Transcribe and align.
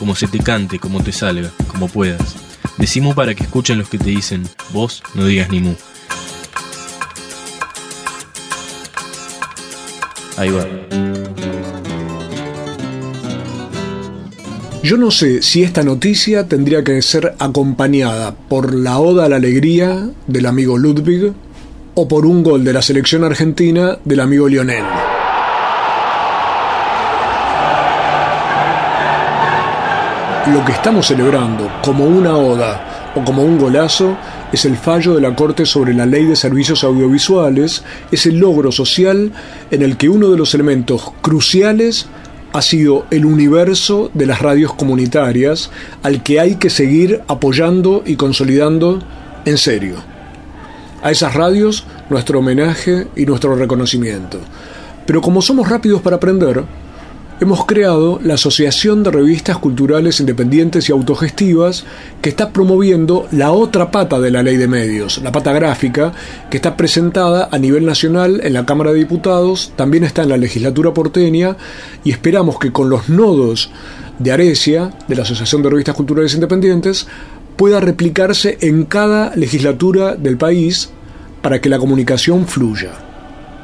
como 0.00 0.16
se 0.16 0.26
te 0.26 0.38
cante, 0.38 0.78
como 0.78 1.02
te 1.02 1.12
salga, 1.12 1.52
como 1.68 1.86
puedas. 1.86 2.34
Decimu 2.78 3.14
para 3.14 3.34
que 3.34 3.44
escuchen 3.44 3.78
los 3.78 3.88
que 3.90 3.98
te 3.98 4.08
dicen, 4.08 4.48
vos 4.72 5.02
no 5.14 5.26
digas 5.26 5.50
ni 5.50 5.60
mu. 5.60 5.74
Ahí 10.38 10.48
va. 10.50 10.66
Yo 14.82 14.96
no 14.96 15.10
sé 15.10 15.42
si 15.42 15.62
esta 15.62 15.84
noticia 15.84 16.48
tendría 16.48 16.82
que 16.82 17.02
ser 17.02 17.34
acompañada 17.38 18.34
por 18.34 18.74
la 18.74 18.98
oda 18.98 19.26
a 19.26 19.28
la 19.28 19.36
alegría 19.36 20.08
del 20.26 20.46
amigo 20.46 20.78
Ludwig 20.78 21.34
o 21.94 22.08
por 22.08 22.24
un 22.24 22.42
gol 22.42 22.64
de 22.64 22.72
la 22.72 22.80
selección 22.80 23.22
argentina 23.22 23.98
del 24.06 24.20
amigo 24.20 24.48
Lionel. 24.48 25.09
Lo 30.52 30.64
que 30.64 30.72
estamos 30.72 31.06
celebrando 31.06 31.70
como 31.80 32.06
una 32.06 32.36
oda 32.36 33.12
o 33.14 33.24
como 33.24 33.44
un 33.44 33.56
golazo 33.56 34.16
es 34.52 34.64
el 34.64 34.76
fallo 34.76 35.14
de 35.14 35.20
la 35.20 35.36
Corte 35.36 35.64
sobre 35.64 35.94
la 35.94 36.06
Ley 36.06 36.24
de 36.24 36.34
Servicios 36.34 36.82
Audiovisuales, 36.82 37.84
es 38.10 38.26
el 38.26 38.38
logro 38.38 38.72
social 38.72 39.32
en 39.70 39.82
el 39.82 39.96
que 39.96 40.08
uno 40.08 40.28
de 40.28 40.36
los 40.36 40.52
elementos 40.54 41.12
cruciales 41.22 42.06
ha 42.52 42.62
sido 42.62 43.06
el 43.12 43.26
universo 43.26 44.10
de 44.12 44.26
las 44.26 44.42
radios 44.42 44.74
comunitarias 44.74 45.70
al 46.02 46.24
que 46.24 46.40
hay 46.40 46.56
que 46.56 46.68
seguir 46.68 47.22
apoyando 47.28 48.02
y 48.04 48.16
consolidando 48.16 48.98
en 49.44 49.56
serio. 49.56 49.96
A 51.00 51.12
esas 51.12 51.34
radios 51.34 51.86
nuestro 52.08 52.40
homenaje 52.40 53.06
y 53.14 53.24
nuestro 53.24 53.54
reconocimiento. 53.54 54.40
Pero 55.06 55.20
como 55.20 55.42
somos 55.42 55.68
rápidos 55.68 56.02
para 56.02 56.16
aprender, 56.16 56.64
hemos 57.40 57.64
creado 57.64 58.20
la 58.22 58.34
Asociación 58.34 59.02
de 59.02 59.10
Revistas 59.10 59.56
Culturales 59.56 60.20
Independientes 60.20 60.88
y 60.88 60.92
Autogestivas 60.92 61.84
que 62.20 62.28
está 62.28 62.50
promoviendo 62.50 63.26
la 63.32 63.52
otra 63.52 63.90
pata 63.90 64.20
de 64.20 64.30
la 64.30 64.42
ley 64.42 64.58
de 64.58 64.68
medios, 64.68 65.22
la 65.22 65.32
pata 65.32 65.52
gráfica, 65.52 66.12
que 66.50 66.58
está 66.58 66.76
presentada 66.76 67.48
a 67.50 67.58
nivel 67.58 67.86
nacional 67.86 68.40
en 68.44 68.52
la 68.52 68.66
Cámara 68.66 68.92
de 68.92 68.98
Diputados, 68.98 69.72
también 69.74 70.04
está 70.04 70.22
en 70.22 70.28
la 70.28 70.36
legislatura 70.36 70.92
porteña 70.92 71.56
y 72.04 72.10
esperamos 72.10 72.58
que 72.58 72.72
con 72.72 72.90
los 72.90 73.08
nodos 73.08 73.70
de 74.18 74.32
Arecia, 74.32 74.92
de 75.08 75.16
la 75.16 75.22
Asociación 75.22 75.62
de 75.62 75.70
Revistas 75.70 75.94
Culturales 75.94 76.34
Independientes, 76.34 77.06
pueda 77.56 77.80
replicarse 77.80 78.58
en 78.60 78.84
cada 78.84 79.34
legislatura 79.34 80.14
del 80.14 80.36
país 80.36 80.90
para 81.40 81.60
que 81.60 81.70
la 81.70 81.78
comunicación 81.78 82.46
fluya. 82.46 83.09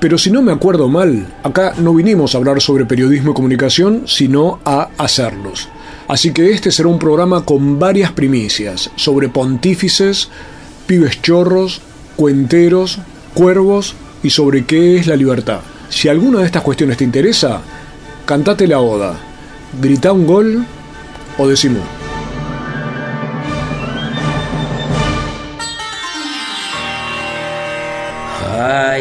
Pero 0.01 0.19
si 0.19 0.31
no 0.31 0.43
me 0.43 0.53
acuerdo 0.53 0.89
mal, 0.89 1.27
acá 1.43 1.75
no 1.79 1.95
vinimos 1.95 2.35
a 2.35 2.39
hablar 2.39 2.61
sobre 2.61 2.85
periodismo 2.85 3.31
y 3.31 3.35
comunicación, 3.35 4.03
sino 4.07 4.61
a 4.65 4.91
hacerlos. 4.99 5.69
Así 6.07 6.33
que 6.33 6.51
este 6.51 6.71
será 6.71 6.89
un 6.89 6.99
programa 6.99 7.45
con 7.45 7.79
varias 7.79 8.13
primicias 8.13 8.91
sobre 8.97 9.29
pontífices, 9.29 10.29
pibes 10.87 11.21
chorros, 11.23 11.81
cuenteros, 12.15 12.99
cuervos 13.35 13.95
y 14.23 14.31
sobre 14.31 14.65
qué 14.65 14.97
es 14.97 15.07
la 15.07 15.17
libertad. 15.17 15.61
Si 15.89 16.09
alguna 16.09 16.41
de 16.41 16.47
estas 16.47 16.63
cuestiones 16.63 16.99
te 16.99 17.05
interesa, 17.05 17.61
cantate 18.25 18.67
la 18.67 18.81
oda, 18.81 19.17
grita 19.81 20.13
un 20.13 20.27
gol 20.27 20.65
o 21.39 21.49
decimos. 21.49 21.96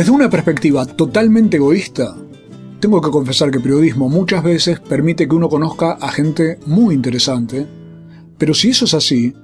Desde 0.00 0.12
una 0.12 0.30
perspectiva 0.30 0.86
totalmente 0.86 1.58
egoísta, 1.58 2.16
tengo 2.80 3.02
que 3.02 3.10
confesar 3.10 3.50
que 3.50 3.60
periodismo 3.60 4.08
muchas 4.08 4.42
veces 4.42 4.80
permite 4.80 5.28
que 5.28 5.34
uno 5.34 5.50
conozca 5.50 5.92
a 5.92 6.10
gente 6.10 6.58
muy 6.64 6.94
interesante, 6.94 7.66
pero 8.38 8.54
si 8.54 8.70
eso 8.70 8.86
es 8.86 8.94
así, 8.94 9.34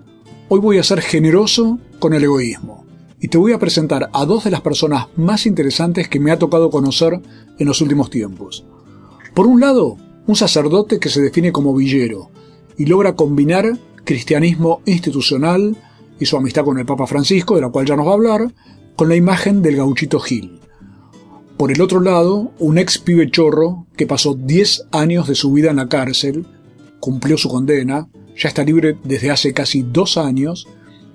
hoy 0.48 0.58
voy 0.60 0.78
a 0.78 0.82
ser 0.82 1.02
generoso 1.02 1.78
con 1.98 2.14
el 2.14 2.24
egoísmo 2.24 2.86
y 3.20 3.28
te 3.28 3.36
voy 3.36 3.52
a 3.52 3.58
presentar 3.58 4.08
a 4.14 4.24
dos 4.24 4.44
de 4.44 4.50
las 4.50 4.62
personas 4.62 5.08
más 5.14 5.44
interesantes 5.44 6.08
que 6.08 6.20
me 6.20 6.30
ha 6.30 6.38
tocado 6.38 6.70
conocer 6.70 7.20
en 7.58 7.66
los 7.66 7.82
últimos 7.82 8.08
tiempos. 8.08 8.64
Por 9.34 9.46
un 9.46 9.60
lado, 9.60 9.98
un 10.26 10.36
sacerdote 10.36 10.98
que 10.98 11.10
se 11.10 11.20
define 11.20 11.52
como 11.52 11.74
villero 11.74 12.30
y 12.78 12.86
logra 12.86 13.14
combinar 13.14 13.78
cristianismo 14.04 14.80
institucional 14.86 15.76
y 16.18 16.24
su 16.24 16.38
amistad 16.38 16.64
con 16.64 16.78
el 16.78 16.86
Papa 16.86 17.06
Francisco, 17.06 17.56
de 17.56 17.60
la 17.60 17.68
cual 17.68 17.84
ya 17.84 17.94
nos 17.94 18.06
va 18.06 18.12
a 18.12 18.14
hablar, 18.14 18.54
con 18.96 19.10
la 19.10 19.16
imagen 19.16 19.60
del 19.60 19.76
gauchito 19.76 20.18
Gil. 20.18 20.58
Por 21.58 21.70
el 21.70 21.82
otro 21.82 22.00
lado, 22.00 22.52
un 22.58 22.78
ex 22.78 22.98
pibe 22.98 23.30
chorro 23.30 23.86
que 23.94 24.06
pasó 24.06 24.34
10 24.34 24.86
años 24.90 25.28
de 25.28 25.34
su 25.34 25.52
vida 25.52 25.70
en 25.70 25.76
la 25.76 25.88
cárcel, 25.88 26.46
cumplió 26.98 27.36
su 27.36 27.50
condena, 27.50 28.08
ya 28.36 28.48
está 28.48 28.64
libre 28.64 28.96
desde 29.04 29.30
hace 29.30 29.52
casi 29.52 29.82
dos 29.82 30.16
años, 30.16 30.66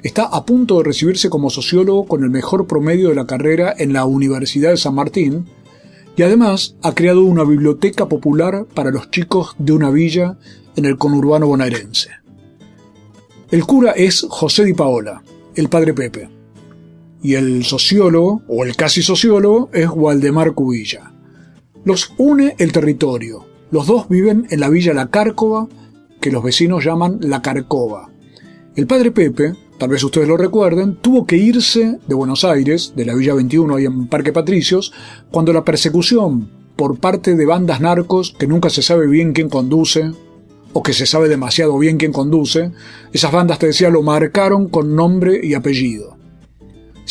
está 0.03 0.25
a 0.25 0.45
punto 0.45 0.77
de 0.77 0.83
recibirse 0.83 1.31
como 1.31 1.49
sociólogo 1.49 2.05
con 2.05 2.23
el 2.23 2.29
mejor 2.29 2.67
promedio 2.67 3.09
de 3.09 3.15
la 3.15 3.25
carrera 3.25 3.73
en 3.75 3.93
la 3.93 4.05
Universidad 4.05 4.69
de 4.69 4.77
San 4.77 4.93
Martín, 4.93 5.47
y 6.15 6.21
además 6.21 6.75
ha 6.83 6.93
creado 6.93 7.23
una 7.23 7.43
biblioteca 7.43 8.07
popular 8.07 8.67
para 8.75 8.91
los 8.91 9.09
chicos 9.09 9.55
de 9.57 9.73
una 9.73 9.89
villa 9.89 10.37
en 10.75 10.85
el 10.85 10.97
conurbano 10.99 11.47
bonaerense. 11.47 12.09
El 13.49 13.65
cura 13.65 13.91
es 13.91 14.25
José 14.29 14.65
Di 14.65 14.73
Paola, 14.73 15.23
el 15.55 15.67
padre 15.67 15.93
Pepe 15.95 16.41
y 17.21 17.35
el 17.35 17.63
sociólogo, 17.63 18.41
o 18.47 18.63
el 18.65 18.75
casi 18.75 19.01
sociólogo, 19.01 19.69
es 19.73 19.89
Waldemar 19.89 20.53
Cubilla. 20.53 21.13
Los 21.83 22.13
une 22.17 22.55
el 22.59 22.71
territorio. 22.71 23.45
Los 23.71 23.87
dos 23.87 24.09
viven 24.09 24.47
en 24.49 24.59
la 24.59 24.69
villa 24.69 24.93
La 24.93 25.09
Cárcova, 25.09 25.67
que 26.19 26.31
los 26.31 26.43
vecinos 26.43 26.83
llaman 26.83 27.19
La 27.21 27.41
Carcova. 27.41 28.09
El 28.75 28.87
padre 28.87 29.11
Pepe, 29.11 29.53
tal 29.77 29.89
vez 29.89 30.03
ustedes 30.03 30.27
lo 30.27 30.37
recuerden, 30.37 30.95
tuvo 30.95 31.25
que 31.25 31.37
irse 31.37 31.99
de 32.07 32.15
Buenos 32.15 32.43
Aires, 32.43 32.93
de 32.95 33.05
la 33.05 33.15
Villa 33.15 33.33
21 33.33 33.75
ahí 33.75 33.85
en 33.85 34.07
Parque 34.07 34.31
Patricios, 34.31 34.93
cuando 35.31 35.53
la 35.53 35.65
persecución 35.65 36.49
por 36.75 36.99
parte 36.99 37.35
de 37.35 37.45
bandas 37.45 37.81
narcos 37.81 38.35
que 38.37 38.47
nunca 38.47 38.69
se 38.69 38.81
sabe 38.81 39.07
bien 39.07 39.33
quién 39.33 39.49
conduce, 39.49 40.11
o 40.73 40.83
que 40.83 40.93
se 40.93 41.05
sabe 41.05 41.27
demasiado 41.27 41.77
bien 41.77 41.97
quién 41.97 42.13
conduce, 42.13 42.71
esas 43.11 43.31
bandas, 43.31 43.59
te 43.59 43.67
decía, 43.67 43.89
lo 43.89 44.01
marcaron 44.01 44.69
con 44.69 44.96
nombre 44.96 45.40
y 45.43 45.53
apellido. 45.53 46.17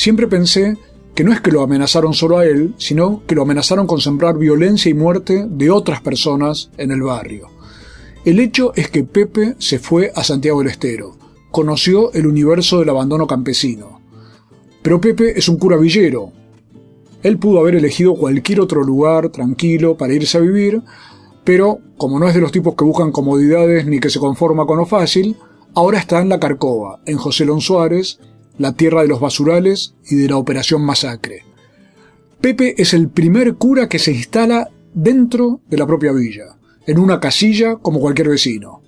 Siempre 0.01 0.27
pensé 0.29 0.79
que 1.15 1.25
no 1.25 1.31
es 1.31 1.43
que 1.43 1.53
lo 1.53 1.61
amenazaron 1.61 2.15
solo 2.15 2.39
a 2.39 2.47
él, 2.47 2.73
sino 2.79 3.23
que 3.27 3.35
lo 3.35 3.43
amenazaron 3.43 3.87
con 3.87 4.01
sembrar 4.01 4.39
violencia 4.39 4.91
y 4.91 4.95
muerte 4.95 5.45
de 5.47 5.71
otras 5.71 6.01
personas 6.01 6.71
en 6.79 6.91
el 6.91 7.03
barrio. 7.03 7.49
El 8.25 8.41
hecho 8.41 8.73
es 8.77 8.89
que 8.89 9.05
Pepe 9.05 9.57
se 9.59 9.79
fue 9.79 10.11
a 10.15 10.25
Santiago 10.25 10.61
del 10.61 10.71
Estero, 10.71 11.19
conoció 11.51 12.15
el 12.15 12.27
universo 12.27 12.79
del 12.79 12.89
abandono 12.89 13.27
campesino. 13.27 14.01
Pero 14.81 15.03
Pepe 15.03 15.39
es 15.39 15.51
un 15.51 15.59
cura 15.59 15.77
villero. 15.77 16.33
Él 17.23 17.37
pudo 17.37 17.61
haber 17.61 17.75
elegido 17.75 18.15
cualquier 18.15 18.63
otro 18.63 18.83
lugar 18.83 19.29
tranquilo 19.29 19.99
para 19.99 20.15
irse 20.15 20.39
a 20.39 20.41
vivir, 20.41 20.81
pero 21.45 21.79
como 21.99 22.19
no 22.19 22.27
es 22.27 22.35
de 22.35 22.41
los 22.41 22.53
tipos 22.53 22.75
que 22.75 22.87
buscan 22.87 23.13
comodidades 23.13 23.85
ni 23.85 24.01
que 24.01 24.09
se 24.09 24.19
conforma 24.19 24.65
con 24.65 24.79
lo 24.79 24.87
fácil, 24.87 25.37
ahora 25.75 25.99
está 25.99 26.23
en 26.23 26.31
la 26.31 26.41
Carcova, 26.41 27.01
en 27.05 27.19
José 27.19 27.45
Lon 27.45 27.61
Suárez, 27.61 28.19
la 28.61 28.75
tierra 28.75 29.01
de 29.01 29.09
los 29.09 29.21
basurales 29.21 29.95
y 30.07 30.17
de 30.17 30.29
la 30.29 30.37
Operación 30.37 30.85
Masacre. 30.85 31.45
Pepe 32.43 32.75
es 32.77 32.93
el 32.93 33.09
primer 33.09 33.55
cura 33.55 33.89
que 33.89 33.99
se 33.99 34.13
instala 34.13 34.69
dentro 34.93 35.61
de 35.71 35.79
la 35.79 35.87
propia 35.87 36.13
villa, 36.13 36.59
en 36.87 36.99
una 36.99 37.21
casilla 37.21 37.77
como 37.77 38.01
cualquier 38.01 38.29
vecino. 38.29 38.83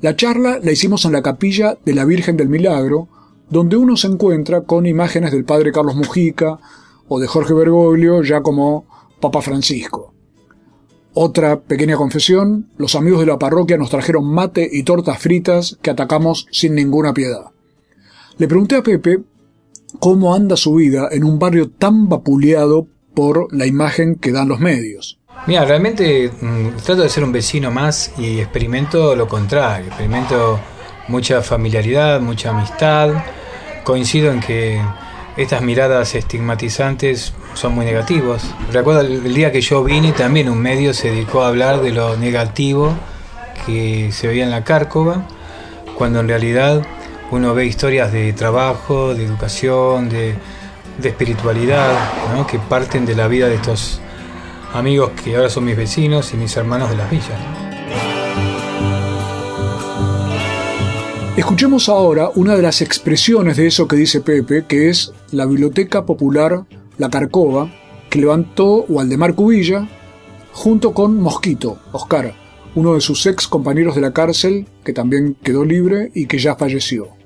La 0.00 0.16
charla 0.16 0.58
la 0.62 0.72
hicimos 0.72 1.04
en 1.04 1.12
la 1.12 1.20
capilla 1.20 1.76
de 1.84 1.92
la 1.92 2.06
Virgen 2.06 2.38
del 2.38 2.48
Milagro, 2.48 3.08
donde 3.50 3.76
uno 3.76 3.94
se 3.98 4.06
encuentra 4.06 4.62
con 4.62 4.86
imágenes 4.86 5.32
del 5.32 5.44
padre 5.44 5.70
Carlos 5.70 5.96
Mujica 5.96 6.58
o 7.06 7.20
de 7.20 7.26
Jorge 7.26 7.52
Bergoglio 7.52 8.22
ya 8.22 8.40
como 8.40 8.86
Papa 9.20 9.42
Francisco. 9.42 10.14
Otra 11.12 11.60
pequeña 11.60 11.96
confesión, 11.96 12.70
los 12.78 12.94
amigos 12.94 13.20
de 13.20 13.26
la 13.26 13.38
parroquia 13.38 13.76
nos 13.76 13.90
trajeron 13.90 14.24
mate 14.24 14.66
y 14.72 14.82
tortas 14.82 15.18
fritas 15.18 15.76
que 15.82 15.90
atacamos 15.90 16.46
sin 16.50 16.74
ninguna 16.74 17.12
piedad. 17.12 17.50
Le 18.40 18.48
pregunté 18.48 18.76
a 18.76 18.82
Pepe 18.82 19.18
cómo 19.98 20.34
anda 20.34 20.56
su 20.56 20.76
vida 20.76 21.08
en 21.12 21.24
un 21.24 21.38
barrio 21.38 21.68
tan 21.68 22.08
vapuleado 22.08 22.86
por 23.14 23.54
la 23.54 23.66
imagen 23.66 24.14
que 24.14 24.32
dan 24.32 24.48
los 24.48 24.60
medios. 24.60 25.20
Mira, 25.46 25.66
realmente 25.66 26.30
mm, 26.40 26.78
trato 26.82 27.02
de 27.02 27.10
ser 27.10 27.22
un 27.22 27.32
vecino 27.32 27.70
más 27.70 28.14
y 28.16 28.40
experimento 28.40 29.14
lo 29.14 29.28
contrario. 29.28 29.88
Experimento 29.88 30.58
mucha 31.08 31.42
familiaridad, 31.42 32.22
mucha 32.22 32.48
amistad. 32.48 33.10
Coincido 33.84 34.32
en 34.32 34.40
que 34.40 34.80
estas 35.36 35.60
miradas 35.60 36.14
estigmatizantes 36.14 37.34
son 37.52 37.74
muy 37.74 37.84
negativos. 37.84 38.54
Recuerdo 38.72 39.02
el 39.02 39.34
día 39.34 39.52
que 39.52 39.60
yo 39.60 39.84
vine 39.84 40.12
también 40.12 40.48
un 40.48 40.62
medio 40.62 40.94
se 40.94 41.10
dedicó 41.10 41.42
a 41.42 41.48
hablar 41.48 41.82
de 41.82 41.92
lo 41.92 42.16
negativo 42.16 42.94
que 43.66 44.12
se 44.12 44.28
veía 44.28 44.44
en 44.44 44.50
la 44.50 44.64
Cárcova, 44.64 45.28
cuando 45.98 46.20
en 46.20 46.28
realidad 46.28 46.86
uno 47.30 47.54
ve 47.54 47.66
historias 47.66 48.12
de 48.12 48.32
trabajo, 48.32 49.14
de 49.14 49.24
educación, 49.24 50.08
de, 50.08 50.34
espiritualidad, 51.02 51.96
que 52.50 52.58
parten 52.58 53.06
de 53.06 53.14
la 53.14 53.28
vida 53.28 53.48
de 53.48 53.54
estos 53.54 54.00
amigos 54.74 55.12
que 55.12 55.36
ahora 55.36 55.48
son 55.48 55.64
mis 55.64 55.76
vecinos 55.76 56.34
y 56.34 56.36
mis 56.36 56.54
hermanos 56.56 56.90
de 56.90 56.96
las 56.96 57.10
villas. 57.10 57.38
Escuchemos 61.36 61.88
ahora 61.88 62.30
una 62.34 62.54
de 62.56 62.62
las 62.62 62.82
expresiones 62.82 63.56
de 63.56 63.68
eso 63.68 63.88
que 63.88 63.96
dice 63.96 64.20
Pepe, 64.20 64.66
que 64.66 64.90
es 64.90 65.12
la 65.30 65.46
Biblioteca 65.46 66.04
Popular 66.04 66.64
La 66.98 67.08
Carcova, 67.08 67.70
que 68.10 68.18
levantó 68.18 68.84
Waldemar 68.88 69.34
Cubilla 69.34 69.88
junto 70.52 70.92
con 70.92 71.16
Mosquito, 71.18 71.78
Oscar, 71.92 72.34
uno 72.74 72.94
de 72.94 73.00
sus 73.00 73.24
ex 73.26 73.46
compañeros 73.46 73.94
de 73.94 74.00
la 74.02 74.12
cárcel, 74.12 74.66
que 74.84 74.92
también 74.92 75.36
quedó 75.42 75.64
libre 75.64 76.10
y 76.14 76.26
que 76.26 76.38
ya 76.38 76.56
falleció. 76.56 77.19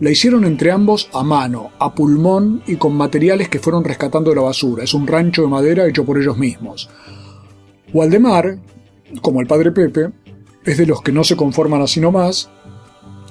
La 0.00 0.10
hicieron 0.10 0.44
entre 0.44 0.72
ambos 0.72 1.08
a 1.12 1.22
mano, 1.22 1.70
a 1.78 1.94
pulmón 1.94 2.62
y 2.66 2.76
con 2.76 2.94
materiales 2.94 3.48
que 3.48 3.60
fueron 3.60 3.84
rescatando 3.84 4.30
de 4.30 4.36
la 4.36 4.42
basura. 4.42 4.82
Es 4.82 4.94
un 4.94 5.06
rancho 5.06 5.42
de 5.42 5.48
madera 5.48 5.86
hecho 5.86 6.04
por 6.04 6.18
ellos 6.18 6.38
mismos. 6.38 6.88
Waldemar, 7.92 8.58
como 9.20 9.40
el 9.40 9.46
padre 9.46 9.70
Pepe, 9.70 10.10
es 10.64 10.78
de 10.78 10.86
los 10.86 11.02
que 11.02 11.12
no 11.12 11.24
se 11.24 11.36
conforman 11.36 11.82
así 11.82 12.00
nomás, 12.00 12.50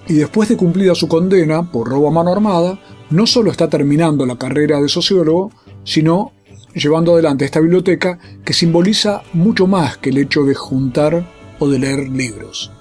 y 0.08 0.14
después 0.14 0.50
de 0.50 0.58
cumplida 0.58 0.96
su 0.96 1.08
condena 1.08 1.72
por 1.72 1.90
robo 1.90 2.08
a 2.08 2.12
mano 2.12 2.32
armada, 2.32 2.80
no 3.10 3.26
solo 3.26 3.52
está 3.52 3.70
terminando 3.70 4.26
la 4.26 4.38
carrera 4.38 4.80
de 4.80 4.88
sociólogo, 4.88 5.52
sino 5.84 6.32
llevando 6.74 7.14
adelante 7.14 7.46
esta 7.46 7.60
biblioteca 7.60 8.20
que 8.46 8.54
simboliza 8.54 9.24
mucho 9.34 9.68
más 9.68 9.98
que 9.98 10.10
el 10.10 10.20
hecho 10.20 10.44
de 10.44 10.56
juntar 10.56 11.26
o 11.60 11.68
de 11.68 11.80
leer 11.80 12.08
libros. 12.10 12.72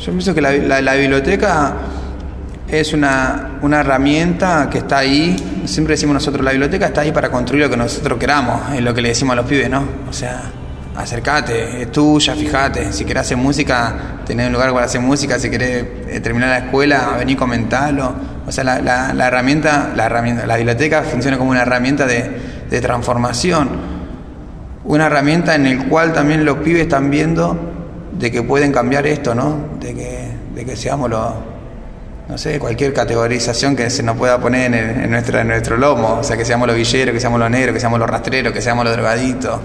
Yo 0.00 0.10
pienso 0.10 0.34
que 0.34 0.40
la 0.40 0.94
biblioteca 0.96 1.76
es 2.72 2.94
una, 2.94 3.58
una, 3.60 3.80
herramienta 3.80 4.68
que 4.70 4.78
está 4.78 4.98
ahí, 4.98 5.36
siempre 5.66 5.92
decimos 5.92 6.14
nosotros, 6.14 6.42
la 6.42 6.52
biblioteca 6.52 6.86
está 6.86 7.02
ahí 7.02 7.12
para 7.12 7.30
construir 7.30 7.64
lo 7.64 7.70
que 7.70 7.76
nosotros 7.76 8.18
queramos, 8.18 8.72
es 8.72 8.80
lo 8.80 8.94
que 8.94 9.02
le 9.02 9.10
decimos 9.10 9.34
a 9.34 9.36
los 9.36 9.44
pibes, 9.44 9.68
¿no? 9.68 9.84
O 10.08 10.12
sea, 10.12 10.40
acércate, 10.96 11.82
es 11.82 11.92
tuya, 11.92 12.34
fíjate, 12.34 12.90
si 12.90 13.04
querés 13.04 13.22
hacer 13.22 13.36
música, 13.36 14.22
tenés 14.24 14.46
un 14.46 14.54
lugar 14.54 14.72
para 14.72 14.86
hacer 14.86 15.02
música, 15.02 15.38
si 15.38 15.50
querés 15.50 15.84
eh, 16.08 16.20
terminar 16.20 16.48
la 16.48 16.58
escuela, 16.66 17.14
venir 17.18 17.36
comentarlo. 17.36 18.14
O 18.46 18.50
sea, 18.50 18.64
la, 18.64 18.80
la, 18.80 19.26
herramienta, 19.26 19.92
la 19.94 20.06
herramienta, 20.06 20.46
la 20.46 20.56
biblioteca 20.56 21.02
funciona 21.02 21.36
como 21.36 21.50
una 21.50 21.62
herramienta 21.62 22.06
de, 22.06 22.30
de 22.70 22.80
transformación, 22.80 23.68
una 24.84 25.06
herramienta 25.06 25.54
en 25.54 25.66
el 25.66 25.84
cual 25.88 26.14
también 26.14 26.46
los 26.46 26.56
pibes 26.58 26.82
están 26.82 27.10
viendo 27.10 27.54
de 28.18 28.30
que 28.30 28.42
pueden 28.42 28.72
cambiar 28.72 29.06
esto, 29.06 29.34
¿no? 29.34 29.58
De 29.78 29.94
que, 29.94 30.28
de 30.54 30.64
que 30.64 30.74
seamos 30.74 31.10
los 31.10 31.51
no 32.28 32.38
sé, 32.38 32.58
cualquier 32.58 32.92
categorización 32.92 33.76
que 33.76 33.90
se 33.90 34.02
nos 34.02 34.16
pueda 34.16 34.40
poner 34.40 34.72
en, 34.74 35.10
nuestro, 35.10 35.38
en 35.38 35.48
nuestro 35.48 35.76
lomo, 35.76 36.18
o 36.20 36.24
sea, 36.24 36.36
que 36.36 36.44
seamos 36.44 36.66
los 36.66 36.76
villeros, 36.76 37.12
que 37.12 37.20
seamos 37.20 37.40
los 37.40 37.50
negros, 37.50 37.74
que 37.74 37.80
seamos 37.80 37.98
los 37.98 38.08
rastreros, 38.08 38.52
que 38.52 38.62
seamos 38.62 38.84
los 38.84 38.94
drogaditos. 38.94 39.60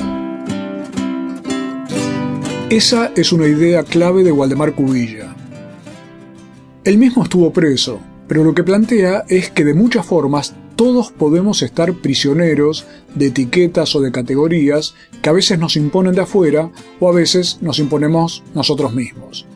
Esa 2.69 3.12
es 3.15 3.31
una 3.31 3.48
idea 3.48 3.83
clave 3.83 4.24
de 4.24 4.31
Waldemar 4.31 4.74
Cubilla. 4.74 5.33
Él 6.83 6.98
mismo 6.98 7.24
estuvo 7.24 7.54
preso, 7.54 8.01
pero 8.27 8.44
lo 8.44 8.54
que 8.54 8.63
plantea 8.63 9.24
es 9.30 9.50
que 9.50 9.63
de 9.63 9.74
muchas 9.74 10.06
formas 10.06 10.53
todos 10.75 11.12
podemos 11.12 11.63
estar 11.63 11.94
prisioneros 11.94 12.86
de 13.15 13.27
etiquetas 13.27 13.95
o 13.95 14.01
de 14.01 14.12
categorías 14.12 14.95
que 15.21 15.30
a 15.30 15.33
veces 15.33 15.57
nos 15.57 15.75
imponen 15.75 16.13
de 16.13 16.21
afuera 16.21 16.69
o 17.00 17.10
a 17.10 17.13
veces 17.13 17.57
nos 17.62 17.80
imponemos 17.80 18.44
nosotros 18.53 18.94
mismos. 18.94 19.48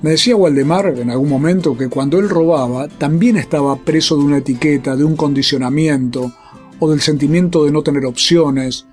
Me 0.00 0.10
decía 0.10 0.36
Waldemar 0.36 0.94
en 0.96 1.10
algún 1.10 1.28
momento 1.28 1.76
que 1.76 1.88
cuando 1.88 2.20
él 2.20 2.28
robaba 2.28 2.86
también 2.86 3.36
estaba 3.36 3.76
preso 3.76 4.16
de 4.16 4.22
una 4.22 4.38
etiqueta, 4.38 4.94
de 4.94 5.02
un 5.02 5.16
condicionamiento, 5.16 6.32
o 6.78 6.90
del 6.90 7.00
sentimiento 7.00 7.64
de 7.64 7.72
no 7.72 7.82
tener 7.82 8.06
opciones, 8.06 8.86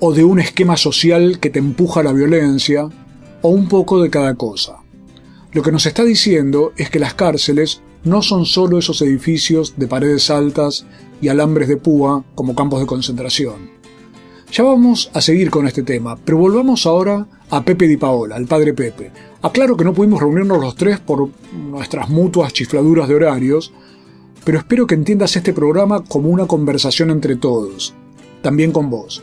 o 0.00 0.12
de 0.12 0.24
un 0.24 0.40
esquema 0.40 0.76
social 0.76 1.38
que 1.38 1.50
te 1.50 1.60
empuja 1.60 2.00
a 2.00 2.02
la 2.02 2.12
violencia, 2.12 2.88
o 3.42 3.48
un 3.50 3.68
poco 3.68 4.02
de 4.02 4.10
cada 4.10 4.34
cosa. 4.34 4.78
Lo 5.52 5.62
que 5.62 5.70
nos 5.70 5.86
está 5.86 6.02
diciendo 6.04 6.72
es 6.76 6.90
que 6.90 6.98
las 6.98 7.14
cárceles 7.14 7.80
no 8.02 8.22
son 8.22 8.44
solo 8.44 8.78
esos 8.78 9.00
edificios 9.02 9.74
de 9.76 9.86
paredes 9.86 10.28
altas 10.28 10.86
y 11.20 11.28
alambres 11.28 11.68
de 11.68 11.76
púa 11.76 12.24
como 12.34 12.56
campos 12.56 12.80
de 12.80 12.86
concentración. 12.86 13.70
Ya 14.52 14.64
vamos 14.64 15.10
a 15.14 15.20
seguir 15.20 15.50
con 15.50 15.66
este 15.66 15.82
tema, 15.82 16.16
pero 16.16 16.38
volvamos 16.38 16.86
ahora 16.86 17.26
a 17.50 17.64
Pepe 17.64 17.86
Di 17.86 17.96
Paola, 17.96 18.36
al 18.36 18.46
padre 18.46 18.72
Pepe. 18.72 19.12
Aclaro 19.40 19.76
que 19.76 19.84
no 19.84 19.94
pudimos 19.94 20.20
reunirnos 20.20 20.60
los 20.60 20.74
tres 20.74 20.98
por 20.98 21.28
nuestras 21.52 22.08
mutuas 22.08 22.52
chifladuras 22.52 23.08
de 23.08 23.14
horarios, 23.14 23.72
pero 24.44 24.58
espero 24.58 24.86
que 24.86 24.96
entiendas 24.96 25.36
este 25.36 25.52
programa 25.52 26.02
como 26.02 26.28
una 26.28 26.46
conversación 26.46 27.10
entre 27.10 27.36
todos, 27.36 27.94
también 28.42 28.72
con 28.72 28.90
vos. 28.90 29.22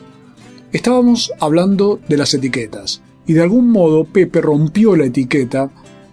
Estábamos 0.72 1.32
hablando 1.38 2.00
de 2.08 2.16
las 2.16 2.32
etiquetas, 2.32 3.02
y 3.26 3.34
de 3.34 3.42
algún 3.42 3.70
modo 3.70 4.04
Pepe 4.04 4.40
rompió 4.40 4.96
la 4.96 5.04
etiqueta 5.04 5.70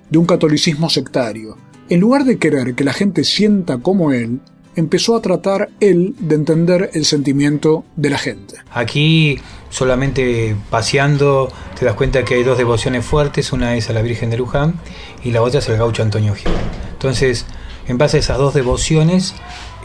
de 0.10 0.18
un 0.18 0.26
catolicismo 0.26 0.90
sectario. 0.90 1.56
En 1.88 2.02
lugar 2.02 2.26
de 2.26 2.38
querer 2.38 2.76
que 2.76 2.84
la 2.84 2.94
gente 2.94 3.24
sienta 3.24 3.78
como 3.78 4.12
él, 4.12 4.42
empezó 4.76 5.16
a 5.16 5.22
tratar 5.22 5.70
él 5.80 6.16
de 6.20 6.36
entender 6.36 6.90
el 6.94 7.06
sentimiento 7.06 7.84
de 7.96 8.10
la 8.10 8.18
gente. 8.18 8.56
Aquí 8.72 9.40
solamente 9.70 10.56
paseando 10.70 11.52
te 11.78 11.86
das 11.86 11.96
cuenta 11.96 12.24
que 12.24 12.36
hay 12.36 12.44
dos 12.44 12.58
devociones 12.58 13.06
fuertes, 13.06 13.52
una 13.52 13.76
es 13.76 13.90
a 13.90 13.94
la 13.94 14.02
Virgen 14.02 14.30
de 14.30 14.38
Luján 14.38 14.76
y 15.24 15.32
la 15.32 15.42
otra 15.42 15.60
es 15.60 15.70
al 15.70 15.78
gaucho 15.78 16.04
Antonio 16.04 16.36
Gil. 16.36 16.52
Entonces, 16.94 17.46
en 17.88 17.98
base 17.98 18.18
a 18.18 18.20
esas 18.20 18.38
dos 18.38 18.54
devociones, 18.54 19.36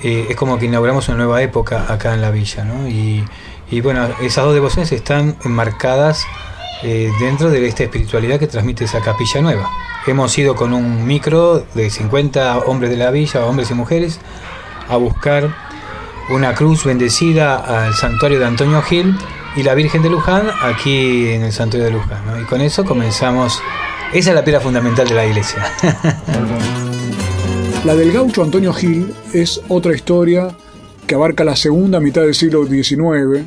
eh, 0.03 0.27
es 0.29 0.37
como 0.37 0.59
que 0.59 0.67
inauguramos 0.67 1.09
una 1.09 1.17
nueva 1.17 1.43
época 1.43 1.93
acá 1.93 2.15
en 2.15 2.21
la 2.21 2.31
villa, 2.31 2.65
¿no? 2.65 2.89
Y, 2.89 3.25
bueno, 3.81 4.09
esas 4.23 4.45
dos 4.45 4.55
devociones 4.55 4.93
están 4.93 5.37
enmarcadas 5.45 6.25
eh, 6.83 7.11
dentro 7.21 7.51
de 7.51 7.67
esta 7.67 7.83
espiritualidad 7.83 8.39
que 8.39 8.47
transmite 8.47 8.85
esa 8.85 9.01
capilla 9.01 9.41
nueva. 9.41 9.69
Hemos 10.07 10.37
ido 10.39 10.55
con 10.55 10.73
un 10.73 11.07
micro 11.07 11.67
de 11.75 11.91
50 11.91 12.59
hombres 12.61 12.91
de 12.91 12.97
la 12.97 13.11
villa, 13.11 13.45
hombres 13.45 13.71
y 13.71 13.75
mujeres, 13.75 14.21
a 14.89 14.97
buscar 14.97 15.55
una 16.31 16.55
cruz 16.55 16.85
bendecida 16.85 17.57
al 17.57 17.95
santuario 17.95 18.39
de 18.39 18.47
Antonio 18.47 18.83
Gil 18.83 19.17
y 19.57 19.63
la 19.63 19.75
Virgen 19.75 20.03
de 20.03 20.11
Luján 20.11 20.47
aquí 20.63 21.29
en 21.29 21.43
el 21.43 21.53
santuario 21.53 21.87
de 21.87 21.93
Luján. 21.93 22.43
Y 22.43 22.45
con 22.45 22.61
eso 22.61 22.85
comenzamos. 22.85 23.61
Esa 24.13 24.31
es 24.31 24.35
la 24.35 24.45
piedra 24.45 24.61
fundamental 24.61 25.09
de 25.09 25.15
la 25.15 25.27
iglesia. 25.27 25.71
la 27.85 27.95
del 27.95 28.13
gaucho 28.13 28.43
Antonio 28.43 28.73
Gil 28.73 29.15
es 29.33 29.61
otra 29.69 29.95
historia 29.95 30.49
que 31.07 31.15
abarca 31.15 31.45
la 31.45 31.57
segunda 31.57 32.01
mitad 32.01 32.23
del 32.23 32.35
siglo 32.35 32.67
XIX, 32.67 33.47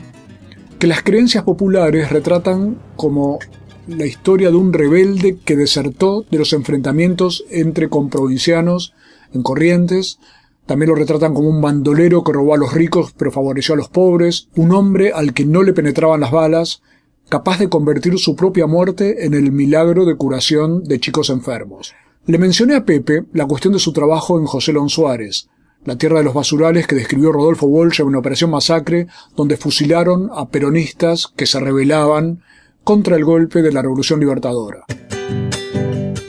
que 0.80 0.88
las 0.88 1.04
creencias 1.04 1.44
populares 1.44 2.10
retratan 2.10 2.78
como 2.96 3.40
la 3.88 4.06
historia 4.06 4.50
de 4.50 4.56
un 4.56 4.74
rebelde 4.74 5.38
que 5.44 5.56
desertó 5.56 6.26
de 6.30 6.40
los 6.40 6.54
enfrentamientos 6.54 7.44
entre 7.50 7.90
comprovincianos 7.90 8.94
en 9.34 9.44
Corrientes 9.44 10.20
también 10.66 10.90
lo 10.90 10.96
retratan 10.96 11.34
como 11.34 11.50
un 11.50 11.62
bandolero 11.62 12.24
que 12.24 12.34
robó 12.34 12.54
a 12.54 12.58
los 12.58 12.74
ricos 12.74 13.14
pero 13.18 13.32
favoreció 13.32 13.74
a 13.74 13.78
los 13.78 13.90
pobres, 13.90 14.50
un 14.56 14.72
hombre 14.72 15.12
al 15.14 15.34
que 15.34 15.46
no 15.46 15.64
le 15.64 15.74
penetraban 15.74 16.22
las 16.22 16.32
balas, 16.32 16.82
capaz 17.30 17.60
de 17.60 17.70
convertir 17.70 18.18
su 18.20 18.36
propia 18.36 18.68
muerte 18.68 19.26
en 19.26 19.34
el 19.34 19.52
milagro 19.52 20.06
de 20.06 20.16
curación 20.16 20.84
de 20.84 21.00
chicos 21.00 21.30
enfermos. 21.30 21.94
Le 22.26 22.38
mencioné 22.38 22.76
a 22.76 22.86
Pepe 22.86 23.24
la 23.34 23.48
cuestión 23.48 23.74
de 23.74 23.80
su 23.80 23.94
trabajo 23.94 24.40
en 24.40 24.46
José 24.46 24.74
Lon 24.74 24.90
Suárez, 24.90 25.50
la 25.86 25.98
tierra 25.98 26.20
de 26.20 26.24
los 26.24 26.34
basurales 26.34 26.86
que 26.86 26.96
describió 26.96 27.32
Rodolfo 27.32 27.66
Walsh 27.66 28.02
en 28.02 28.08
una 28.08 28.20
operación 28.20 28.52
masacre 28.52 29.08
donde 29.36 29.58
fusilaron 29.58 30.30
a 30.34 30.50
peronistas 30.50 31.28
que 31.36 31.48
se 31.48 31.60
rebelaban 31.60 32.44
contra 32.84 33.16
el 33.16 33.26
golpe 33.26 33.62
de 33.62 33.72
la 33.72 33.82
Revolución 33.82 34.20
Libertadora. 34.20 34.86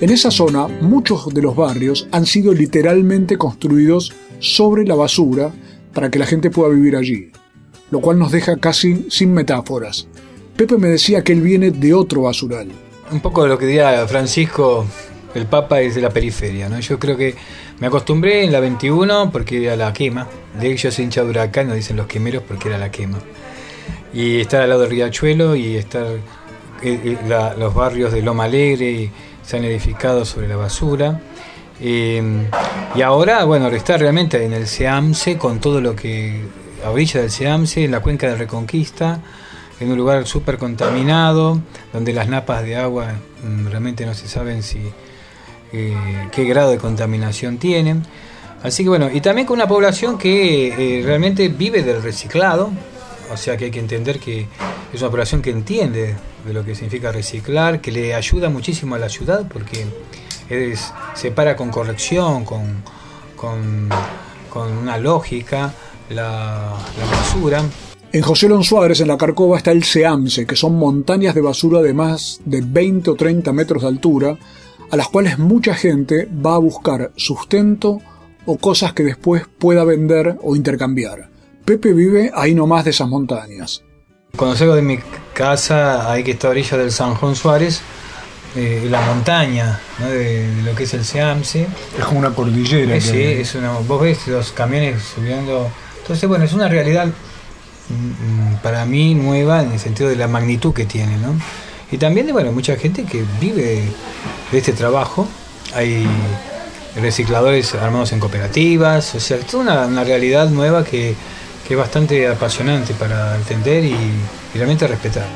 En 0.03 0.11
esa 0.11 0.33
zona, 0.33 0.67
muchos 0.67 1.33
de 1.33 1.43
los 1.43 1.55
barrios 1.55 2.09
han 2.11 2.27
sido 2.27 2.53
literalmente 2.53 3.39
construidos 3.39 4.13
sobre 4.41 4.85
la 4.85 4.97
basura 4.97 5.53
para 5.95 6.11
que 6.11 6.19
la 6.19 6.27
gente 6.27 6.51
pueda 6.51 6.75
vivir 6.75 6.97
allí, 6.97 7.31
lo 7.93 8.01
cual 8.01 8.19
nos 8.19 8.33
deja 8.33 8.57
casi 8.57 9.07
sin 9.11 9.33
metáforas. 9.33 10.09
Pepe 10.57 10.77
me 10.77 10.89
decía 10.89 11.23
que 11.23 11.33
él 11.33 11.41
viene 11.41 11.71
de 11.71 11.95
otro 11.95 12.23
basural. 12.23 12.67
Un 13.13 13.21
poco 13.21 13.45
de 13.45 13.51
lo 13.51 13.57
que 13.57 13.67
diría 13.67 14.05
Francisco, 14.09 14.85
el 15.37 15.47
Papa 15.47 15.81
es 15.81 15.95
de 15.95 16.01
la 16.01 16.11
periferia, 16.11 16.69
¿no? 16.69 16.81
Yo 16.81 16.99
creo 16.99 17.17
que 17.17 17.37
me 17.79 17.87
acostumbré 17.87 18.43
en 18.43 18.51
la 18.51 18.59
21 18.59 19.31
porque 19.31 19.63
era 19.63 19.77
la 19.77 19.93
quema. 19.93 20.27
De 20.61 20.73
hecho, 20.73 20.91
soy 20.91 21.05
hincha 21.05 21.23
huracán, 21.23 21.69
nos 21.69 21.77
dicen 21.77 21.97
los 21.97 22.09
quemeros 22.09 22.43
porque 22.43 22.71
era 22.71 22.77
la 22.77 22.91
quema. 22.91 23.21
Y 24.13 24.41
estar 24.41 24.63
al 24.63 24.71
lado 24.71 24.81
del 24.81 24.91
riachuelo 24.91 25.55
y 25.55 25.77
estar 25.77 26.07
eh, 26.07 26.21
eh, 26.83 27.55
los 27.57 27.73
barrios 27.73 28.13
de 28.13 28.21
Loma 28.21 28.45
Alegre 28.45 29.13
se 29.43 29.57
han 29.57 29.65
edificado 29.65 30.25
sobre 30.25 30.49
la 30.49 30.57
basura. 30.57 31.21
Eh, 31.81 32.23
y 32.95 33.03
ahora, 33.03 33.45
bueno, 33.45 33.69
está 33.69 33.97
realmente 33.97 34.45
en 34.45 34.53
el 34.53 34.67
Seamse 34.67 35.37
con 35.37 35.61
todo 35.61 35.81
lo 35.81 35.97
que 35.97 36.43
a 36.85 36.91
orilla 36.91 37.21
del 37.21 37.31
Seamse, 37.31 37.85
en 37.85 37.91
la 37.91 38.01
cuenca 38.01 38.29
de 38.29 38.37
Reconquista, 38.37 39.21
en 39.81 39.91
un 39.91 39.97
lugar 39.97 40.27
súper 40.27 40.59
contaminado, 40.59 41.61
donde 41.93 42.13
las 42.13 42.29
napas 42.29 42.63
de 42.65 42.77
agua 42.77 43.15
mm, 43.43 43.67
realmente 43.67 44.07
no 44.07 44.15
se 44.15 44.29
saben 44.29 44.63
si 44.63 44.81
eh, 45.73 46.29
qué 46.31 46.45
grado 46.45 46.71
de 46.71 46.79
contaminación 46.79 47.59
tienen. 47.59 48.05
Así 48.63 48.85
que 48.85 48.91
bueno, 48.91 49.11
y 49.13 49.21
también 49.21 49.47
con 49.47 49.57
una 49.57 49.67
población 49.67 50.19
que 50.19 50.99
eh, 50.99 51.03
realmente 51.05 51.49
vive 51.49 51.83
del 51.83 52.03
reciclado, 52.03 52.71
o 53.33 53.37
sea 53.37 53.57
que 53.57 53.67
hay 53.67 53.71
que 53.71 53.81
entender 53.81 54.19
que 54.19 54.47
es 54.93 55.01
una 55.01 55.11
población 55.11 55.43
que 55.43 55.51
entiende 55.51 56.15
de 56.47 56.53
lo 56.53 56.65
que 56.65 56.75
significa 56.75 57.13
reciclar, 57.13 57.81
que 57.81 57.91
le 57.91 58.15
ayuda 58.15 58.51
muchísimo 58.51 58.95
a 58.95 58.99
la 58.99 59.09
ciudad 59.09 59.47
porque 59.51 59.87
es, 60.49 60.93
separa 61.15 61.57
con 61.57 61.71
corrección, 61.71 62.45
con, 62.45 62.83
con, 63.37 63.91
una 64.55 64.99
lógica 64.99 65.73
la, 66.11 66.77
la 66.99 67.07
basura. 67.11 67.63
En 68.13 68.21
José 68.21 68.49
Lon 68.49 68.63
Suárez, 68.63 69.01
en 69.01 69.09
la 69.09 69.17
Carcova, 69.17 69.57
está 69.57 69.73
el 69.73 69.85
Seamse, 69.85 70.47
que 70.47 70.57
son 70.57 70.75
montañas 70.77 71.35
de 71.35 71.41
basura 71.41 71.81
de 71.81 71.95
más 71.95 72.41
de 72.45 72.61
20 72.63 73.11
o 73.11 73.15
30 73.15 73.51
metros 73.55 73.83
de 73.83 73.89
altura, 73.89 74.37
a 74.91 74.97
las 74.97 75.09
cuales 75.09 75.39
mucha 75.39 75.75
gente 75.75 76.29
va 76.45 76.57
a 76.57 76.59
buscar 76.59 77.13
sustento 77.17 78.01
o 78.45 78.59
cosas 78.59 78.93
que 78.93 79.05
después 79.05 79.45
pueda 79.59 79.85
vender 79.85 80.37
o 80.43 80.55
intercambiar. 80.55 81.32
Pepe 81.65 81.93
vive 81.93 82.31
ahí 82.35 82.55
nomás 82.55 82.85
de 82.85 82.91
esas 82.91 83.09
montañas. 83.09 83.83
Cuando 84.37 84.57
salgo 84.57 84.75
de 84.75 84.83
mi 84.83 84.99
casa, 85.35 86.11
ahí 86.11 86.25
que 86.25 86.33
está 86.33 86.49
a 86.49 86.51
orilla 86.51 86.77
del 86.79 86.91
San 86.91 87.15
Juan 87.15 87.37
Suárez, 87.37 87.83
eh, 88.55 88.87
la 88.91 89.01
montaña 89.03 89.81
de, 89.99 90.63
lo 90.65 90.75
que 90.75 90.85
es 90.85 90.95
el 90.95 91.05
Seamse. 91.05 91.67
Es 91.99 92.05
como 92.05 92.19
una 92.19 92.31
cordillera. 92.31 92.97
Eh, 92.97 93.01
sí, 93.01 93.23
es 93.23 93.55
una, 93.55 93.73
vos 93.73 94.01
ves 94.01 94.27
los 94.29 94.53
camiones 94.53 95.03
subiendo. 95.03 95.71
Entonces, 96.01 96.29
bueno, 96.29 96.45
es 96.45 96.53
una 96.53 96.69
realidad 96.69 97.07
mm, 97.07 98.57
para 98.63 98.85
mí 98.85 99.15
nueva 99.15 99.63
en 99.63 99.73
el 99.73 99.79
sentido 99.79 100.09
de 100.09 100.17
la 100.17 100.29
magnitud 100.29 100.73
que 100.75 100.87
tiene, 100.87 101.17
¿no? 101.19 101.35
Y 101.91 101.99
también 101.99 102.27
de, 102.27 102.33
bueno, 102.33 102.53
mucha 102.53 102.77
gente 102.77 103.05
que 103.05 103.25
vive 103.41 103.83
de 104.51 104.59
este 104.59 104.73
trabajo. 104.73 105.29
Hay 105.75 106.07
recicladores 107.01 107.75
armados 107.75 108.13
en 108.13 108.21
cooperativas, 108.21 109.15
o 109.15 109.21
sea, 109.21 109.39
es 109.39 109.47
toda 109.47 109.87
una, 109.87 110.05
realidad 110.05 110.49
nueva 110.51 110.85
que, 110.85 111.15
es 111.73 111.79
bastante 111.79 112.29
apasionante 112.29 112.93
para 112.95 113.37
entender 113.37 113.85
y 113.85 113.97
realmente 114.55 114.87
respetar. 114.87 115.27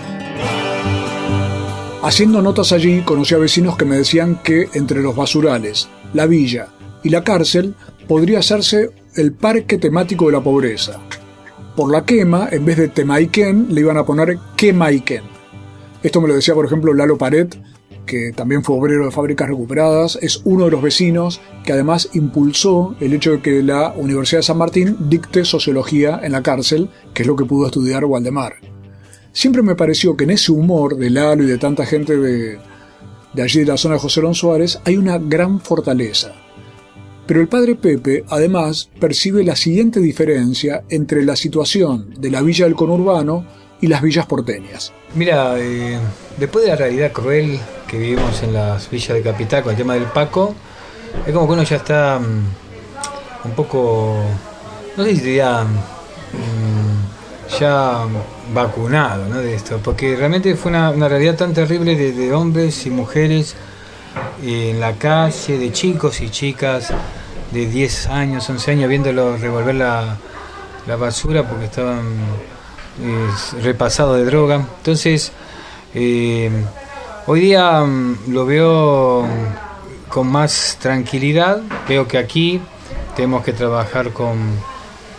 Haciendo 2.02 2.42
notas 2.42 2.72
allí, 2.72 3.00
conocí 3.02 3.34
a 3.34 3.38
vecinos 3.38 3.76
que 3.76 3.84
me 3.84 3.96
decían 3.96 4.42
que 4.42 4.68
entre 4.74 5.00
los 5.00 5.16
basurales, 5.16 5.88
la 6.12 6.26
villa 6.26 6.68
y 7.02 7.08
la 7.08 7.24
cárcel 7.24 7.74
podría 8.06 8.40
hacerse 8.40 8.90
el 9.14 9.32
parque 9.32 9.78
temático 9.78 10.26
de 10.26 10.32
la 10.32 10.42
pobreza. 10.42 11.00
Por 11.74 11.90
la 11.90 12.04
quema, 12.04 12.48
en 12.52 12.64
vez 12.64 12.76
de 12.76 12.88
Temaiken, 12.88 13.68
le 13.70 13.80
iban 13.80 13.96
a 13.96 14.04
poner 14.04 14.38
Quemaiken. 14.56 15.24
Esto 16.02 16.20
me 16.20 16.28
lo 16.28 16.34
decía, 16.34 16.54
por 16.54 16.66
ejemplo, 16.66 16.92
Lalo 16.92 17.16
Paret, 17.16 17.56
que 18.06 18.32
también 18.32 18.62
fue 18.62 18.76
obrero 18.76 19.04
de 19.04 19.10
fábricas 19.10 19.48
recuperadas, 19.48 20.18
es 20.22 20.40
uno 20.44 20.64
de 20.64 20.70
los 20.70 20.82
vecinos 20.82 21.40
que 21.64 21.72
además 21.72 22.08
impulsó 22.14 22.96
el 23.00 23.12
hecho 23.12 23.32
de 23.32 23.42
que 23.42 23.62
la 23.62 23.92
Universidad 23.96 24.38
de 24.38 24.44
San 24.44 24.58
Martín 24.58 24.96
dicte 25.00 25.44
sociología 25.44 26.20
en 26.22 26.32
la 26.32 26.42
cárcel, 26.42 26.88
que 27.12 27.22
es 27.22 27.26
lo 27.26 27.36
que 27.36 27.44
pudo 27.44 27.66
estudiar 27.66 28.04
Waldemar. 28.04 28.54
Siempre 29.32 29.62
me 29.62 29.74
pareció 29.74 30.16
que 30.16 30.24
en 30.24 30.30
ese 30.30 30.52
humor 30.52 30.96
de 30.96 31.10
Lalo 31.10 31.44
y 31.44 31.46
de 31.46 31.58
tanta 31.58 31.84
gente 31.84 32.16
de, 32.16 32.58
allí 33.42 33.60
de 33.60 33.66
la 33.66 33.76
zona 33.76 33.96
de 33.96 34.00
José 34.00 34.22
Lón 34.22 34.34
Suárez 34.34 34.80
hay 34.84 34.96
una 34.96 35.18
gran 35.18 35.60
fortaleza. 35.60 36.32
Pero 37.26 37.40
el 37.40 37.48
padre 37.48 37.74
Pepe, 37.74 38.24
además, 38.28 38.88
percibe 39.00 39.44
la 39.44 39.56
siguiente 39.56 40.00
diferencia 40.00 40.84
entre 40.88 41.24
la 41.24 41.36
situación 41.36 42.14
de 42.18 42.30
la 42.30 42.40
villa 42.40 42.64
del 42.64 42.76
conurbano 42.76 43.44
y 43.80 43.88
las 43.88 44.00
villas 44.00 44.26
porteñas. 44.26 44.92
Mira, 45.14 45.56
eh, 45.58 45.98
después 46.38 46.64
de 46.64 46.70
la 46.70 46.76
realidad 46.76 47.12
cruel 47.12 47.58
que 47.86 47.98
vivimos 47.98 48.42
en 48.42 48.52
las 48.52 48.90
villas 48.90 49.14
de 49.14 49.22
capital 49.22 49.62
con 49.62 49.72
el 49.72 49.78
tema 49.78 49.94
del 49.94 50.04
Paco, 50.04 50.54
es 51.26 51.32
como 51.32 51.46
que 51.46 51.52
uno 51.52 51.62
ya 51.62 51.76
está 51.76 52.18
mm, 52.18 53.46
un 53.46 53.52
poco, 53.52 54.16
no 54.96 55.04
sé 55.04 55.14
si 55.16 55.20
diría 55.20 55.62
mm, 55.62 57.58
ya 57.58 58.00
vacunado 58.52 59.26
¿no? 59.28 59.38
de 59.38 59.54
esto, 59.54 59.80
porque 59.82 60.16
realmente 60.16 60.54
fue 60.56 60.70
una, 60.70 60.92
realidad 61.08 61.36
tan 61.36 61.54
terrible 61.54 61.94
de, 61.94 62.32
hombres 62.32 62.86
y 62.86 62.90
mujeres 62.90 63.54
en 64.42 64.80
la 64.80 64.94
calle, 64.94 65.58
de 65.58 65.72
chicos 65.72 66.20
y 66.20 66.30
chicas 66.30 66.92
de 67.52 67.66
10 67.66 68.08
años, 68.08 68.48
11 68.48 68.70
años, 68.72 68.88
viéndolo 68.88 69.36
revolver 69.36 69.74
la, 69.74 70.16
basura 70.98 71.42
porque 71.48 71.64
estaban 71.64 72.04
eh, 73.02 73.60
repasados 73.62 74.16
de 74.18 74.24
droga. 74.24 74.64
Entonces, 74.78 75.32
eh, 75.94 76.50
hoy 77.26 77.40
día 77.40 77.82
mm, 77.82 78.32
lo 78.32 78.46
veo 78.46 79.26
con 80.08 80.28
más 80.28 80.78
tranquilidad, 80.80 81.60
veo 81.88 82.06
que 82.06 82.18
aquí 82.18 82.60
tenemos 83.14 83.44
que 83.44 83.52
trabajar 83.52 84.12
con 84.12 84.36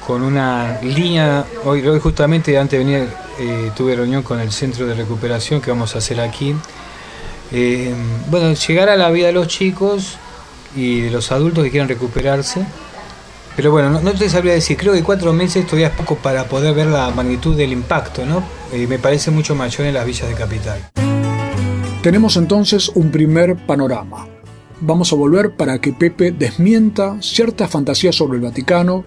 con 0.08 0.24
una 0.24 0.80
línea, 0.82 1.46
hoy, 1.66 1.84
justamente 2.00 2.58
antes 2.58 2.80
de 2.80 2.86
venir 2.86 3.10
eh, 3.40 3.72
tuve 3.76 3.94
reunión 3.94 4.24
con 4.24 4.40
el 4.40 4.54
centro 4.54 4.88
de 4.88 4.94
recuperación 4.94 5.60
que 5.60 5.70
vamos 5.70 5.96
a 5.96 5.98
hacer 5.98 6.22
aquí. 6.22 6.56
Eh, 7.52 7.94
bueno, 8.30 8.54
llegar 8.54 8.88
a 8.88 8.96
la 8.96 9.10
vida 9.10 9.28
de 9.28 9.34
los 9.34 9.50
chicos 9.50 10.18
y 10.78 11.02
de 11.02 11.12
los 11.12 11.34
adultos 11.34 11.66
que 11.66 11.72
quieran 11.72 11.90
recuperarse. 11.90 12.66
Pero 13.58 13.72
bueno, 13.72 13.90
no, 13.90 14.14
te 14.14 14.30
sabría 14.30 14.54
decir, 14.54 14.78
creo 14.78 14.94
que 14.94 15.04
cuatro 15.04 15.34
meses 15.34 15.66
todavía 15.66 15.88
es 15.88 15.94
poco 15.94 16.16
para 16.16 16.46
poder 16.46 16.74
ver 16.74 16.88
la 16.88 17.10
magnitud 17.10 17.58
del 17.58 17.74
impacto, 17.74 18.26
¿no? 18.26 18.44
Eh, 18.72 18.88
me 18.88 19.00
parece 19.00 19.30
mucho 19.30 19.56
mayor 19.56 19.88
en 19.88 19.94
las 19.96 20.06
villas 20.06 20.30
de 20.30 20.36
capital. 20.36 21.07
Tenemos 22.08 22.38
entonces 22.38 22.88
un 22.96 23.12
primer 23.12 23.58
panorama. 23.58 24.30
Vamos 24.80 25.12
a 25.12 25.18
volver 25.18 25.58
para 25.58 25.82
que 25.82 25.92
Pepe 25.92 26.32
desmienta 26.32 27.22
ciertas 27.22 27.70
fantasías 27.70 28.16
sobre 28.16 28.38
el 28.38 28.44
Vaticano 28.46 29.04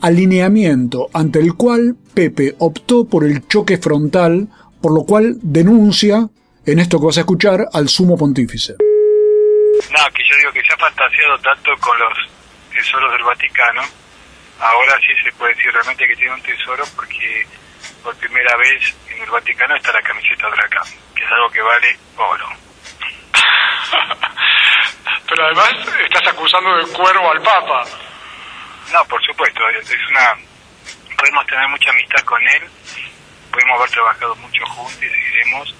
alineamiento 0.00 1.08
ante 1.12 1.38
el 1.38 1.54
cual 1.54 1.96
Pepe 2.14 2.56
optó 2.58 3.04
por 3.04 3.24
el 3.24 3.46
choque 3.46 3.78
frontal, 3.78 4.48
por 4.80 4.94
lo 4.94 5.04
cual 5.04 5.38
denuncia, 5.42 6.28
en 6.66 6.78
esto 6.78 6.98
que 6.98 7.06
vas 7.06 7.18
a 7.18 7.20
escuchar, 7.20 7.68
al 7.72 7.88
sumo 7.88 8.16
pontífice. 8.16 8.72
No, 8.72 10.12
que 10.12 10.22
yo 10.28 10.36
digo 10.38 10.52
que 10.52 10.62
se 10.62 10.72
ha 10.72 10.76
fantaseado 10.76 11.38
tanto 11.38 11.70
con 11.80 11.98
los 11.98 12.18
tesoros 12.72 13.12
del 13.12 13.22
Vaticano, 13.22 13.82
ahora 14.60 14.98
sí 15.00 15.14
se 15.22 15.32
puede 15.32 15.54
decir 15.54 15.72
realmente 15.72 16.06
que 16.06 16.16
tiene 16.16 16.34
un 16.34 16.42
tesoro 16.42 16.84
porque 16.94 17.46
por 18.02 18.16
primera 18.16 18.56
vez 18.56 18.94
en 19.10 19.22
el 19.22 19.30
Vaticano 19.30 19.76
está 19.76 19.92
la 19.92 20.02
camiseta 20.02 20.46
de 20.46 20.52
Huracán, 20.52 20.88
que 21.14 21.24
es 21.24 21.30
algo 21.30 21.50
que 21.50 21.62
vale 21.62 21.98
oro. 22.16 22.48
Pero 25.28 25.44
además 25.44 25.70
estás 26.00 26.28
acusando 26.28 26.76
de 26.76 26.86
cuervo 26.92 27.30
al 27.30 27.42
Papa. 27.42 27.84
No, 28.92 29.04
por 29.04 29.22
supuesto, 29.24 29.68
es 29.68 30.08
una 30.10 30.34
podemos 31.18 31.46
tener 31.46 31.68
mucha 31.68 31.90
amistad 31.90 32.22
con 32.24 32.40
él, 32.48 32.62
podemos 33.50 33.78
haber 33.78 33.90
trabajado 33.90 34.36
mucho 34.36 34.64
juntos 34.66 35.02
y 35.02 35.08
seguiremos, 35.08 35.74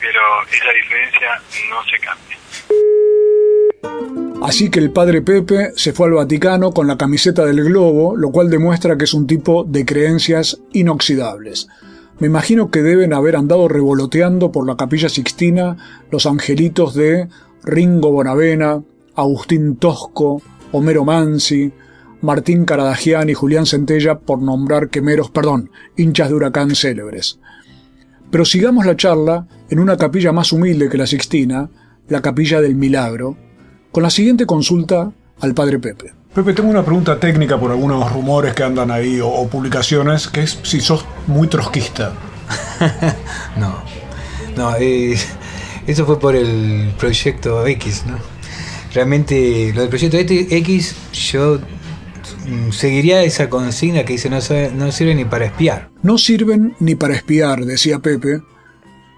pero 0.00 0.42
esa 0.50 0.72
diferencia 0.72 1.40
no 1.70 1.84
se 1.84 1.98
cambia. 1.98 2.36
Así 4.42 4.70
que 4.70 4.80
el 4.80 4.90
padre 4.90 5.22
Pepe 5.22 5.70
se 5.76 5.92
fue 5.92 6.08
al 6.08 6.14
Vaticano 6.14 6.72
con 6.72 6.88
la 6.88 6.98
camiseta 6.98 7.44
del 7.46 7.62
globo, 7.62 8.16
lo 8.16 8.32
cual 8.32 8.50
demuestra 8.50 8.98
que 8.98 9.04
es 9.04 9.14
un 9.14 9.28
tipo 9.28 9.62
de 9.62 9.86
creencias 9.86 10.60
inoxidables. 10.72 11.68
Me 12.18 12.26
imagino 12.26 12.68
que 12.68 12.82
deben 12.82 13.12
haber 13.12 13.36
andado 13.36 13.68
revoloteando 13.68 14.50
por 14.50 14.66
la 14.66 14.76
capilla 14.76 15.08
sixtina 15.08 15.76
los 16.10 16.26
angelitos 16.26 16.92
de 16.94 17.28
Ringo 17.62 18.10
Bonavena, 18.10 18.82
Agustín 19.14 19.76
Tosco, 19.76 20.42
Homero 20.72 21.04
Mansi, 21.04 21.72
Martín 22.20 22.64
Caradagian 22.64 23.30
y 23.30 23.34
Julián 23.34 23.66
Centella, 23.66 24.18
por 24.18 24.42
nombrar 24.42 24.88
quemeros, 24.88 25.30
perdón, 25.30 25.70
hinchas 25.96 26.30
de 26.30 26.34
huracán 26.34 26.74
célebres. 26.74 27.38
Pero 28.32 28.44
sigamos 28.44 28.86
la 28.86 28.96
charla 28.96 29.46
en 29.70 29.78
una 29.78 29.96
capilla 29.96 30.32
más 30.32 30.52
humilde 30.52 30.88
que 30.88 30.98
la 30.98 31.06
Sixtina, 31.06 31.70
la 32.08 32.22
capilla 32.22 32.60
del 32.60 32.74
Milagro, 32.74 33.36
con 33.92 34.02
la 34.02 34.10
siguiente 34.10 34.46
consulta 34.46 35.12
al 35.40 35.54
padre 35.54 35.78
Pepe. 35.78 36.12
Pepe, 36.34 36.54
tengo 36.54 36.70
una 36.70 36.82
pregunta 36.82 37.20
técnica 37.20 37.60
por 37.60 37.70
algunos 37.70 38.10
rumores 38.10 38.54
que 38.54 38.64
andan 38.64 38.90
ahí 38.90 39.20
o, 39.20 39.28
o 39.28 39.46
publicaciones, 39.48 40.28
que 40.28 40.42
es 40.42 40.58
si 40.62 40.80
sos 40.80 41.04
muy 41.26 41.46
trotskista. 41.46 42.14
no, 43.56 43.82
no, 44.56 44.74
eh, 44.78 45.14
eso 45.86 46.06
fue 46.06 46.18
por 46.18 46.34
el 46.34 46.92
proyecto 46.98 47.66
X, 47.66 48.04
¿no? 48.06 48.16
Realmente, 48.94 49.72
lo 49.74 49.80
del 49.82 49.90
proyecto 49.90 50.16
X, 50.18 50.94
yo 51.12 51.58
mm, 52.46 52.72
seguiría 52.72 53.22
esa 53.24 53.48
consigna 53.48 54.04
que 54.04 54.14
dice 54.14 54.30
no, 54.30 54.38
no 54.74 54.92
sirve 54.92 55.14
ni 55.14 55.24
para 55.24 55.46
espiar. 55.46 55.90
No 56.02 56.18
sirven 56.18 56.74
ni 56.78 56.94
para 56.94 57.14
espiar, 57.14 57.64
decía 57.64 57.98
Pepe, 57.98 58.42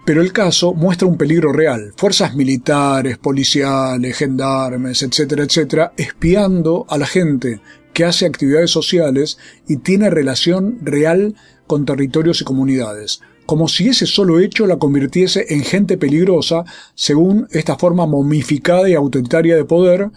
pero 0.05 0.21
el 0.21 0.33
caso 0.33 0.75
muestra 0.75 1.09
un 1.09 1.17
peligro 1.17 1.53
real. 1.53 1.93
Fuerzas 1.97 2.35
militares, 2.35 3.19
policiales, 3.19 4.17
gendarmes, 4.17 5.03
etcétera, 5.03 5.45
etcétera, 5.45 5.93
espiando 5.97 6.87
a 6.89 6.99
la 6.99 7.07
gente 7.07 7.61
que 7.93 8.05
hace 8.05 8.27
actividades 8.27 8.71
sociales 8.71 9.39
y 9.67 9.79
tiene 9.79 10.11
relación 10.11 10.79
real 10.83 11.35
con 11.67 11.87
territorios 11.87 12.41
y 12.43 12.45
comunidades. 12.45 13.21
Como 13.47 13.69
si 13.69 13.89
ese 13.89 14.07
solo 14.07 14.41
hecho 14.41 14.67
la 14.67 14.79
convirtiese 14.79 15.47
en 15.51 15.63
gente 15.63 15.97
peligrosa, 15.97 16.65
según 16.95 17.47
esta 17.51 17.77
forma 17.77 18.07
momificada 18.07 18.89
y 18.89 18.95
autoritaria 18.95 19.57
de 19.57 19.65
poder, 19.65 20.11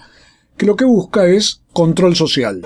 que 0.58 0.65
lo 0.65 0.76
que 0.76 0.86
busca 0.86 1.28
es 1.28 1.62
control 1.71 2.15
social. 2.15 2.62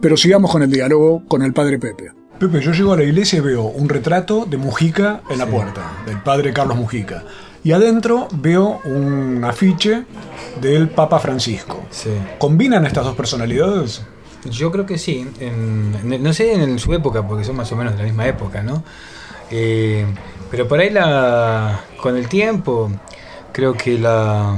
Pero 0.00 0.16
sigamos 0.16 0.50
con 0.50 0.62
el 0.62 0.70
diálogo 0.70 1.24
con 1.28 1.42
el 1.42 1.52
padre 1.52 1.78
Pepe. 1.78 2.19
Pepe, 2.40 2.60
yo 2.62 2.72
llego 2.72 2.94
a 2.94 2.96
la 2.96 3.02
iglesia 3.04 3.36
y 3.36 3.40
veo 3.40 3.64
un 3.64 3.88
retrato 3.88 4.46
de 4.46 4.56
Mujica 4.56 5.20
en 5.28 5.38
la 5.38 5.46
puerta, 5.46 5.82
del 6.06 6.18
padre 6.22 6.52
Carlos 6.54 6.76
Mujica. 6.78 7.22
Y 7.62 7.72
adentro 7.72 8.28
veo 8.32 8.80
un 8.84 9.44
afiche 9.44 10.04
del 10.58 10.88
Papa 10.88 11.18
Francisco. 11.18 11.84
¿Combinan 12.38 12.86
estas 12.86 13.04
dos 13.04 13.14
personalidades? 13.14 14.02
Yo 14.50 14.72
creo 14.72 14.86
que 14.86 14.96
sí, 14.96 15.28
en- 15.38 15.94
en- 16.02 16.22
no 16.22 16.32
sé 16.32 16.54
en 16.54 16.78
su 16.78 16.94
época, 16.94 17.26
porque 17.28 17.44
son 17.44 17.56
más 17.56 17.70
o 17.72 17.76
menos 17.76 17.92
de 17.92 17.98
la 17.98 18.04
misma 18.04 18.26
época, 18.26 18.62
¿no? 18.62 18.82
Eh, 19.50 20.06
pero 20.50 20.66
por 20.66 20.80
ahí 20.80 20.88
la, 20.88 21.80
con 22.00 22.16
el 22.16 22.26
tiempo 22.26 22.90
creo 23.52 23.74
que 23.74 23.98
la, 23.98 24.56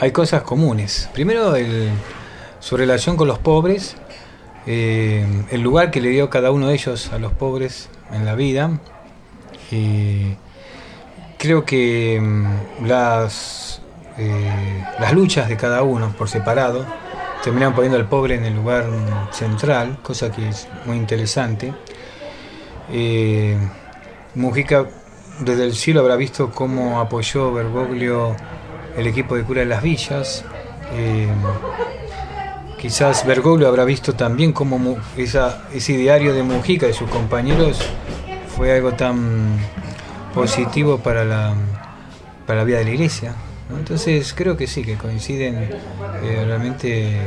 hay 0.00 0.10
cosas 0.12 0.42
comunes. 0.42 1.08
Primero 1.14 1.56
el- 1.56 1.88
su 2.60 2.76
relación 2.76 3.16
con 3.16 3.26
los 3.26 3.38
pobres, 3.38 3.96
eh, 4.70 5.24
el 5.50 5.62
lugar 5.62 5.90
que 5.90 6.02
le 6.02 6.10
dio 6.10 6.28
cada 6.28 6.50
uno 6.50 6.68
de 6.68 6.74
ellos 6.74 7.10
a 7.10 7.18
los 7.18 7.32
pobres 7.32 7.88
en 8.12 8.26
la 8.26 8.34
vida. 8.34 8.78
Y 9.70 10.36
creo 11.38 11.64
que 11.64 12.20
mm, 12.20 12.86
las, 12.86 13.80
eh, 14.18 14.84
las 15.00 15.14
luchas 15.14 15.48
de 15.48 15.56
cada 15.56 15.82
uno 15.82 16.12
por 16.18 16.28
separado 16.28 16.84
terminaron 17.42 17.74
poniendo 17.74 17.96
al 17.96 18.10
pobre 18.10 18.34
en 18.34 18.44
el 18.44 18.56
lugar 18.56 18.88
mm, 18.88 19.32
central, 19.32 20.00
cosa 20.02 20.30
que 20.30 20.50
es 20.50 20.68
muy 20.84 20.98
interesante. 20.98 21.72
Eh, 22.92 23.56
Mujica 24.34 24.86
desde 25.40 25.64
el 25.64 25.74
cielo 25.74 26.00
habrá 26.00 26.16
visto 26.16 26.50
cómo 26.50 27.00
apoyó 27.00 27.54
Bergoglio 27.54 28.36
el 28.98 29.06
equipo 29.06 29.34
de 29.34 29.44
cura 29.44 29.60
de 29.60 29.66
las 29.66 29.82
villas. 29.82 30.44
Eh, 30.92 31.28
quizás 32.78 33.26
Bergoglio 33.26 33.68
habrá 33.68 33.84
visto 33.84 34.14
también 34.14 34.52
cómo 34.52 34.96
esa, 35.16 35.64
ese 35.74 35.92
ideario 35.92 36.32
de 36.32 36.42
Mujica 36.42 36.88
y 36.88 36.94
sus 36.94 37.10
compañeros 37.10 37.80
fue 38.56 38.74
algo 38.74 38.92
tan 38.92 39.58
positivo 40.34 40.98
para 40.98 41.24
la, 41.24 41.54
para 42.46 42.60
la 42.60 42.64
vida 42.64 42.78
de 42.78 42.84
la 42.84 42.90
iglesia. 42.90 43.34
¿no? 43.68 43.78
Entonces 43.78 44.32
creo 44.34 44.56
que 44.56 44.66
sí, 44.66 44.82
que 44.82 44.96
coinciden 44.96 45.68
eh, 46.22 46.44
realmente 46.46 47.20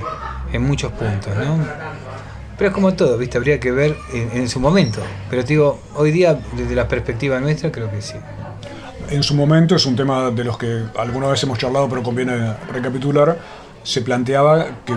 en 0.51 0.63
muchos 0.63 0.91
puntos. 0.93 1.35
¿no? 1.37 1.57
Pero 2.57 2.69
es 2.69 2.73
como 2.73 2.93
todo, 2.93 3.17
¿viste? 3.17 3.37
Habría 3.37 3.59
que 3.59 3.71
ver 3.71 3.97
en, 4.13 4.41
en 4.41 4.49
su 4.49 4.59
momento. 4.59 5.01
Pero 5.29 5.43
te 5.43 5.49
digo, 5.49 5.79
hoy 5.95 6.11
día, 6.11 6.39
desde 6.55 6.75
la 6.75 6.87
perspectiva 6.87 7.39
nuestra, 7.39 7.71
creo 7.71 7.89
que 7.89 8.01
sí. 8.01 8.15
En 9.09 9.23
su 9.23 9.35
momento 9.35 9.75
es 9.75 9.85
un 9.85 9.95
tema 9.95 10.31
de 10.31 10.43
los 10.43 10.57
que 10.57 10.83
alguna 10.97 11.27
vez 11.27 11.41
hemos 11.43 11.57
charlado, 11.57 11.89
pero 11.89 12.01
conviene 12.01 12.53
recapitular. 12.71 13.37
Se 13.83 14.01
planteaba 14.01 14.83
que, 14.85 14.93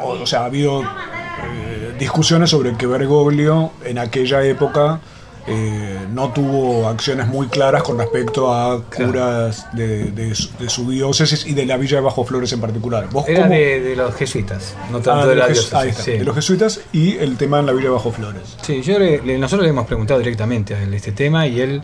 o, 0.00 0.10
o 0.22 0.26
sea, 0.26 0.40
ha 0.40 0.44
habido 0.46 0.82
eh, 0.82 1.94
discusiones 1.98 2.50
sobre 2.50 2.76
que 2.76 2.86
Bergoglio 2.86 3.72
en 3.84 3.98
aquella 3.98 4.42
época 4.44 5.00
eh, 5.48 6.00
no 6.12 6.32
tuvo 6.32 6.88
acciones 6.88 7.28
muy 7.28 7.46
claras 7.46 7.82
con 7.84 7.96
respecto 7.98 8.52
a 8.52 8.82
curas 8.84 9.68
de, 9.72 10.06
de 10.10 10.34
su- 10.34 10.50
de 10.58 10.68
su 10.68 10.90
diócesis 10.90 11.46
y 11.46 11.54
de 11.54 11.64
la 11.66 11.76
villa 11.76 11.98
de 11.98 12.02
Bajo 12.02 12.24
Flores 12.24 12.52
en 12.52 12.60
particular. 12.60 13.08
¿Vos 13.12 13.28
Era 13.28 13.46
de, 13.46 13.80
de 13.80 13.94
los 13.94 14.12
jesuitas, 14.16 14.74
no 14.90 14.98
tanto 15.00 15.22
Ah, 15.22 15.26
de, 15.26 15.36
la 15.36 15.46
diócesis, 15.46 15.72
ahí 15.74 15.90
está, 15.90 16.02
sí. 16.02 16.10
de 16.12 16.24
los 16.24 16.34
jesuitas 16.34 16.80
y 16.92 17.16
el 17.18 17.36
tema 17.36 17.60
en 17.60 17.66
la 17.66 17.72
villa 17.72 17.84
de 17.84 17.90
Bajo 17.90 18.10
Flores. 18.10 18.56
Sí, 18.62 18.82
yo 18.82 18.98
le- 18.98 19.20
nosotros 19.38 19.64
le 19.64 19.70
hemos 19.70 19.86
preguntado 19.86 20.18
directamente 20.18 20.74
a 20.74 20.82
él 20.82 20.92
este 20.94 21.12
tema 21.12 21.46
y 21.46 21.60
él 21.60 21.80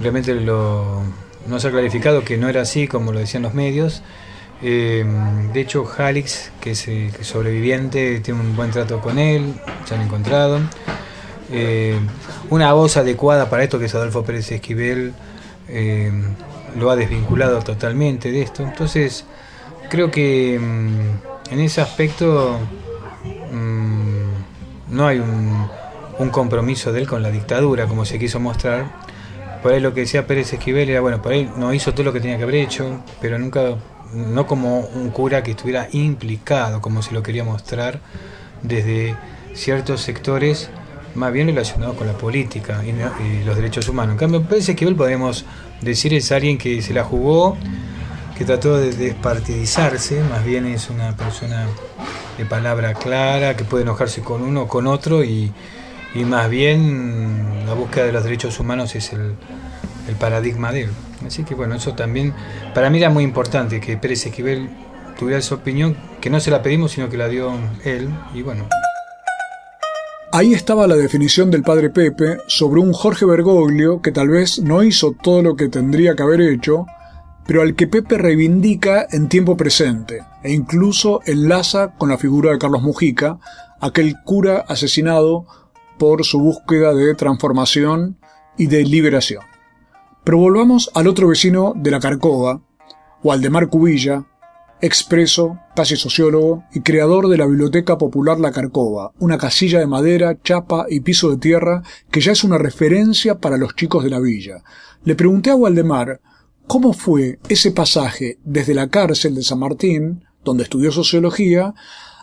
realmente 0.00 0.34
lo, 0.34 1.02
nos 1.46 1.64
ha 1.66 1.70
clarificado 1.70 2.24
que 2.24 2.38
no 2.38 2.48
era 2.48 2.62
así 2.62 2.88
como 2.88 3.12
lo 3.12 3.18
decían 3.18 3.42
los 3.42 3.52
medios. 3.52 4.02
Eh, 4.62 5.04
de 5.52 5.60
hecho, 5.60 5.84
Jalix, 5.84 6.50
que 6.60 6.72
es 6.72 6.88
el 6.88 7.14
es 7.14 7.26
sobreviviente, 7.26 8.20
tiene 8.20 8.40
un 8.40 8.56
buen 8.56 8.70
trato 8.70 9.00
con 9.00 9.18
él, 9.18 9.54
se 9.84 9.94
han 9.94 10.02
encontrado. 10.02 10.60
Eh, 11.50 11.98
una 12.50 12.72
voz 12.72 12.96
adecuada 12.96 13.48
para 13.48 13.62
esto, 13.62 13.78
que 13.78 13.86
es 13.86 13.94
Adolfo 13.94 14.24
Pérez 14.24 14.50
Esquivel, 14.50 15.14
eh, 15.68 16.12
lo 16.76 16.90
ha 16.90 16.96
desvinculado 16.96 17.60
totalmente 17.62 18.32
de 18.32 18.42
esto. 18.42 18.62
Entonces, 18.62 19.24
creo 19.88 20.10
que 20.10 20.56
en 20.56 21.60
ese 21.60 21.80
aspecto 21.80 22.58
mm, 23.52 24.94
no 24.94 25.06
hay 25.06 25.18
un, 25.18 25.68
un 26.18 26.30
compromiso 26.30 26.92
de 26.92 27.00
él 27.00 27.06
con 27.06 27.22
la 27.22 27.30
dictadura, 27.30 27.86
como 27.86 28.04
se 28.04 28.18
quiso 28.18 28.40
mostrar. 28.40 28.90
Por 29.62 29.72
ahí 29.72 29.80
lo 29.80 29.94
que 29.94 30.02
decía 30.02 30.26
Pérez 30.26 30.52
Esquivel 30.52 30.88
era, 30.88 31.00
bueno, 31.00 31.22
por 31.22 31.32
ahí 31.32 31.50
no 31.56 31.72
hizo 31.72 31.92
todo 31.92 32.04
lo 32.04 32.12
que 32.12 32.20
tenía 32.20 32.36
que 32.36 32.44
haber 32.44 32.56
hecho, 32.56 33.02
pero 33.20 33.38
nunca, 33.38 33.76
no 34.12 34.46
como 34.46 34.80
un 34.80 35.10
cura 35.10 35.42
que 35.42 35.52
estuviera 35.52 35.88
implicado, 35.92 36.80
como 36.80 37.02
se 37.02 37.12
lo 37.12 37.22
quería 37.22 37.44
mostrar 37.44 38.00
desde 38.62 39.16
ciertos 39.54 40.02
sectores 40.02 40.70
más 41.14 41.32
bien 41.32 41.48
relacionados 41.48 41.96
con 41.96 42.06
la 42.06 42.12
política 42.12 42.82
y, 42.84 43.44
los 43.44 43.56
derechos 43.56 43.88
humanos. 43.88 44.12
En 44.12 44.18
cambio, 44.18 44.42
Pérez 44.42 44.68
Esquivel 44.68 44.94
podemos 44.94 45.44
decir 45.80 46.14
es 46.14 46.30
alguien 46.32 46.58
que 46.58 46.80
se 46.82 46.94
la 46.94 47.04
jugó, 47.04 47.56
que 48.36 48.44
trató 48.44 48.76
de 48.76 48.92
despartidizarse, 48.92 50.22
más 50.22 50.44
bien 50.44 50.66
es 50.66 50.90
una 50.90 51.16
persona 51.16 51.66
de 52.36 52.44
palabra 52.44 52.94
clara, 52.94 53.56
que 53.56 53.64
puede 53.64 53.82
enojarse 53.82 54.20
con 54.22 54.42
uno 54.42 54.62
o 54.62 54.68
con 54.68 54.86
otro 54.86 55.24
y, 55.24 55.52
y 56.14 56.24
más 56.24 56.48
bien 56.48 57.64
la 57.66 57.74
búsqueda 57.74 58.04
de 58.04 58.12
los 58.12 58.22
derechos 58.22 58.60
humanos 58.60 58.94
es 58.94 59.12
el, 59.12 59.34
el 60.08 60.16
paradigma 60.16 60.72
de 60.72 60.82
él. 60.82 60.90
Así 61.26 61.44
que 61.44 61.54
bueno, 61.54 61.74
eso 61.74 61.94
también 61.94 62.34
para 62.74 62.90
mí 62.90 62.98
era 62.98 63.10
muy 63.10 63.24
importante 63.24 63.80
que 63.80 63.96
Pérez 63.96 64.26
Esquivel 64.26 64.68
tuviera 65.18 65.38
esa 65.38 65.56
opinión, 65.56 65.96
que 66.20 66.30
no 66.30 66.40
se 66.40 66.50
la 66.50 66.62
pedimos, 66.62 66.92
sino 66.92 67.08
que 67.08 67.16
la 67.16 67.28
dio 67.28 67.52
él 67.84 68.08
y 68.34 68.42
bueno. 68.42 68.68
Ahí 70.30 70.52
estaba 70.52 70.86
la 70.86 70.94
definición 70.94 71.50
del 71.50 71.62
padre 71.62 71.90
Pepe 71.90 72.38
sobre 72.46 72.80
un 72.80 72.92
Jorge 72.92 73.24
Bergoglio 73.24 74.02
que 74.02 74.12
tal 74.12 74.28
vez 74.28 74.60
no 74.60 74.82
hizo 74.82 75.12
todo 75.12 75.42
lo 75.42 75.56
que 75.56 75.68
tendría 75.68 76.14
que 76.14 76.22
haber 76.22 76.42
hecho, 76.42 76.86
pero 77.46 77.62
al 77.62 77.74
que 77.74 77.86
Pepe 77.86 78.18
reivindica 78.18 79.06
en 79.10 79.28
tiempo 79.28 79.56
presente 79.56 80.22
e 80.42 80.52
incluso 80.52 81.20
enlaza 81.24 81.94
con 81.96 82.10
la 82.10 82.18
figura 82.18 82.52
de 82.52 82.58
Carlos 82.58 82.82
Mujica, 82.82 83.38
aquel 83.80 84.16
cura 84.22 84.64
asesinado 84.68 85.46
por 85.98 86.24
su 86.24 86.40
búsqueda 86.40 86.92
de 86.92 87.14
transformación 87.14 88.18
y 88.58 88.66
de 88.66 88.84
liberación. 88.84 89.42
Pero 90.28 90.36
volvamos 90.36 90.90
al 90.92 91.06
otro 91.06 91.28
vecino 91.28 91.72
de 91.74 91.90
la 91.90 92.00
Carcova, 92.00 92.60
Waldemar 93.22 93.70
Cubilla, 93.70 94.26
expreso, 94.82 95.58
casi 95.74 95.96
sociólogo 95.96 96.64
y 96.74 96.82
creador 96.82 97.28
de 97.28 97.38
la 97.38 97.46
Biblioteca 97.46 97.96
Popular 97.96 98.38
La 98.38 98.52
Carcova, 98.52 99.12
una 99.20 99.38
casilla 99.38 99.78
de 99.78 99.86
madera, 99.86 100.36
chapa 100.42 100.84
y 100.86 101.00
piso 101.00 101.30
de 101.30 101.38
tierra 101.38 101.82
que 102.10 102.20
ya 102.20 102.32
es 102.32 102.44
una 102.44 102.58
referencia 102.58 103.38
para 103.38 103.56
los 103.56 103.74
chicos 103.74 104.04
de 104.04 104.10
la 104.10 104.20
villa. 104.20 104.62
Le 105.02 105.14
pregunté 105.14 105.48
a 105.48 105.56
Waldemar 105.56 106.20
cómo 106.66 106.92
fue 106.92 107.38
ese 107.48 107.70
pasaje 107.70 108.38
desde 108.44 108.74
la 108.74 108.88
cárcel 108.88 109.34
de 109.34 109.42
San 109.42 109.60
Martín, 109.60 110.26
donde 110.44 110.64
estudió 110.64 110.92
sociología, 110.92 111.72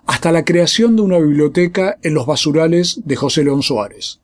hasta 0.05 0.31
la 0.31 0.45
creación 0.45 0.95
de 0.95 1.01
una 1.01 1.17
biblioteca 1.17 1.97
en 2.03 2.13
los 2.13 2.27
basurales 2.27 3.01
de 3.03 3.15
José 3.15 3.43
León 3.43 3.63
Suárez. 3.63 4.21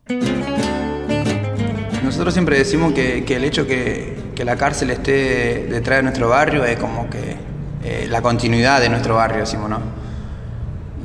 Nosotros 2.12 2.34
siempre 2.34 2.58
decimos 2.58 2.92
que, 2.92 3.24
que 3.24 3.38
el 3.38 3.46
hecho 3.46 3.66
que, 3.66 4.18
que 4.36 4.44
la 4.44 4.58
cárcel 4.58 4.90
esté 4.90 5.66
detrás 5.72 6.00
de 6.00 6.04
nuestro 6.04 6.28
barrio 6.28 6.66
es 6.66 6.78
como 6.78 7.10
que 7.10 7.38
eh, 7.86 8.06
la 8.10 8.22
continuidad 8.22 8.82
de 8.82 8.90
nuestro 8.90 9.16
barrio, 9.16 9.40
decimos, 9.40 9.70
¿no? 9.70 9.80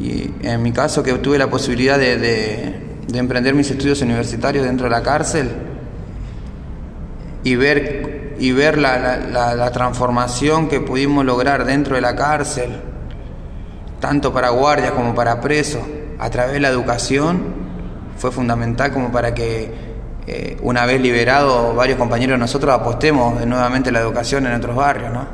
Y 0.00 0.32
en 0.42 0.60
mi 0.64 0.72
caso 0.72 1.04
que 1.04 1.12
tuve 1.14 1.38
la 1.38 1.48
posibilidad 1.48 1.96
de, 1.96 2.18
de- 2.18 2.74
de 3.06 3.18
emprender 3.20 3.54
mis 3.54 3.70
estudios 3.70 4.02
universitarios 4.02 4.64
dentro 4.66 4.86
de 4.86 4.90
la 4.90 5.00
cárcel 5.04 5.48
y 7.44 7.54
ver, 7.54 8.34
y 8.40 8.50
ver 8.50 8.76
la, 8.76 8.98
la- 8.98 9.16
la- 9.18 9.54
la 9.54 9.70
transformación 9.70 10.66
que 10.68 10.80
pudimos 10.80 11.24
lograr 11.24 11.64
dentro 11.66 11.94
de 11.94 12.00
la 12.00 12.16
cárcel, 12.16 12.80
tanto 14.00 14.32
para 14.32 14.48
guardias 14.48 14.90
como 14.90 15.14
para 15.14 15.40
presos, 15.40 15.82
a 16.18 16.28
través 16.30 16.54
de 16.54 16.58
la 16.60 16.68
educación, 16.68 17.44
fue 18.18 18.32
fundamental 18.32 18.92
como 18.92 19.12
para 19.12 19.34
que 19.34 19.85
eh, 20.28 20.56
una 20.62 20.84
vez 20.86 21.00
liberado 21.00 21.72
varios 21.74 21.98
compañeros 21.98 22.36
nosotros 22.36 22.74
apostemos 22.74 23.46
nuevamente 23.46 23.92
la 23.92 24.00
educación 24.00 24.44
en 24.46 24.54
otros 24.54 24.74
barrios, 24.74 25.12
¿no? 25.12 25.24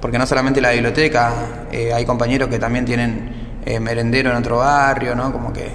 Porque 0.00 0.18
no 0.18 0.26
solamente 0.26 0.62
la 0.62 0.70
biblioteca, 0.70 1.66
eh, 1.70 1.92
hay 1.92 2.06
compañeros 2.06 2.48
que 2.48 2.58
también 2.58 2.86
tienen 2.86 3.60
eh, 3.66 3.78
merendero 3.80 4.30
en 4.30 4.36
otro 4.36 4.58
barrio, 4.58 5.14
¿no? 5.14 5.30
Como 5.30 5.52
que 5.52 5.70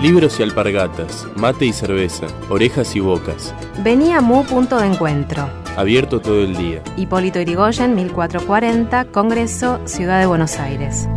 Libros 0.00 0.38
y 0.38 0.44
alpargatas, 0.44 1.26
mate 1.34 1.66
y 1.66 1.72
cerveza, 1.72 2.28
orejas 2.48 2.94
y 2.94 3.00
bocas. 3.00 3.52
Vení 3.82 4.12
a 4.12 4.20
Mu 4.20 4.44
Punto 4.44 4.78
de 4.78 4.86
Encuentro. 4.86 5.50
abierto 5.76 6.20
todo 6.20 6.40
el 6.40 6.56
día. 6.56 6.82
Hipólito 6.96 7.40
Irigoyen, 7.40 7.96
1440, 7.96 9.06
Congreso, 9.06 9.80
Ciudad 9.86 10.20
de 10.20 10.26
Buenos 10.26 10.60
Aires. 10.60 11.08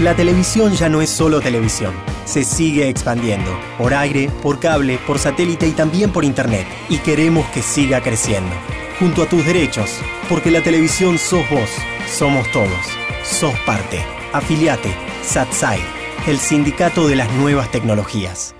La 0.00 0.16
televisión 0.16 0.72
ya 0.72 0.88
no 0.88 1.02
es 1.02 1.10
solo 1.10 1.42
televisión. 1.42 1.92
Se 2.24 2.42
sigue 2.42 2.88
expandiendo. 2.88 3.50
Por 3.76 3.92
aire, 3.92 4.30
por 4.42 4.58
cable, 4.58 4.98
por 5.06 5.18
satélite 5.18 5.68
y 5.68 5.72
también 5.72 6.10
por 6.10 6.24
internet. 6.24 6.66
Y 6.88 6.96
queremos 6.98 7.46
que 7.48 7.60
siga 7.60 8.00
creciendo. 8.00 8.50
Junto 8.98 9.24
a 9.24 9.26
tus 9.26 9.44
derechos. 9.44 9.90
Porque 10.30 10.50
la 10.50 10.62
televisión 10.62 11.18
sos 11.18 11.44
vos. 11.50 11.68
Somos 12.10 12.50
todos. 12.50 12.70
Sos 13.24 13.52
parte. 13.66 14.02
Afiliate. 14.32 14.94
SATSAI. 15.22 15.80
El 16.26 16.38
sindicato 16.38 17.06
de 17.06 17.16
las 17.16 17.30
nuevas 17.32 17.70
tecnologías 17.70 18.54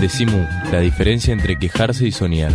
Decimu, 0.00 0.46
la 0.72 0.80
diferencia 0.80 1.32
entre 1.32 1.58
quejarse 1.58 2.06
y 2.06 2.12
soñar. 2.12 2.52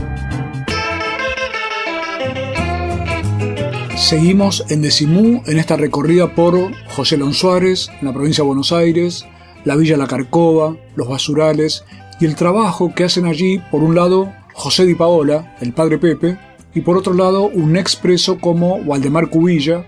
Seguimos 3.95 4.65
en 4.69 4.81
Decimú 4.81 5.43
en 5.45 5.59
esta 5.59 5.77
recorrida 5.77 6.33
por 6.33 6.71
José 6.87 7.17
Lon 7.17 7.33
Suárez, 7.33 7.89
en 8.01 8.07
la 8.07 8.13
provincia 8.13 8.43
de 8.43 8.47
Buenos 8.47 8.71
Aires, 8.71 9.25
la 9.63 9.75
Villa 9.75 9.97
La 9.97 10.07
Carcova, 10.07 10.75
los 10.95 11.07
basurales 11.07 11.85
y 12.19 12.25
el 12.25 12.35
trabajo 12.35 12.93
que 12.95 13.03
hacen 13.03 13.25
allí, 13.25 13.61
por 13.71 13.83
un 13.83 13.95
lado, 13.95 14.33
José 14.53 14.85
Di 14.85 14.95
Paola, 14.95 15.55
el 15.61 15.73
padre 15.73 15.97
Pepe, 15.97 16.37
y 16.73 16.81
por 16.81 16.97
otro 16.97 17.13
lado, 17.13 17.45
un 17.45 17.77
expreso 17.77 18.39
como 18.39 18.75
Waldemar 18.75 19.29
Cubilla, 19.29 19.87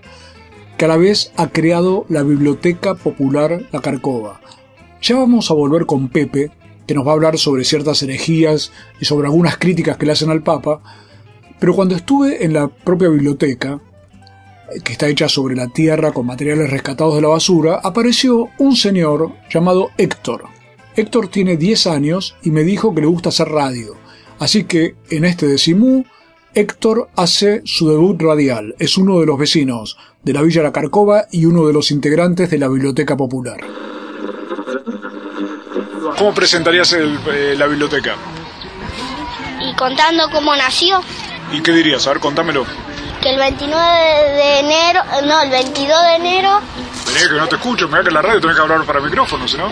que 0.76 0.84
a 0.84 0.88
la 0.88 0.96
vez 0.96 1.32
ha 1.36 1.48
creado 1.48 2.06
la 2.08 2.22
Biblioteca 2.22 2.94
Popular 2.94 3.62
La 3.72 3.80
Carcova. 3.80 4.40
Ya 5.02 5.16
vamos 5.16 5.50
a 5.50 5.54
volver 5.54 5.86
con 5.86 6.08
Pepe, 6.08 6.50
que 6.88 6.94
nos 6.94 7.06
va 7.06 7.10
a 7.10 7.14
hablar 7.14 7.38
sobre 7.38 7.64
ciertas 7.64 8.02
herejías 8.02 8.72
y 8.98 9.04
sobre 9.04 9.26
algunas 9.26 9.58
críticas 9.58 9.98
que 9.98 10.06
le 10.06 10.12
hacen 10.12 10.30
al 10.30 10.42
Papa, 10.42 10.80
pero 11.60 11.74
cuando 11.74 11.94
estuve 11.94 12.44
en 12.44 12.54
la 12.54 12.68
propia 12.68 13.10
biblioteca, 13.10 13.78
que 14.82 14.92
está 14.92 15.06
hecha 15.06 15.28
sobre 15.28 15.54
la 15.54 15.68
tierra 15.68 16.12
con 16.12 16.26
materiales 16.26 16.70
rescatados 16.70 17.14
de 17.14 17.20
la 17.20 17.28
basura, 17.28 17.80
apareció 17.84 18.48
un 18.58 18.74
señor 18.74 19.32
llamado 19.50 19.90
Héctor. 19.98 20.44
Héctor 20.96 21.28
tiene 21.28 21.58
10 21.58 21.86
años 21.88 22.36
y 22.42 22.50
me 22.50 22.64
dijo 22.64 22.94
que 22.94 23.02
le 23.02 23.06
gusta 23.06 23.28
hacer 23.28 23.48
radio. 23.48 23.94
Así 24.38 24.64
que 24.64 24.94
en 25.10 25.26
este 25.26 25.46
decimú, 25.46 26.06
Héctor 26.54 27.10
hace 27.16 27.60
su 27.64 27.90
debut 27.90 28.20
radial. 28.20 28.74
Es 28.78 28.96
uno 28.96 29.20
de 29.20 29.26
los 29.26 29.38
vecinos 29.38 29.98
de 30.22 30.32
la 30.32 30.40
Villa 30.40 30.62
La 30.62 30.72
Carcova 30.72 31.26
y 31.30 31.44
uno 31.44 31.66
de 31.66 31.74
los 31.74 31.90
integrantes 31.90 32.48
de 32.48 32.58
la 32.58 32.68
Biblioteca 32.68 33.14
Popular. 33.14 33.60
¿Cómo 36.18 36.34
presentarías 36.34 36.92
eh, 36.92 37.54
la 37.56 37.66
biblioteca? 37.66 38.16
Y 39.60 39.72
contando 39.74 40.28
cómo 40.30 40.54
nació. 40.56 41.00
¿Y 41.52 41.62
qué 41.62 41.72
dirías? 41.72 42.06
A 42.06 42.10
ver, 42.10 42.20
contámelo 42.20 42.66
que 43.20 43.30
el 43.30 43.38
29 43.38 44.32
de 44.32 44.58
enero, 44.60 45.02
no, 45.24 45.42
el 45.42 45.50
22 45.50 46.02
de 46.02 46.14
enero... 46.16 46.60
Vení 47.06 47.28
que 47.28 47.34
no 47.34 47.48
te 47.48 47.56
escucho, 47.56 47.88
mira 47.88 48.02
que 48.02 48.08
en 48.08 48.14
la 48.14 48.22
radio 48.22 48.40
tenés 48.40 48.56
que 48.56 48.62
hablar 48.62 48.84
para 48.84 48.98
el 48.98 49.04
micrófono, 49.06 49.44
¿no? 49.56 49.70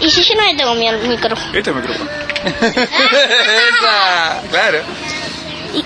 ¿Y 0.00 0.10
si 0.10 0.22
yo 0.22 0.34
no 0.34 0.42
le 0.42 0.56
tengo 0.56 0.70
al 0.72 1.08
micrófono? 1.08 1.56
Este 1.56 1.60
es 1.60 1.68
el 1.68 1.74
micrófono. 1.74 2.10
Esa, 2.60 4.42
claro. 4.50 4.78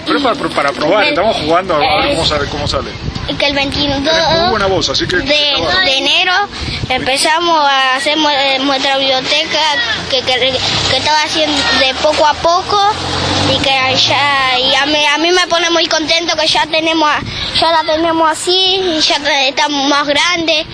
Pero 0.06 0.22
para, 0.22 0.48
para 0.48 0.72
probar, 0.72 1.04
estamos 1.04 1.36
jugando 1.36 1.74
a 1.74 1.78
ver 1.78 2.08
cómo 2.14 2.24
sale. 2.24 2.48
Cómo 2.48 2.66
sale. 2.66 2.90
Que 3.38 3.46
el 3.46 3.54
22 3.54 4.00
muy 4.00 4.50
buena 4.50 4.66
voz, 4.66 4.88
así 4.88 5.06
que, 5.06 5.16
de, 5.16 5.24
de, 5.24 5.98
enero 5.98 6.32
empezamos 6.88 7.58
a 7.68 7.96
hacer 7.96 8.16
nuestra 8.60 8.98
biblioteca 8.98 9.60
que, 10.08 10.22
que, 10.22 10.54
que, 10.90 10.96
estaba 10.96 11.22
haciendo 11.22 11.56
de 11.80 11.92
poco 12.02 12.24
a 12.24 12.34
poco 12.34 12.78
y 13.52 13.58
que 13.58 13.70
ya 13.96 14.58
y 14.58 14.74
a, 14.74 14.86
mí, 14.86 15.04
a 15.06 15.18
mí 15.18 15.32
me 15.32 15.46
pone 15.48 15.70
muy 15.70 15.86
contento 15.86 16.36
que 16.36 16.46
ya 16.46 16.66
tenemos 16.66 17.10
ya 17.60 17.72
la 17.72 17.82
tenemos 17.82 18.30
así 18.30 18.52
y 18.52 19.00
ya 19.00 19.16
estamos 19.48 19.88
más 19.88 20.06
grandes 20.06 20.66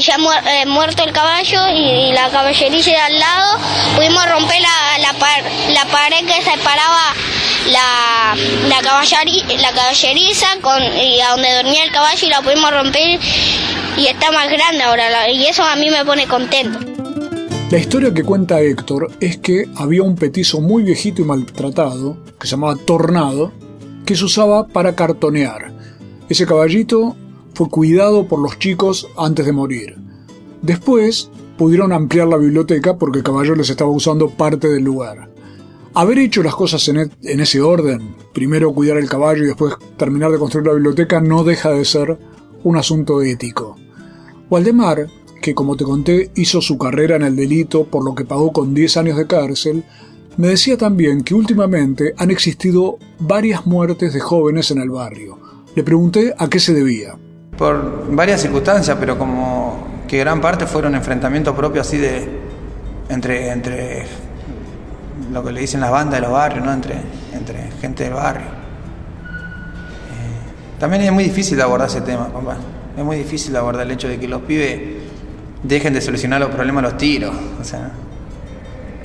ya 0.00 0.16
eh, 0.46 0.66
muerto 0.66 1.02
el 1.04 1.12
caballo 1.12 1.60
y, 1.74 2.12
la 2.12 2.30
caballeriza 2.30 2.90
de 2.90 2.96
al 2.96 3.18
lado, 3.18 3.58
pudimos 3.96 4.24
romper 4.28 4.60
la, 4.60 4.98
la, 4.98 5.12
la 5.72 5.84
pared 5.86 6.26
que 6.26 6.42
separaba 6.42 7.14
la, 7.70 8.34
la, 8.68 8.82
la 8.82 9.72
caballeriza 9.72 10.46
con, 10.60 10.82
y 10.82 11.20
a 11.20 11.30
donde 11.30 11.54
dormía 11.54 11.84
el 11.84 11.92
caballo 11.92 12.26
y 12.26 12.30
la 12.30 12.42
pudimos 12.42 12.70
romper 12.70 13.20
y 13.96 14.06
está 14.06 14.30
más 14.32 14.48
grande 14.50 14.82
ahora 14.82 15.30
y 15.30 15.46
eso 15.46 15.62
a 15.62 15.76
mí 15.76 15.90
me 15.90 16.04
pone 16.04 16.26
contento. 16.26 16.78
La 17.70 17.78
historia 17.78 18.12
que 18.12 18.24
cuenta 18.24 18.60
Héctor 18.60 19.12
es 19.20 19.38
que 19.38 19.68
había 19.76 20.02
un 20.02 20.16
petizo 20.16 20.60
muy 20.60 20.82
viejito 20.82 21.22
y 21.22 21.24
maltratado, 21.24 22.16
que 22.40 22.48
se 22.48 22.52
llamaba 22.52 22.76
Tornado, 22.84 23.52
que 24.04 24.16
se 24.16 24.24
usaba 24.24 24.66
para 24.66 24.96
cartonear. 24.96 25.72
Ese 26.28 26.46
caballito 26.46 27.16
fue 27.60 27.68
cuidado 27.68 28.26
por 28.26 28.38
los 28.38 28.58
chicos 28.58 29.06
antes 29.18 29.44
de 29.44 29.52
morir. 29.52 29.98
Después 30.62 31.28
pudieron 31.58 31.92
ampliar 31.92 32.26
la 32.26 32.38
biblioteca 32.38 32.96
porque 32.96 33.18
el 33.18 33.22
caballo 33.22 33.54
les 33.54 33.68
estaba 33.68 33.90
usando 33.90 34.30
parte 34.30 34.66
del 34.70 34.82
lugar. 34.82 35.30
Haber 35.92 36.20
hecho 36.20 36.42
las 36.42 36.54
cosas 36.54 36.88
en, 36.88 36.96
e, 36.96 37.10
en, 37.24 37.40
ese 37.40 37.60
orden, 37.60 38.14
primero 38.32 38.72
cuidar 38.72 38.96
el 38.96 39.10
caballo 39.10 39.44
y 39.44 39.48
después 39.48 39.74
terminar 39.98 40.30
de 40.30 40.38
construir 40.38 40.68
la 40.68 40.72
biblioteca, 40.72 41.20
no 41.20 41.44
deja 41.44 41.70
de 41.72 41.84
ser 41.84 42.18
un 42.64 42.78
asunto 42.78 43.20
ético. 43.20 43.76
Waldemar, 44.48 45.08
que 45.42 45.54
como 45.54 45.76
te 45.76 45.84
conté 45.84 46.30
hizo 46.36 46.62
su 46.62 46.78
carrera 46.78 47.16
en 47.16 47.24
el 47.24 47.36
delito 47.36 47.84
por 47.84 48.02
lo 48.02 48.14
que 48.14 48.24
pagó 48.24 48.54
con 48.54 48.72
10 48.72 48.96
años 48.96 49.18
de 49.18 49.26
cárcel, 49.26 49.84
me 50.38 50.48
decía 50.48 50.78
también 50.78 51.24
que 51.24 51.34
últimamente 51.34 52.14
han 52.16 52.30
existido 52.30 52.96
varias 53.18 53.66
muertes 53.66 54.14
de 54.14 54.20
jóvenes 54.20 54.70
en 54.70 54.78
el 54.78 54.88
barrio. 54.88 55.38
Le 55.74 55.84
pregunté 55.84 56.32
a 56.38 56.48
qué 56.48 56.58
se 56.58 56.72
debía 56.72 57.18
por 57.60 58.12
varias 58.16 58.40
circunstancias, 58.40 58.96
pero 58.98 59.16
como 59.18 59.86
que 60.08 60.16
gran 60.16 60.40
parte 60.40 60.66
fueron 60.66 60.94
enfrentamientos 60.94 61.54
propios 61.54 61.86
así 61.86 61.98
de 61.98 62.26
entre, 63.10 63.50
entre 63.50 64.06
lo 65.30 65.44
que 65.44 65.52
le 65.52 65.60
dicen 65.60 65.82
las 65.82 65.90
bandas 65.90 66.14
de 66.14 66.22
los 66.22 66.32
barrios, 66.32 66.64
¿no? 66.64 66.72
entre, 66.72 66.94
entre 67.34 67.70
gente 67.78 68.04
del 68.04 68.14
barrio. 68.14 68.46
Eh, 68.46 70.78
también 70.78 71.02
es 71.02 71.12
muy 71.12 71.24
difícil 71.24 71.58
de 71.58 71.62
abordar 71.62 71.88
ese 71.88 72.00
tema, 72.00 72.32
papá. 72.32 72.56
Es 72.96 73.04
muy 73.04 73.18
difícil 73.18 73.52
de 73.52 73.58
abordar 73.58 73.84
el 73.84 73.92
hecho 73.92 74.08
de 74.08 74.18
que 74.18 74.26
los 74.26 74.40
pibes 74.40 74.80
dejen 75.62 75.92
de 75.92 76.00
solucionar 76.00 76.40
los 76.40 76.48
problemas 76.48 76.82
los 76.82 76.96
tiros. 76.96 77.34
O 77.60 77.64
sea, 77.64 77.90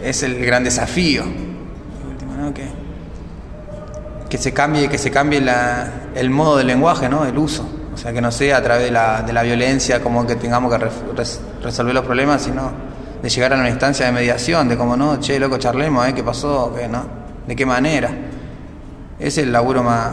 es 0.02 0.24
el 0.24 0.46
gran 0.46 0.64
desafío. 0.64 1.26
Que, 2.54 2.70
que 4.30 4.38
se 4.38 4.54
cambie, 4.54 4.88
que 4.88 4.98
se 4.98 5.12
cambie 5.12 5.42
la, 5.42 5.92
el 6.16 6.30
modo 6.30 6.56
del 6.56 6.68
lenguaje, 6.68 7.10
¿no? 7.10 7.26
El 7.26 7.38
uso. 7.38 7.70
O 7.96 7.98
sea, 7.98 8.12
que 8.12 8.22
no 8.22 8.30
sea 8.30 8.58
a 8.58 8.62
través 8.62 8.84
de 8.84 8.92
la, 8.92 9.22
de 9.22 9.32
la 9.32 9.42
violencia 9.42 10.04
como 10.04 10.28
que 10.28 10.36
tengamos 10.36 10.72
que 10.72 10.86
resolver 11.64 11.96
los 11.96 12.04
problemas, 12.04 12.42
sino 12.42 12.72
de 13.24 13.30
llegar 13.30 13.54
a 13.54 13.56
una 13.56 13.70
instancia 13.70 14.06
de 14.06 14.12
mediación, 14.12 14.68
de 14.68 14.76
como 14.76 14.98
no, 14.98 15.18
che, 15.22 15.40
loco, 15.40 15.58
charlemos, 15.58 16.06
¿eh? 16.08 16.14
¿Qué 16.14 16.22
pasó? 16.22 16.74
¿Qué, 16.78 16.90
no? 16.90 17.06
¿De 17.48 17.56
qué 17.56 17.66
manera? 17.66 18.12
Es 19.18 19.38
el 19.38 19.50
laburo 19.50 19.82
más, 19.82 20.12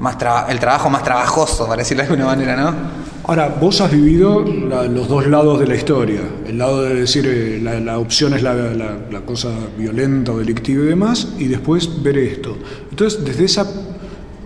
más 0.00 0.16
el 0.48 0.58
trabajo 0.58 0.90
más 0.90 1.04
trabajoso, 1.04 1.68
para 1.68 1.78
decirlo 1.78 2.02
de 2.02 2.08
alguna 2.08 2.26
manera, 2.26 2.56
¿no? 2.56 2.74
Ahora, 3.24 3.48
vos 3.48 3.80
has 3.80 3.92
vivido 3.92 4.40
los 4.40 5.06
dos 5.06 5.28
lados 5.28 5.60
de 5.60 5.68
la 5.68 5.76
historia. 5.76 6.20
El 6.48 6.58
lado 6.58 6.82
de 6.82 6.94
decir 6.96 7.24
eh, 7.28 7.60
la, 7.62 7.98
opción 7.98 8.34
es 8.34 8.42
la, 8.42 8.54
la, 8.54 9.20
cosa 9.20 9.50
violenta 9.78 10.32
o 10.32 10.38
delictiva 10.38 10.82
y 10.82 10.88
demás, 10.88 11.28
y 11.38 11.46
después 11.46 12.02
ver 12.02 12.18
esto. 12.18 12.56
Entonces, 12.90 13.24
desde 13.24 13.44
esa 13.44 13.66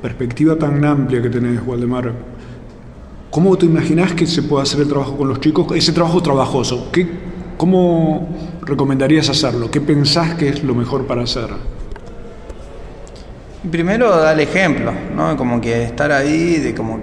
perspectiva 0.05 0.55
tan 0.57 0.85
amplia 0.85 1.23
que 1.23 1.31
tenés, 1.31 1.63
Waldemar, 1.65 2.13
¿cómo 3.31 3.57
te 3.57 3.65
imaginás 3.65 4.13
que 4.13 4.27
se 4.27 4.43
puede 4.43 4.65
hacer 4.65 4.81
el 4.81 4.89
trabajo 4.89 5.17
con 5.17 5.29
los 5.29 5.41
chicos? 5.41 5.67
Ese 5.75 5.93
trabajo 5.93 6.23
trabajoso, 6.23 6.91
¿qué, 6.93 7.09
¿cómo 7.57 8.29
recomendarías 8.67 9.31
hacerlo? 9.31 9.71
¿Qué 9.71 9.81
pensás 9.81 10.35
que 10.35 10.51
es 10.51 10.63
lo 10.63 10.75
mejor 10.75 11.07
para 11.07 11.23
hacer? 11.23 11.49
Primero, 13.71 14.15
dar 14.15 14.39
ejemplo, 14.39 14.93
¿no? 15.17 15.39
Como 15.39 15.59
que 15.59 15.85
estar 15.85 16.13
ahí, 16.13 16.59
de 16.59 16.75
como 16.75 17.01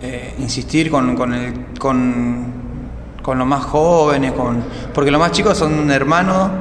eh, 0.00 0.32
insistir 0.38 0.90
con, 0.90 1.14
con, 1.14 1.34
el, 1.34 1.52
con, 1.78 2.46
con 3.22 3.36
los 3.36 3.46
más 3.46 3.64
jóvenes, 3.64 4.32
con, 4.32 4.64
porque 4.94 5.10
los 5.10 5.20
más 5.20 5.32
chicos 5.32 5.58
son 5.58 5.90
hermanos 5.90 6.52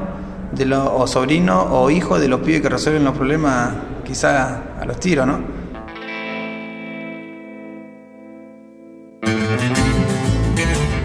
de 0.52 0.66
los, 0.66 0.90
o 0.92 1.08
sobrinos 1.08 1.68
o 1.70 1.90
hijos 1.90 2.20
de 2.20 2.28
los 2.28 2.42
pibes 2.42 2.62
que 2.62 2.68
resuelven 2.68 3.06
los 3.06 3.16
problemas 3.16 3.76
quizás 4.06 4.67
los 4.88 5.00
tiros, 5.00 5.28
¿no? 5.28 5.67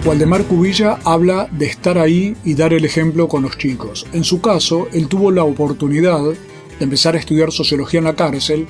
Waldemar 0.05 0.45
Cubilla 0.45 0.99
habla 1.05 1.49
de 1.53 1.67
estar 1.67 1.97
ahí 1.97 2.37
y 2.45 2.55
dar 2.55 2.73
el 2.73 2.85
ejemplo 2.85 3.29
con 3.29 3.43
los 3.43 3.57
chicos. 3.57 4.05
En 4.13 4.25
su 4.25 4.41
caso, 4.41 4.89
él 4.93 5.07
tuvo 5.07 5.31
la 5.31 5.45
oportunidad 5.45 6.21
de 6.23 6.37
empezar 6.81 7.15
a 7.15 7.19
estudiar 7.19 7.53
sociología 7.53 7.99
en 7.99 8.05
la 8.05 8.17
cárcel, 8.17 8.67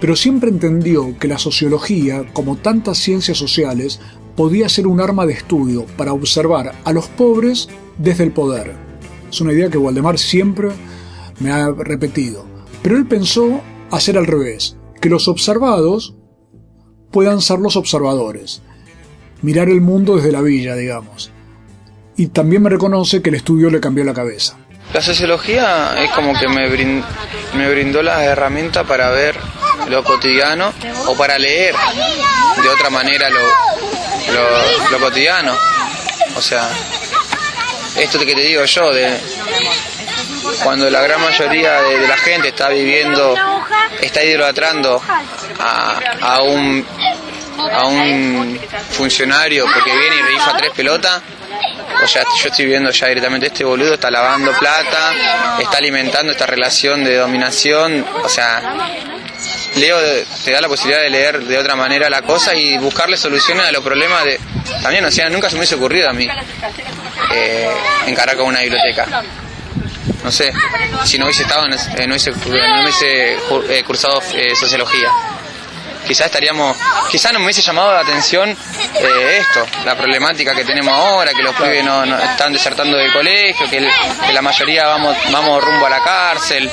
pero 0.00 0.14
siempre 0.14 0.48
entendió 0.48 1.18
que 1.18 1.26
la 1.26 1.38
sociología, 1.38 2.24
como 2.32 2.56
tantas 2.56 2.98
ciencias 2.98 3.36
sociales, 3.36 4.00
podía 4.36 4.68
ser 4.68 4.86
un 4.86 5.00
arma 5.00 5.26
de 5.26 5.32
estudio 5.32 5.86
para 5.96 6.12
observar 6.12 6.72
a 6.84 6.92
los 6.92 7.08
pobres 7.08 7.68
desde 7.98 8.24
el 8.24 8.30
poder. 8.30 8.74
Es 9.28 9.40
una 9.40 9.52
idea 9.52 9.70
que 9.70 9.78
Waldemar 9.78 10.18
siempre 10.18 10.68
me 11.40 11.50
ha 11.50 11.70
repetido. 11.72 12.46
Pero 12.82 12.96
él 12.96 13.06
pensó 13.06 13.60
hacer 13.90 14.18
al 14.18 14.26
revés, 14.26 14.76
que 15.00 15.08
los 15.08 15.28
observados 15.28 16.14
puedan 17.10 17.40
ser 17.40 17.58
los 17.58 17.76
observadores 17.76 18.62
mirar 19.42 19.68
el 19.68 19.80
mundo 19.80 20.16
desde 20.16 20.32
la 20.32 20.42
villa, 20.42 20.74
digamos. 20.74 21.30
Y 22.16 22.28
también 22.28 22.62
me 22.62 22.70
reconoce 22.70 23.22
que 23.22 23.30
el 23.30 23.36
estudio 23.36 23.70
le 23.70 23.80
cambió 23.80 24.04
la 24.04 24.12
cabeza. 24.12 24.56
La 24.92 25.00
sociología 25.00 25.94
es 26.02 26.10
como 26.10 26.38
que 26.38 26.48
me, 26.48 26.68
me 26.68 27.70
brindó 27.70 28.02
las 28.02 28.22
herramientas 28.22 28.86
para 28.86 29.10
ver 29.10 29.36
lo 29.88 30.02
cotidiano 30.04 30.72
o 31.06 31.16
para 31.16 31.38
leer 31.38 31.74
de 32.62 32.68
otra 32.68 32.90
manera 32.90 33.30
lo, 33.30 33.40
lo, 34.90 34.98
cotidiano. 34.98 35.54
O 36.36 36.42
sea, 36.42 36.68
esto 37.96 38.18
que 38.18 38.34
te 38.34 38.40
digo 38.40 38.64
yo, 38.64 38.92
de 38.92 39.16
cuando 40.64 40.90
la 40.90 41.00
gran 41.02 41.20
mayoría 41.20 41.80
de, 41.82 42.08
la 42.08 42.16
gente 42.16 42.48
está 42.48 42.68
viviendo, 42.68 43.34
está 44.00 44.22
idolatrando 44.22 45.02
a, 45.58 45.98
a 46.20 46.42
un 46.42 46.86
a 47.72 47.86
un 47.86 48.58
funcionario 48.90 49.64
porque 49.72 49.92
viene 49.96 50.16
y 50.16 50.22
rifa 50.22 50.56
tres 50.56 50.70
pelotas, 50.70 51.20
o 52.02 52.06
sea, 52.06 52.22
yo 52.42 52.48
estoy 52.48 52.66
viendo 52.66 52.90
ya 52.90 53.08
directamente 53.08 53.46
este 53.48 53.64
boludo 53.64 53.94
está 53.94 54.10
lavando 54.10 54.52
plata, 54.58 55.12
está 55.58 55.78
alimentando 55.78 56.32
esta 56.32 56.46
relación 56.46 57.04
de 57.04 57.16
dominación, 57.16 58.06
o 58.22 58.28
sea, 58.28 58.62
Leo 59.76 59.98
te 60.44 60.52
da 60.52 60.60
la 60.60 60.68
posibilidad 60.68 61.02
de 61.02 61.10
leer 61.10 61.40
de 61.40 61.58
otra 61.58 61.76
manera 61.76 62.10
la 62.10 62.22
cosa 62.22 62.54
y 62.54 62.76
buscarle 62.78 63.16
soluciones 63.16 63.66
a 63.66 63.72
los 63.72 63.82
problemas 63.84 64.24
de... 64.24 64.40
También, 64.82 65.04
o 65.04 65.10
sea, 65.10 65.28
nunca 65.28 65.48
se 65.48 65.54
me 65.54 65.60
hubiese 65.60 65.74
ocurrido 65.76 66.08
a 66.08 66.12
mí 66.12 66.28
eh, 67.34 67.70
encarar 68.06 68.36
con 68.36 68.46
una 68.46 68.60
biblioteca. 68.60 69.22
No 70.24 70.30
sé, 70.30 70.52
si 71.04 71.18
no 71.18 71.24
hubiese 71.24 71.42
estado, 71.42 71.66
no 71.66 71.74
hubiese, 71.74 72.30
no 72.30 72.82
hubiese 72.82 73.34
eh, 73.34 73.84
cursado 73.84 74.20
eh, 74.34 74.54
sociología 74.54 75.10
quizás 76.06 76.26
estaríamos, 76.26 76.76
quizás 77.08 77.32
no 77.32 77.38
me 77.38 77.44
hubiese 77.46 77.62
llamado 77.62 77.92
la 77.92 78.00
atención 78.00 78.50
eh, 78.50 79.36
esto, 79.38 79.64
la 79.84 79.96
problemática 79.96 80.54
que 80.54 80.64
tenemos 80.64 80.92
ahora, 80.92 81.32
que 81.32 81.42
los 81.42 81.54
pibes 81.54 81.84
no, 81.84 82.02
están 82.18 82.52
desertando 82.52 82.96
del 82.96 83.12
colegio, 83.12 83.68
que, 83.68 83.80
la 84.32 84.42
mayoría 84.42 84.86
vamos, 84.86 85.16
vamos 85.30 85.62
rumbo 85.62 85.86
a 85.86 85.90
la 85.90 86.02
cárcel. 86.02 86.70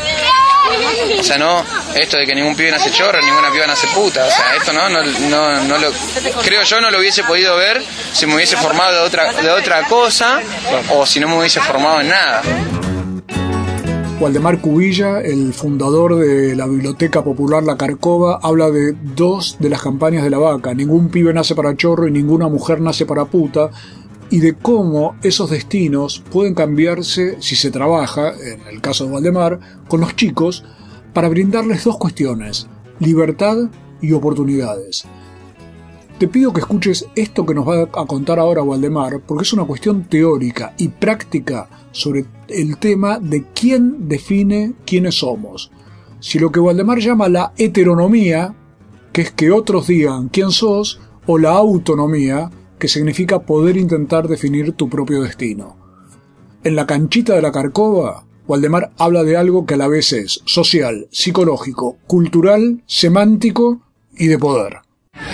O 1.20 1.24
sea, 1.24 1.38
no, 1.38 1.64
esto 1.94 2.18
de 2.18 2.26
que 2.26 2.36
ningún 2.36 2.56
pibe 2.56 2.72
nace 2.72 2.92
chorro, 2.92 3.22
ninguna 3.22 3.52
piba 3.52 3.68
nace 3.68 3.88
puta. 3.88 4.26
O 4.26 4.32
sea, 4.32 4.56
esto 4.56 4.74
no, 4.74 4.90
no, 4.90 5.04
no, 5.04 5.62
no 5.62 5.78
lo, 5.78 5.92
creo 6.44 6.64
yo 6.64 6.82
no 6.82 6.90
lo 6.90 6.98
hubiese 7.00 7.24
podido 7.24 7.56
ver 7.56 7.82
si 8.14 8.26
me 8.26 8.36
hubiese 8.36 8.58
formado 8.58 8.94
de 8.94 9.00
otra, 9.00 9.32
de 9.34 9.50
otra 9.50 9.84
cosa 9.84 10.42
o 10.90 11.06
si 11.06 11.20
no 11.20 11.28
me 11.28 11.38
hubiese 11.38 11.62
formado 11.62 12.02
en 12.02 12.10
nada. 12.10 12.42
Waldemar 14.20 14.62
Cubilla, 14.62 15.22
el 15.22 15.54
fundador 15.54 16.16
de 16.16 16.56
la 16.56 16.66
Biblioteca 16.66 17.24
Popular 17.24 17.62
La 17.62 17.78
Carcova, 17.78 18.40
habla 18.42 18.72
de 18.72 18.94
dos 19.16 19.58
de 19.60 19.70
las 19.70 19.84
campañas 19.84 20.24
de 20.24 20.32
la 20.32 20.40
vaca, 20.40 20.74
ningún 20.74 21.10
pibe 21.10 21.36
nace 21.36 21.54
para 21.54 21.78
chorro 21.78 22.08
y 22.08 22.12
ninguna 22.12 22.48
mujer 22.48 22.82
nace 22.82 23.06
para 23.06 23.26
puta, 23.26 23.70
y 24.32 24.40
de 24.40 24.56
cómo 24.56 25.16
esos 25.22 25.52
destinos 25.52 26.24
pueden 26.32 26.56
cambiarse 26.56 27.38
si 27.42 27.56
se 27.56 27.70
trabaja, 27.70 28.34
en 28.34 28.62
el 28.68 28.82
caso 28.82 29.06
de 29.06 29.12
Waldemar, 29.12 29.60
con 29.88 30.02
los 30.02 30.16
chicos, 30.16 30.66
para 31.14 31.30
brindarles 31.30 31.84
dos 31.84 31.98
cuestiones, 31.98 32.68
libertad 33.00 33.70
y 34.02 34.14
oportunidades. 34.14 35.06
Te 36.18 36.28
pido 36.28 36.52
que 36.52 36.62
escuches 36.62 37.08
esto 37.16 37.46
que 37.46 37.54
nos 37.54 37.68
va 37.68 37.84
a 37.84 38.06
contar 38.08 38.40
ahora 38.40 38.64
Waldemar, 38.64 39.22
porque 39.22 39.44
es 39.44 39.54
una 39.54 39.66
cuestión 39.66 40.06
teórica 40.06 40.74
y 40.80 40.88
práctica 40.88 41.70
sobre 41.92 42.26
el 42.48 42.80
tema 42.80 43.20
de 43.20 43.46
quién 43.54 44.10
define 44.10 44.74
quiénes 44.84 45.20
somos. 45.20 45.70
Si 46.20 46.40
lo 46.40 46.52
que 46.52 46.60
Waldemar 46.60 46.98
llama 46.98 47.30
la 47.30 47.54
heteronomía, 47.56 48.56
que 49.14 49.22
es 49.22 49.32
que 49.32 49.52
otros 49.52 49.86
digan 49.86 50.30
quién 50.30 50.50
sos, 50.50 51.00
o 51.28 51.38
la 51.38 51.52
autonomía, 51.52 52.50
que 52.80 52.88
significa 52.88 53.44
poder 53.44 53.78
intentar 53.78 54.28
definir 54.28 54.72
tu 54.72 54.90
propio 54.90 55.22
destino. 55.22 55.78
En 56.64 56.76
la 56.76 56.88
canchita 56.88 57.36
de 57.36 57.44
la 57.44 57.52
Carcova, 57.52 58.26
Waldemar 58.48 58.92
habla 58.98 59.24
de 59.24 59.38
algo 59.38 59.68
que 59.68 59.76
a 59.76 59.78
la 59.78 59.88
vez 59.88 60.12
es 60.14 60.42
social, 60.46 61.08
psicológico, 61.12 61.98
cultural, 62.08 62.82
semántico 62.88 63.82
y 64.18 64.28
de 64.28 64.40
poder. 64.40 64.87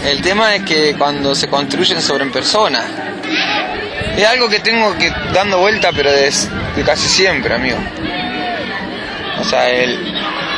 El 0.06 0.22
tema 0.22 0.56
es 0.56 0.64
que 0.64 0.96
cuando 0.96 1.34
se 1.34 1.48
construyen 1.48 2.02
sobre 2.02 2.26
personas, 2.28 2.84
es 4.18 4.26
algo 4.26 4.50
que 4.50 4.60
tengo 4.60 4.96
que 4.98 5.12
dando 5.34 5.60
vuelta, 5.60 5.92
pero 5.92 6.12
de, 6.12 6.32
casi 6.86 7.08
siempre, 7.08 7.54
amigo. 7.56 7.78
O 9.40 9.44
sea, 9.44 9.70
el, 9.70 9.98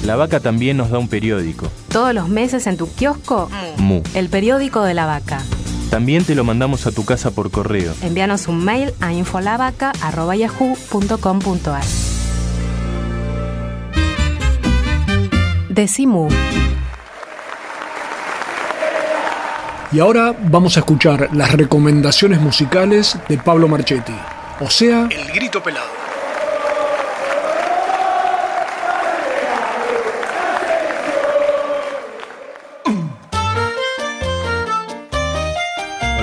La 0.07 0.15
vaca 0.15 0.39
también 0.39 0.77
nos 0.77 0.91
da 0.91 1.01
un 1.01 1.09
periódico. 1.09 1.67
Todos 1.89 2.15
los 2.15 2.29
meses 2.29 2.69
en 2.69 2.77
tu 2.77 2.89
kiosco, 2.89 3.51
Mu. 3.79 4.03
el 4.15 4.29
periódico 4.29 4.85
de 4.85 4.95
la 4.95 5.05
vaca. 5.05 5.43
También 5.91 6.25
te 6.25 6.37
lo 6.37 6.45
mandamos 6.45 6.87
a 6.87 6.93
tu 6.93 7.05
casa 7.05 7.33
por 7.33 7.51
correo. 7.51 7.93
Envíanos 8.03 8.47
un 8.47 8.65
mail 8.65 8.93
a 9.01 9.13
infolavaca.yahoo.com.ar. 9.13 11.83
Decimu. 15.71 16.29
Y 19.91 19.99
ahora 19.99 20.37
vamos 20.41 20.77
a 20.77 20.81
escuchar 20.81 21.31
las 21.33 21.51
recomendaciones 21.51 22.41
musicales 22.41 23.19
de 23.29 23.39
Pablo 23.39 23.67
Marchetti, 23.67 24.15
o 24.61 24.71
sea, 24.71 25.09
El 25.11 25.33
Grito 25.33 25.61
Pelado. 25.63 25.96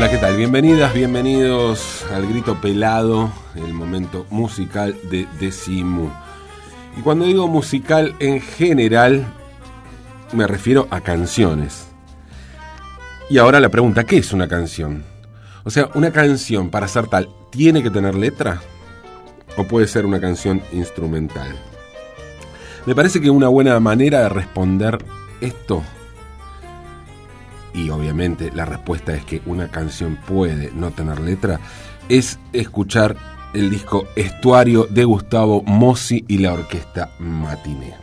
Hola, 0.03 0.11
¿qué 0.11 0.17
tal? 0.17 0.35
Bienvenidas, 0.35 0.93
bienvenidos 0.93 2.05
al 2.11 2.27
Grito 2.27 2.59
Pelado, 2.59 3.31
el 3.55 3.73
momento 3.73 4.25
musical 4.29 4.97
de 5.09 5.25
Decimu. 5.39 6.09
Y 6.97 7.01
cuando 7.03 7.23
digo 7.23 7.47
musical 7.47 8.13
en 8.19 8.41
general, 8.41 9.25
me 10.33 10.45
refiero 10.45 10.89
a 10.89 10.99
canciones. 10.99 11.87
Y 13.29 13.37
ahora 13.37 13.61
la 13.61 13.69
pregunta, 13.69 14.03
¿qué 14.03 14.17
es 14.17 14.33
una 14.33 14.49
canción? 14.49 15.05
O 15.63 15.69
sea, 15.69 15.89
una 15.95 16.11
canción 16.11 16.69
para 16.69 16.89
ser 16.89 17.07
tal, 17.07 17.29
¿tiene 17.49 17.81
que 17.81 17.89
tener 17.89 18.13
letra? 18.13 18.59
¿O 19.55 19.63
puede 19.63 19.87
ser 19.87 20.05
una 20.05 20.19
canción 20.19 20.61
instrumental? 20.73 21.47
Me 22.85 22.93
parece 22.93 23.21
que 23.21 23.29
una 23.29 23.47
buena 23.47 23.79
manera 23.79 24.23
de 24.23 24.27
responder 24.27 24.97
esto, 25.39 25.81
y 27.73 27.89
obviamente 27.89 28.51
la 28.53 28.65
respuesta 28.65 29.13
es 29.13 29.23
que 29.25 29.41
una 29.45 29.69
canción 29.69 30.17
puede 30.27 30.71
no 30.73 30.91
tener 30.91 31.19
letra, 31.19 31.59
es 32.09 32.39
escuchar 32.51 33.15
el 33.53 33.69
disco 33.69 34.07
Estuario 34.15 34.87
de 34.89 35.03
Gustavo 35.05 35.61
Mossi 35.63 36.25
y 36.27 36.39
la 36.39 36.53
orquesta 36.53 37.11
Matiné. 37.19 37.95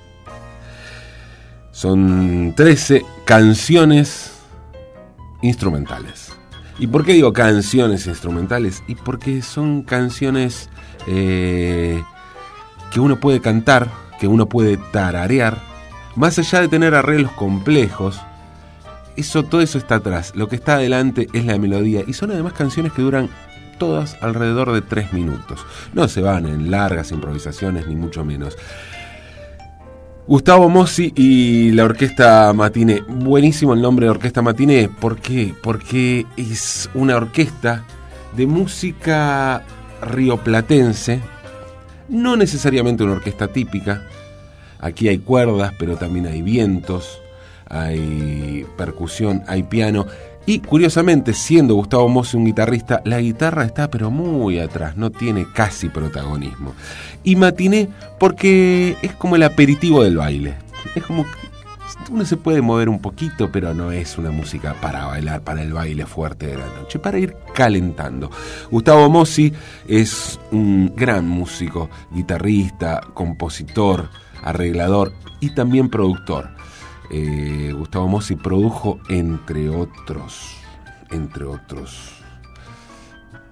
Son 1.72 2.52
13 2.56 3.04
canciones 3.24 4.32
instrumentales. 5.42 6.32
¿Y 6.78 6.86
por 6.86 7.04
qué 7.04 7.12
digo 7.12 7.32
canciones 7.32 8.06
instrumentales? 8.06 8.82
Y 8.86 8.94
porque 8.94 9.42
son 9.42 9.82
canciones 9.82 10.70
eh, 11.06 12.02
que 12.90 13.00
uno 13.00 13.20
puede 13.20 13.40
cantar, 13.40 13.90
que 14.18 14.28
uno 14.28 14.48
puede 14.48 14.78
tararear, 14.92 15.58
más 16.16 16.38
allá 16.38 16.60
de 16.60 16.68
tener 16.68 16.94
arreglos 16.94 17.32
complejos. 17.32 18.20
Eso, 19.16 19.42
todo 19.42 19.60
eso 19.60 19.78
está 19.78 19.96
atrás. 19.96 20.32
Lo 20.34 20.48
que 20.48 20.56
está 20.56 20.74
adelante 20.74 21.28
es 21.32 21.44
la 21.44 21.58
melodía. 21.58 22.02
Y 22.06 22.12
son 22.12 22.30
además 22.30 22.52
canciones 22.52 22.92
que 22.92 23.02
duran 23.02 23.28
todas 23.78 24.16
alrededor 24.20 24.72
de 24.72 24.82
tres 24.82 25.12
minutos. 25.12 25.64
No 25.92 26.06
se 26.08 26.20
van 26.20 26.46
en 26.46 26.70
largas 26.70 27.10
improvisaciones, 27.12 27.86
ni 27.86 27.96
mucho 27.96 28.24
menos. 28.24 28.56
Gustavo 30.26 30.68
Mossi 30.68 31.12
y 31.16 31.72
la 31.72 31.84
Orquesta 31.84 32.52
Matiné. 32.52 33.02
Buenísimo 33.08 33.74
el 33.74 33.82
nombre 33.82 34.06
de 34.06 34.10
Orquesta 34.10 34.42
Matiné. 34.42 34.88
¿Por 34.88 35.18
qué? 35.18 35.54
Porque 35.60 36.24
es 36.36 36.88
una 36.94 37.16
orquesta 37.16 37.84
de 38.36 38.46
música 38.46 39.64
rioplatense. 40.02 41.20
No 42.08 42.36
necesariamente 42.36 43.02
una 43.02 43.14
orquesta 43.14 43.48
típica. 43.48 44.04
Aquí 44.78 45.08
hay 45.08 45.18
cuerdas, 45.18 45.74
pero 45.78 45.96
también 45.96 46.26
hay 46.26 46.42
vientos, 46.42 47.20
hay 47.70 48.66
percusión, 48.76 49.42
hay 49.46 49.62
piano. 49.62 50.06
Y 50.46 50.58
curiosamente, 50.58 51.32
siendo 51.32 51.74
Gustavo 51.74 52.08
Mossi 52.08 52.36
un 52.36 52.44
guitarrista, 52.44 53.00
la 53.04 53.20
guitarra 53.20 53.64
está 53.64 53.88
pero 53.88 54.10
muy 54.10 54.58
atrás, 54.58 54.96
no 54.96 55.10
tiene 55.10 55.46
casi 55.54 55.88
protagonismo. 55.88 56.74
Y 57.22 57.36
matiné 57.36 57.88
porque 58.18 58.96
es 59.00 59.12
como 59.12 59.36
el 59.36 59.44
aperitivo 59.44 60.02
del 60.02 60.16
baile. 60.16 60.56
Es 60.94 61.04
como 61.04 61.24
uno 62.10 62.24
se 62.24 62.36
puede 62.36 62.60
mover 62.60 62.88
un 62.88 63.00
poquito, 63.00 63.52
pero 63.52 63.74
no 63.74 63.92
es 63.92 64.18
una 64.18 64.30
música 64.30 64.74
para 64.80 65.06
bailar, 65.06 65.42
para 65.42 65.62
el 65.62 65.72
baile 65.72 66.06
fuerte 66.06 66.46
de 66.46 66.56
la 66.56 66.66
noche, 66.66 66.98
para 66.98 67.18
ir 67.18 67.36
calentando. 67.54 68.30
Gustavo 68.70 69.08
Mossi 69.08 69.52
es 69.86 70.40
un 70.50 70.92
gran 70.96 71.28
músico, 71.28 71.88
guitarrista, 72.10 73.00
compositor, 73.14 74.08
arreglador 74.42 75.12
y 75.40 75.54
también 75.54 75.88
productor. 75.88 76.59
Eh, 77.10 77.72
Gustavo 77.76 78.06
Mossi 78.06 78.36
produjo 78.36 79.00
entre 79.08 79.68
otros, 79.68 80.56
entre 81.10 81.44
otros 81.44 82.20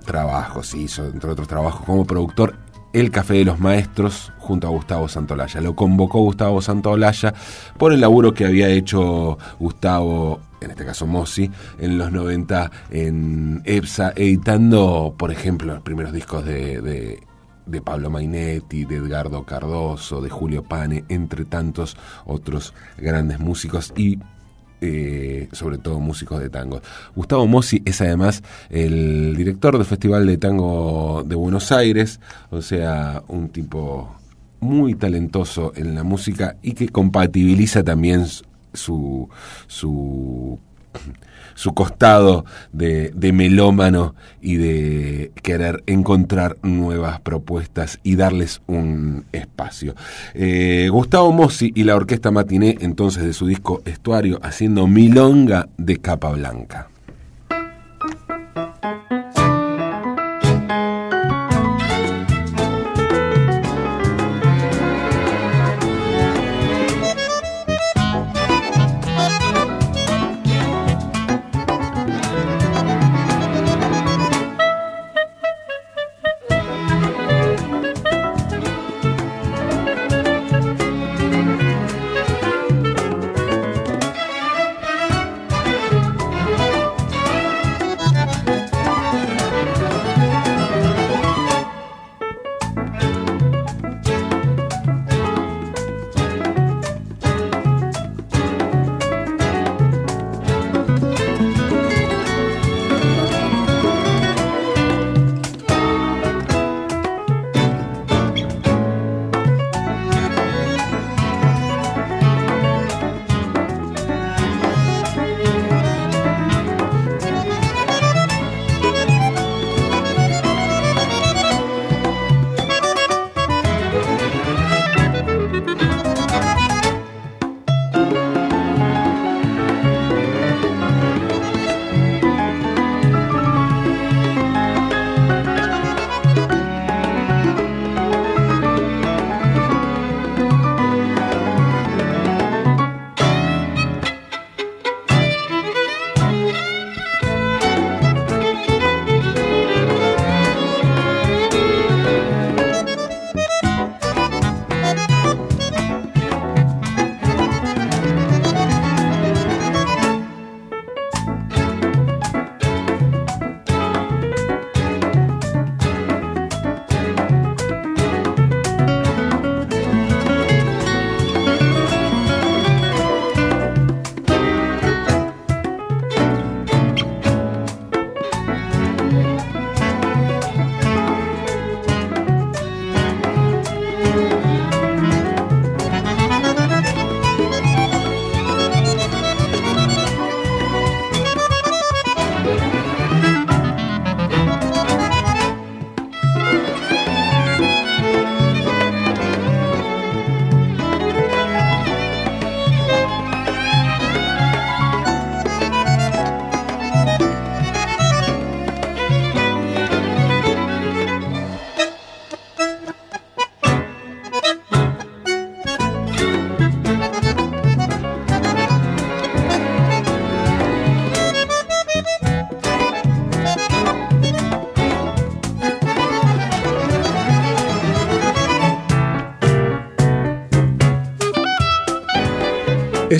trabajos, 0.05 0.75
hizo 0.75 1.07
entre 1.07 1.31
otros 1.31 1.49
trabajos 1.49 1.85
como 1.85 2.07
productor 2.07 2.55
El 2.93 3.11
Café 3.11 3.35
de 3.35 3.45
los 3.45 3.59
Maestros 3.59 4.33
junto 4.39 4.69
a 4.69 4.71
Gustavo 4.71 5.09
Santolaya. 5.09 5.61
Lo 5.61 5.75
convocó 5.75 6.21
Gustavo 6.21 6.63
Santolaya 6.63 7.35
por 7.77 7.93
el 7.93 8.01
laburo 8.01 8.33
que 8.33 8.47
había 8.47 8.69
hecho 8.69 9.39
Gustavo, 9.59 10.41
en 10.61 10.71
este 10.71 10.87
caso 10.87 11.07
Mossi, 11.07 11.51
en 11.79 11.99
los 11.99 12.13
90 12.13 12.71
en 12.91 13.63
EPSA, 13.65 14.13
editando, 14.17 15.15
por 15.19 15.31
ejemplo, 15.33 15.75
los 15.75 15.83
primeros 15.83 16.13
discos 16.13 16.45
de, 16.45 16.81
de 16.81 17.28
de 17.69 17.81
Pablo 17.81 18.11
Mainetti, 18.11 18.85
de 18.85 18.97
Edgardo 18.97 19.45
Cardoso, 19.45 20.21
de 20.21 20.31
Julio 20.31 20.63
Pane, 20.63 21.05
entre 21.09 21.45
tantos 21.45 21.97
otros 22.27 22.75
grandes 22.97 23.39
músicos 23.39 23.93
y 23.97 24.19
eh, 24.81 25.49
sobre 25.53 25.79
todo 25.79 25.99
músicos 25.99 26.41
de 26.41 26.51
tango. 26.51 26.81
Gustavo 27.17 27.47
Mossi 27.47 27.83
es 27.85 28.01
además 28.01 28.43
el 28.71 29.37
director 29.37 29.77
del 29.77 29.87
Festival 29.87 30.27
de 30.27 30.39
Tango 30.39 31.25
de 31.27 31.35
Buenos 31.35 31.73
Aires, 31.73 32.21
o 32.51 32.63
sea, 32.63 33.25
un 33.27 33.49
tipo 33.49 34.15
muy 34.61 34.95
talentoso 34.95 35.73
en 35.75 35.95
la 35.95 36.05
música 36.05 36.57
y 36.63 36.73
que 36.73 36.89
compatibiliza 36.89 37.83
también 37.83 38.27
su, 38.73 39.29
su 39.67 40.59
su 41.59 41.75
costado 41.75 42.45
de, 42.73 43.11
de, 43.17 43.33
melómano 43.33 44.15
y 44.41 44.59
de 44.59 45.33
querer 45.43 45.83
encontrar 45.87 46.57
nuevas 46.63 47.21
propuestas 47.21 47.99
y 48.05 48.15
darles 48.15 48.63
un 48.69 49.25
espacio. 49.33 49.97
Eh, 50.35 50.89
Gustavo 50.89 51.33
Mossi 51.33 51.73
y 51.75 51.83
la 51.83 51.97
Orquesta 51.97 52.31
Matiné, 52.31 52.79
entonces 52.81 53.25
de 53.25 53.33
su 53.33 53.49
disco 53.49 53.83
Estuario, 53.87 54.39
haciendo 54.45 54.87
Milonga 54.87 55.69
de 55.79 55.97
Capa 55.97 56.31
Blanca. 56.31 56.91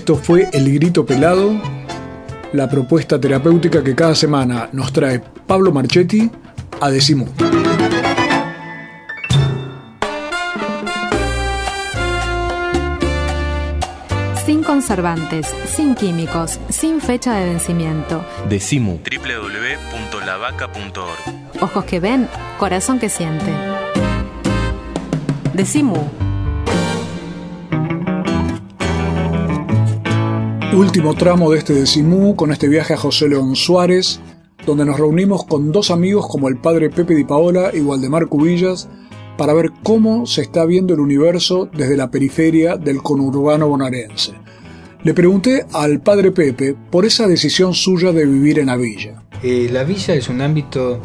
Esto 0.09 0.25
fue 0.25 0.49
El 0.55 0.73
Grito 0.73 1.05
Pelado, 1.05 1.61
la 2.55 2.67
propuesta 2.67 3.21
terapéutica 3.21 3.85
que 3.85 3.95
cada 3.95 4.15
semana 4.15 4.71
nos 4.73 4.91
trae 4.91 5.21
Pablo 5.21 5.71
Marchetti 5.71 6.31
a 6.81 6.91
Decimú. 6.91 7.27
Sin 14.47 14.63
conservantes, 14.63 15.55
sin 15.67 15.95
químicos, 15.95 16.59
sin 16.71 17.03
fecha 17.03 17.35
de 17.35 17.45
vencimiento. 17.45 18.25
Decimu. 18.49 19.01
www.lavaca.org. 19.05 21.61
Ojos 21.61 21.85
que 21.85 22.01
ven, 22.01 22.31
corazón 22.59 22.99
que 22.99 23.11
siente. 23.11 23.53
Decimu. 25.53 26.18
Último 30.73 31.15
tramo 31.15 31.51
de 31.51 31.59
este 31.59 31.73
Decimú 31.73 32.37
con 32.37 32.53
este 32.53 32.69
viaje 32.69 32.93
a 32.93 32.99
José 32.99 33.29
León 33.29 33.57
Suárez, 33.57 34.21
donde 34.67 34.85
nos 34.85 34.99
reunimos 34.99 35.45
con 35.45 35.73
dos 35.73 35.91
amigos 35.91 36.27
como 36.29 36.49
el 36.49 36.59
padre 36.59 36.91
Pepe 36.91 37.15
Di 37.15 37.25
Paola 37.25 37.71
y 37.73 37.81
Waldemar 37.81 38.27
Cubillas 38.27 38.89
para 39.39 39.55
ver 39.55 39.71
cómo 39.83 40.27
se 40.27 40.43
está 40.43 40.67
viendo 40.67 40.93
el 40.93 41.01
universo 41.01 41.71
desde 41.73 41.97
la 41.97 42.11
periferia 42.11 42.77
del 42.77 43.03
conurbano 43.03 43.67
bonaerense. 43.67 44.35
Le 45.05 45.15
pregunté 45.15 45.65
al 45.73 46.01
padre 46.01 46.33
Pepe 46.33 46.77
por 46.91 47.07
esa 47.07 47.27
decisión 47.27 47.73
suya 47.73 48.13
de 48.13 48.27
vivir 48.27 48.59
en 48.59 48.67
la 48.67 48.77
villa. 48.77 49.23
Eh, 49.43 49.69
la 49.73 49.85
villa 49.85 50.15
es 50.15 50.29
un 50.29 50.43
ámbito 50.43 51.01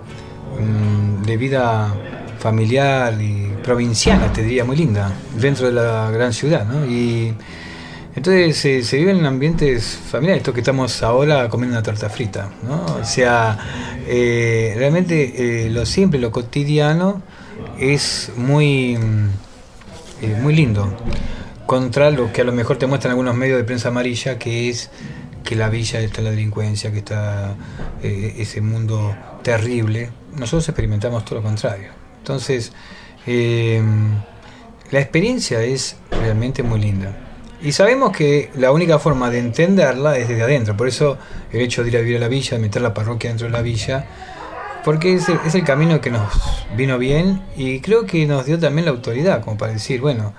mm, 0.59 1.23
de 1.23 1.37
vida 1.37 1.93
familiar 2.37 3.19
y 3.21 3.47
provinciana, 3.63 4.33
te 4.33 4.43
diría, 4.43 4.65
muy 4.65 4.75
linda, 4.75 5.13
dentro 5.39 5.67
de 5.67 5.73
la 5.73 6.11
gran 6.11 6.33
ciudad, 6.33 6.67
¿no? 6.67 6.85
Entonces 8.15 8.87
se 8.87 8.97
vive 8.97 9.11
en 9.11 9.25
ambientes 9.25 9.97
familiares, 10.11 10.41
esto 10.41 10.53
que 10.53 10.59
estamos 10.59 11.01
ahora 11.01 11.49
comiendo 11.49 11.75
una 11.75 11.83
torta 11.83 12.09
frita, 12.09 12.51
¿no? 12.61 12.85
O 13.01 13.03
sea, 13.03 13.57
eh, 14.07 14.73
realmente 14.77 15.65
eh, 15.65 15.69
lo 15.71 15.85
simple, 15.85 16.19
lo 16.19 16.31
cotidiano 16.31 17.23
es 17.79 18.31
muy, 18.35 18.97
mm, 18.97 19.29
eh, 20.21 20.37
muy 20.41 20.53
lindo. 20.55 20.95
Contra 21.65 22.11
lo 22.11 22.31
que 22.31 22.41
a 22.41 22.43
lo 22.43 22.51
mejor 22.51 22.77
te 22.77 22.85
muestran 22.85 23.11
algunos 23.11 23.35
medios 23.35 23.57
de 23.57 23.63
prensa 23.63 23.87
amarilla, 23.87 24.37
que 24.37 24.69
es 24.69 24.91
que 25.43 25.55
la 25.55 25.69
villa 25.69 25.99
está 25.99 26.21
la 26.21 26.29
delincuencia, 26.29 26.91
que 26.91 26.99
está 26.99 27.55
ese 28.01 28.61
mundo 28.61 29.15
terrible. 29.41 30.09
Nosotros 30.33 30.67
experimentamos 30.69 31.25
todo 31.25 31.35
lo 31.35 31.43
contrario. 31.43 31.89
Entonces, 32.19 32.73
la 33.25 34.99
experiencia 34.99 35.63
es 35.63 35.95
realmente 36.11 36.63
muy 36.63 36.79
linda. 36.79 37.32
Y 37.63 37.71
sabemos 37.71 38.11
que 38.11 38.51
la 38.57 38.73
única 38.73 38.99
forma 38.99 39.29
de 39.29 39.39
entenderla 39.39 40.17
es 40.17 40.27
desde 40.27 40.43
adentro. 40.43 40.75
Por 40.75 40.89
eso 40.89 41.17
el 41.51 41.61
hecho 41.61 41.81
de 41.81 41.89
ir 41.89 41.97
a 41.97 42.01
vivir 42.01 42.17
a 42.17 42.19
la 42.19 42.27
villa, 42.27 42.57
de 42.57 42.59
meter 42.59 42.81
la 42.81 42.93
parroquia 42.93 43.29
dentro 43.29 43.47
de 43.47 43.53
la 43.53 43.61
villa, 43.61 44.05
porque 44.83 45.13
es 45.13 45.29
el, 45.29 45.39
es 45.45 45.55
el 45.55 45.63
camino 45.63 46.01
que 46.01 46.11
nos 46.11 46.29
vino 46.75 46.97
bien 46.97 47.41
y 47.55 47.79
creo 47.79 48.05
que 48.05 48.25
nos 48.25 48.45
dio 48.45 48.59
también 48.59 48.83
la 48.83 48.91
autoridad, 48.91 49.41
como 49.41 49.57
para 49.57 49.71
decir, 49.71 50.01
bueno, 50.01 50.33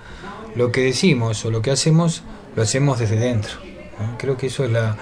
lo 0.55 0.71
que 0.71 0.81
decimos 0.81 1.43
o 1.45 1.49
lo 1.49 1.63
que 1.63 1.71
hacemos, 1.71 2.21
lo 2.55 2.61
hacemos 2.61 2.99
desde 2.99 3.15
dentro. 3.15 3.53
Creo 4.19 4.37
que 4.37 4.47
eso 4.47 4.63
es 4.63 4.71
la, 4.71 4.95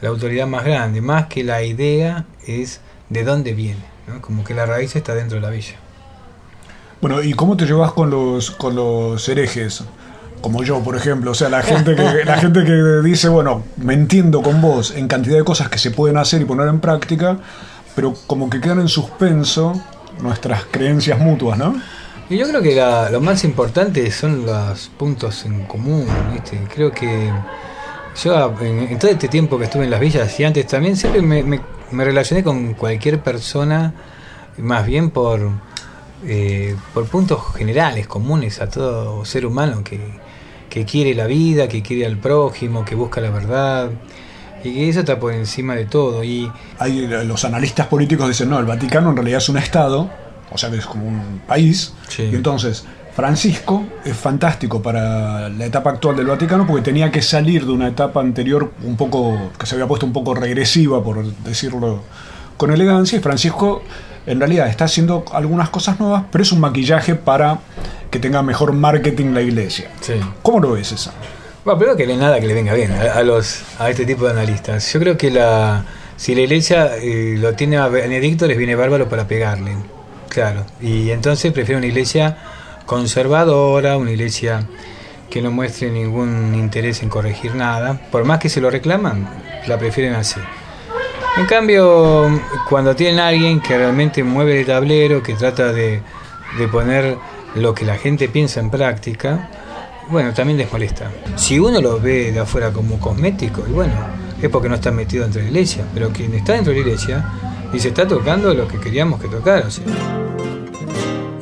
la 0.00 0.08
autoridad 0.08 0.46
más 0.46 0.64
grande, 0.64 1.02
más 1.02 1.26
que 1.26 1.44
la 1.44 1.62
idea 1.62 2.24
es 2.46 2.80
de 3.10 3.24
dónde 3.24 3.52
viene, 3.52 3.84
¿no? 4.06 4.22
como 4.22 4.42
que 4.42 4.54
la 4.54 4.64
raíz 4.64 4.96
está 4.96 5.14
dentro 5.14 5.36
de 5.36 5.42
la 5.42 5.50
villa. 5.50 5.76
Bueno, 7.02 7.22
¿y 7.22 7.34
cómo 7.34 7.58
te 7.58 7.66
llevas 7.66 7.92
con 7.92 8.08
los, 8.08 8.50
con 8.52 8.74
los 8.74 9.28
herejes? 9.28 9.84
Como 10.40 10.62
yo, 10.62 10.80
por 10.80 10.96
ejemplo. 10.96 11.30
O 11.32 11.34
sea, 11.34 11.48
la 11.48 11.62
gente, 11.62 11.94
que, 11.96 12.24
la 12.24 12.38
gente 12.38 12.64
que 12.64 12.72
dice, 13.02 13.28
bueno, 13.28 13.64
me 13.76 13.94
entiendo 13.94 14.42
con 14.42 14.60
vos 14.60 14.92
en 14.96 15.08
cantidad 15.08 15.36
de 15.36 15.44
cosas 15.44 15.68
que 15.68 15.78
se 15.78 15.90
pueden 15.90 16.16
hacer 16.16 16.40
y 16.42 16.44
poner 16.44 16.68
en 16.68 16.80
práctica, 16.80 17.38
pero 17.94 18.14
como 18.26 18.48
que 18.48 18.60
quedan 18.60 18.80
en 18.80 18.88
suspenso 18.88 19.72
nuestras 20.22 20.64
creencias 20.70 21.18
mutuas, 21.18 21.58
¿no? 21.58 21.74
Y 22.30 22.36
yo 22.36 22.46
creo 22.48 22.60
que 22.62 22.76
lo 23.10 23.20
más 23.20 23.42
importante 23.44 24.10
son 24.10 24.44
los 24.46 24.88
puntos 24.98 25.44
en 25.46 25.64
común, 25.64 26.06
¿viste? 26.32 26.60
Creo 26.74 26.92
que 26.92 27.30
yo 28.22 28.54
en, 28.60 28.98
todo 28.98 29.10
este 29.10 29.28
tiempo 29.28 29.58
que 29.58 29.64
estuve 29.64 29.84
en 29.84 29.90
las 29.90 30.00
villas 30.00 30.38
y 30.38 30.44
antes 30.44 30.66
también 30.66 30.96
siempre 30.96 31.22
me, 31.22 31.42
me- 31.42 31.60
me 31.90 32.04
relacioné 32.04 32.44
con 32.44 32.74
cualquier 32.74 33.20
persona, 33.20 33.94
más 34.58 34.84
bien 34.84 35.08
por, 35.10 35.40
eh, 36.26 36.76
por 36.92 37.06
puntos 37.06 37.40
generales, 37.56 38.06
comunes 38.06 38.60
a 38.60 38.68
todo 38.68 39.24
ser 39.24 39.46
humano 39.46 39.82
que, 39.82 39.98
que 40.68 40.84
quiere 40.84 41.14
la 41.14 41.26
vida, 41.26 41.68
que 41.68 41.82
quiere 41.82 42.06
al 42.06 42.16
prójimo, 42.16 42.84
que 42.84 42.94
busca 42.94 43.20
la 43.20 43.30
verdad. 43.30 43.90
Y 44.64 44.74
que 44.74 44.88
eso 44.88 45.00
está 45.00 45.18
por 45.18 45.32
encima 45.32 45.74
de 45.74 45.86
todo. 45.86 46.24
Y 46.24 46.50
Hay, 46.78 47.04
eh, 47.04 47.24
los 47.24 47.44
analistas 47.44 47.86
políticos 47.86 48.28
dicen, 48.28 48.50
no, 48.50 48.58
el 48.58 48.66
Vaticano 48.66 49.10
en 49.10 49.16
realidad 49.16 49.38
es 49.38 49.48
un 49.48 49.58
Estado, 49.58 50.10
o 50.50 50.58
sea 50.58 50.70
que 50.70 50.78
es 50.78 50.86
como 50.86 51.06
un 51.06 51.42
país, 51.46 51.94
y 52.18 52.34
entonces 52.34 52.84
Francisco 53.14 53.84
es 54.04 54.16
fantástico 54.16 54.80
para 54.80 55.48
la 55.48 55.66
etapa 55.66 55.90
actual 55.90 56.16
del 56.16 56.26
Vaticano 56.26 56.66
porque 56.66 56.82
tenía 56.82 57.10
que 57.10 57.20
salir 57.20 57.66
de 57.66 57.72
una 57.72 57.88
etapa 57.88 58.20
anterior 58.20 58.72
un 58.84 58.96
poco, 58.96 59.50
que 59.58 59.66
se 59.66 59.74
había 59.74 59.88
puesto 59.88 60.06
un 60.06 60.12
poco 60.12 60.34
regresiva, 60.34 61.02
por 61.02 61.24
decirlo 61.42 62.02
con 62.56 62.72
elegancia, 62.72 63.18
y 63.18 63.20
Francisco 63.20 63.82
en 64.24 64.38
realidad 64.38 64.68
está 64.68 64.84
haciendo 64.84 65.24
algunas 65.32 65.70
cosas 65.70 65.98
nuevas, 65.98 66.24
pero 66.30 66.42
es 66.42 66.52
un 66.52 66.60
maquillaje 66.60 67.14
para 67.16 67.58
que 68.10 68.18
tenga 68.18 68.42
mejor 68.42 68.72
marketing 68.72 69.32
la 69.32 69.42
iglesia. 69.42 69.90
¿Cómo 70.42 70.60
lo 70.60 70.72
ves 70.72 70.92
esa? 70.92 71.12
Bueno, 71.64 71.78
primero 71.78 71.96
que 71.96 72.04
hay 72.04 72.16
nada 72.16 72.40
que 72.40 72.46
le 72.46 72.54
venga 72.54 72.72
bien 72.74 72.92
a, 72.92 73.12
a 73.12 73.22
los 73.22 73.62
a 73.78 73.90
este 73.90 74.06
tipo 74.06 74.24
de 74.24 74.30
analistas. 74.30 74.92
Yo 74.92 75.00
creo 75.00 75.18
que 75.18 75.30
la 75.30 75.84
si 76.16 76.34
la 76.34 76.40
iglesia 76.40 76.96
eh, 76.96 77.36
lo 77.38 77.54
tiene 77.54 77.76
a 77.76 77.86
Benedicto 77.88 78.46
les 78.46 78.58
viene 78.58 78.74
bárbaro 78.74 79.08
para 79.08 79.28
pegarle, 79.28 79.76
claro. 80.28 80.64
Y 80.80 81.10
entonces 81.10 81.52
prefiero 81.52 81.78
una 81.78 81.86
iglesia 81.86 82.36
conservadora, 82.86 83.96
una 83.96 84.10
iglesia 84.10 84.66
que 85.30 85.42
no 85.42 85.50
muestre 85.50 85.90
ningún 85.90 86.54
interés 86.54 87.02
en 87.02 87.08
corregir 87.08 87.54
nada, 87.54 88.00
por 88.10 88.24
más 88.24 88.38
que 88.38 88.48
se 88.48 88.60
lo 88.60 88.70
reclaman, 88.70 89.28
la 89.66 89.78
prefieren 89.78 90.14
así. 90.14 90.40
En 91.36 91.46
cambio, 91.46 92.40
cuando 92.68 92.96
tienen 92.96 93.20
a 93.20 93.28
alguien 93.28 93.60
que 93.60 93.76
realmente 93.76 94.24
mueve 94.24 94.58
el 94.58 94.66
tablero, 94.66 95.22
que 95.22 95.34
trata 95.34 95.72
de, 95.72 96.02
de 96.58 96.68
poner 96.68 97.16
lo 97.54 97.74
que 97.74 97.84
la 97.84 97.96
gente 97.96 98.28
piensa 98.28 98.60
en 98.60 98.70
práctica, 98.70 99.50
bueno, 100.10 100.32
también 100.32 100.58
les 100.58 100.72
molesta. 100.72 101.10
Si 101.36 101.58
uno 101.58 101.80
lo 101.80 102.00
ve 102.00 102.32
de 102.32 102.40
afuera 102.40 102.72
como 102.72 102.98
cosmético, 102.98 103.62
y 103.68 103.72
bueno, 103.72 103.92
es 104.40 104.48
porque 104.48 104.68
no 104.68 104.76
está 104.76 104.90
metido 104.90 105.24
dentro 105.24 105.40
de 105.40 105.46
la 105.46 105.50
iglesia, 105.50 105.84
pero 105.92 106.10
quien 106.10 106.32
está 106.34 106.54
dentro 106.54 106.72
de 106.72 106.80
la 106.80 106.86
iglesia 106.86 107.32
y 107.72 107.78
se 107.78 107.88
está 107.88 108.06
tocando 108.06 108.54
lo 108.54 108.66
que 108.66 108.78
queríamos 108.78 109.20
que 109.20 109.28
tocara. 109.28 109.68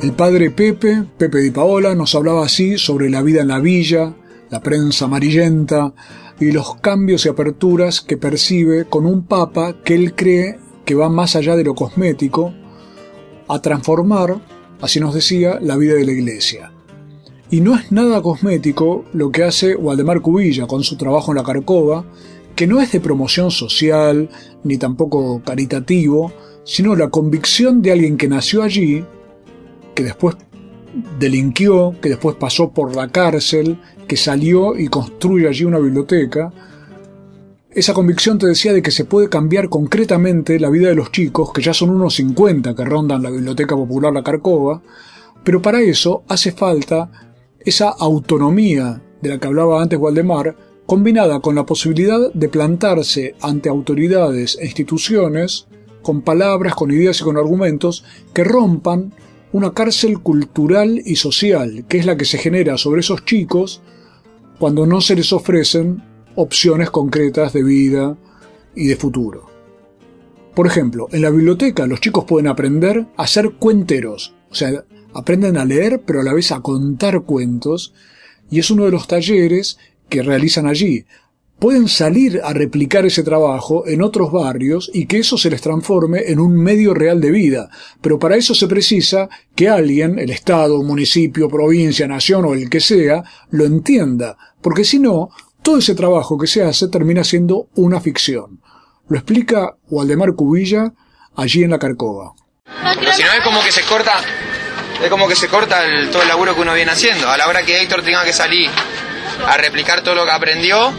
El 0.01 0.13
padre 0.13 0.51
Pepe, 0.51 1.03
Pepe 1.17 1.39
Di 1.39 1.51
Paola, 1.51 1.95
nos 1.95 2.13
hablaba 2.15 2.45
así 2.45 2.77
sobre 2.77 3.09
la 3.09 3.21
vida 3.21 3.41
en 3.41 3.47
la 3.47 3.59
villa, 3.59 4.13
la 4.49 4.61
prensa 4.61 5.05
amarillenta 5.05 5.93
y 6.39 6.51
los 6.51 6.75
cambios 6.75 7.25
y 7.25 7.29
aperturas 7.29 8.01
que 8.01 8.17
percibe 8.17 8.85
con 8.85 9.05
un 9.05 9.25
papa 9.25 9.75
que 9.83 9.95
él 9.95 10.13
cree 10.13 10.59
que 10.85 10.95
va 10.95 11.09
más 11.09 11.35
allá 11.35 11.55
de 11.55 11.63
lo 11.63 11.73
cosmético 11.73 12.53
a 13.47 13.61
transformar, 13.61 14.37
así 14.81 14.99
nos 14.99 15.13
decía, 15.13 15.59
la 15.61 15.77
vida 15.77 15.95
de 15.95 16.05
la 16.05 16.11
iglesia. 16.11 16.71
Y 17.49 17.61
no 17.61 17.75
es 17.75 17.91
nada 17.91 18.21
cosmético 18.21 19.05
lo 19.13 19.31
que 19.31 19.43
hace 19.43 19.75
Waldemar 19.75 20.21
Cubilla 20.21 20.67
con 20.67 20.83
su 20.83 20.97
trabajo 20.97 21.31
en 21.31 21.37
la 21.37 21.43
Carcova, 21.43 22.05
que 22.55 22.67
no 22.67 22.81
es 22.81 22.91
de 22.91 22.99
promoción 22.99 23.51
social 23.51 24.29
ni 24.63 24.77
tampoco 24.77 25.41
caritativo, 25.45 26.33
sino 26.65 26.95
la 26.95 27.09
convicción 27.09 27.81
de 27.81 27.93
alguien 27.93 28.17
que 28.17 28.27
nació 28.27 28.63
allí, 28.63 29.05
que 29.95 30.03
después 30.03 30.35
delinquió, 31.19 31.95
que 32.01 32.09
después 32.09 32.35
pasó 32.35 32.71
por 32.71 32.95
la 32.95 33.07
cárcel, 33.07 33.79
que 34.07 34.17
salió 34.17 34.77
y 34.77 34.87
construye 34.87 35.47
allí 35.47 35.63
una 35.63 35.79
biblioteca. 35.79 36.51
Esa 37.77 37.93
convicción 37.93 38.39
te 38.39 38.47
decía 38.47 38.73
de 38.73 38.81
que 38.81 38.89
se 38.89 39.05
puede 39.05 39.29
cambiar 39.29 39.69
concretamente 39.69 40.59
la 40.59 40.71
vida 40.71 40.89
de 40.89 40.95
los 40.95 41.11
chicos, 41.11 41.53
que 41.53 41.61
ya 41.61 41.75
son 41.75 41.91
unos 41.91 42.15
50 42.15 42.73
que 42.73 42.83
rondan 42.83 43.21
la 43.21 43.29
Biblioteca 43.29 43.75
Popular 43.75 44.11
La 44.11 44.23
Carcova, 44.23 44.81
pero 45.43 45.61
para 45.61 45.79
eso 45.81 46.23
hace 46.27 46.53
falta 46.53 47.11
esa 47.59 47.89
autonomía 47.89 49.03
de 49.21 49.29
la 49.29 49.37
que 49.37 49.45
hablaba 49.45 49.79
antes 49.79 49.99
Waldemar, 49.99 50.55
combinada 50.87 51.39
con 51.39 51.53
la 51.53 51.67
posibilidad 51.67 52.33
de 52.33 52.49
plantarse 52.49 53.35
ante 53.41 53.69
autoridades 53.69 54.57
e 54.59 54.65
instituciones 54.65 55.67
con 56.01 56.23
palabras, 56.23 56.73
con 56.73 56.89
ideas 56.89 57.21
y 57.21 57.25
con 57.25 57.37
argumentos 57.37 58.03
que 58.33 58.43
rompan 58.43 59.13
una 59.51 59.75
cárcel 59.75 60.19
cultural 60.21 60.99
y 61.05 61.17
social, 61.17 61.85
que 61.87 61.99
es 61.99 62.07
la 62.07 62.17
que 62.17 62.25
se 62.25 62.39
genera 62.39 62.75
sobre 62.79 63.01
esos 63.01 63.23
chicos 63.23 63.83
cuando 64.57 64.87
no 64.87 64.99
se 64.99 65.15
les 65.15 65.31
ofrecen 65.31 66.01
opciones 66.37 66.89
concretas 66.89 67.51
de 67.51 67.63
vida 67.63 68.15
y 68.75 68.87
de 68.87 68.95
futuro. 68.95 69.49
Por 70.55 70.65
ejemplo, 70.65 71.07
en 71.11 71.21
la 71.21 71.29
biblioteca 71.29 71.85
los 71.85 71.99
chicos 71.99 72.25
pueden 72.25 72.47
aprender 72.47 73.05
a 73.17 73.27
ser 73.27 73.51
cuenteros, 73.59 74.33
o 74.49 74.55
sea, 74.55 74.85
aprenden 75.13 75.57
a 75.57 75.65
leer 75.65 76.03
pero 76.05 76.21
a 76.21 76.23
la 76.23 76.33
vez 76.33 76.51
a 76.51 76.61
contar 76.61 77.23
cuentos, 77.23 77.93
y 78.49 78.59
es 78.59 78.71
uno 78.71 78.85
de 78.85 78.91
los 78.91 79.07
talleres 79.07 79.77
que 80.09 80.23
realizan 80.23 80.67
allí. 80.67 81.05
pueden 81.59 81.87
salir 81.87 82.39
a 82.43 82.53
replicar 82.53 83.05
ese 83.05 83.23
trabajo 83.23 83.87
en 83.87 84.01
otros 84.01 84.31
barrios 84.31 84.91
y 84.93 85.07
que 85.07 85.19
eso 85.19 85.37
se 85.37 85.49
les 85.49 85.61
transforme 85.61 86.23
en 86.27 86.39
un 86.39 86.55
medio 86.55 86.93
real 86.93 87.19
de 87.19 87.31
vida. 87.31 87.69
Pero 88.01 88.19
para 88.19 88.35
eso 88.35 88.53
se 88.53 88.67
precisa 88.67 89.29
que 89.55 89.69
alguien, 89.69 90.19
el 90.19 90.29
Estado, 90.29 90.81
municipio, 90.83 91.49
provincia, 91.49 92.07
nación 92.07 92.45
o 92.45 92.53
el 92.53 92.69
que 92.69 92.79
sea, 92.79 93.23
lo 93.49 93.65
entienda, 93.65 94.37
porque 94.61 94.83
si 94.83 94.99
no, 94.99 95.29
todo 95.67 95.79
ese 95.79 95.95
trabajo 95.95 96.37
que 96.37 96.47
se 96.47 96.63
hace 96.63 96.87
termina 96.87 97.25
siendo 97.25 97.67
una 97.75 97.99
ficción. 97.99 98.61
Lo 99.09 99.17
explica 99.17 99.75
Waldemar 99.89 100.33
Cubilla 100.33 100.93
allí 101.35 101.61
en 101.61 101.71
la 101.71 101.77
Carcova. 101.77 102.31
si 103.13 103.21
no 103.21 103.33
es 103.33 103.41
como 103.43 103.61
que 103.61 103.73
se 103.73 103.81
corta, 103.81 104.13
es 105.03 105.09
como 105.09 105.27
que 105.27 105.35
se 105.35 105.49
corta 105.49 105.81
todo 106.09 106.21
el 106.21 106.29
laburo 106.29 106.55
que 106.55 106.61
uno 106.61 106.73
viene 106.73 106.91
haciendo. 106.91 107.27
A 107.27 107.35
la 107.35 107.49
hora 107.49 107.63
que 107.63 107.81
Héctor 107.81 108.01
tenga 108.01 108.23
que 108.23 108.31
salir 108.31 108.69
a 109.45 109.57
replicar 109.57 109.99
todo 110.03 110.15
lo 110.15 110.23
que 110.23 110.31
aprendió, 110.31 110.93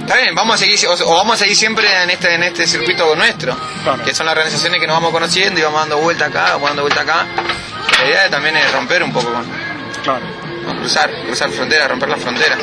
Está 0.00 0.16
bien, 0.16 0.34
vamos 0.34 0.56
a 0.56 0.58
seguir, 0.58 0.78
o, 0.88 1.14
vamos 1.14 1.34
a 1.34 1.38
seguir 1.38 1.54
siempre 1.54 1.86
en 2.02 2.10
este, 2.10 2.34
en 2.34 2.42
este 2.42 2.66
circuito 2.66 3.14
nuestro, 3.14 3.56
que 4.04 4.12
son 4.12 4.26
las 4.26 4.32
organizaciones 4.32 4.80
que 4.80 4.88
nos 4.88 4.96
vamos 4.96 5.12
conociendo 5.12 5.60
y 5.60 5.62
vamos 5.62 5.82
dando 5.82 5.98
vuelta 5.98 6.24
acá, 6.24 6.54
vamos 6.54 6.70
dando 6.70 6.82
vuelta 6.82 7.02
acá. 7.02 7.26
La 8.00 8.08
idea 8.08 8.28
también 8.28 8.56
es 8.56 8.72
romper 8.72 9.04
un 9.04 9.12
poco 9.12 9.30
con, 9.30 10.78
cruzar, 10.78 11.12
cruzar 11.26 11.50
fronteras, 11.50 11.88
romper 11.88 12.08
las 12.08 12.20
fronteras. 12.20 12.58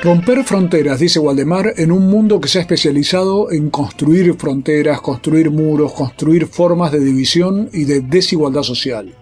Romper 0.00 0.44
fronteras, 0.44 1.00
dice 1.00 1.18
Waldemar, 1.18 1.74
en 1.76 1.90
un 1.90 2.08
mundo 2.08 2.40
que 2.40 2.48
se 2.48 2.58
ha 2.58 2.60
especializado 2.60 3.50
en 3.50 3.68
construir 3.68 4.34
fronteras, 4.34 5.00
construir 5.00 5.50
muros, 5.50 5.92
construir 5.92 6.46
formas 6.46 6.92
de 6.92 7.00
división 7.00 7.68
y 7.72 7.84
de 7.84 8.00
desigualdad 8.00 8.62
social. 8.62 9.12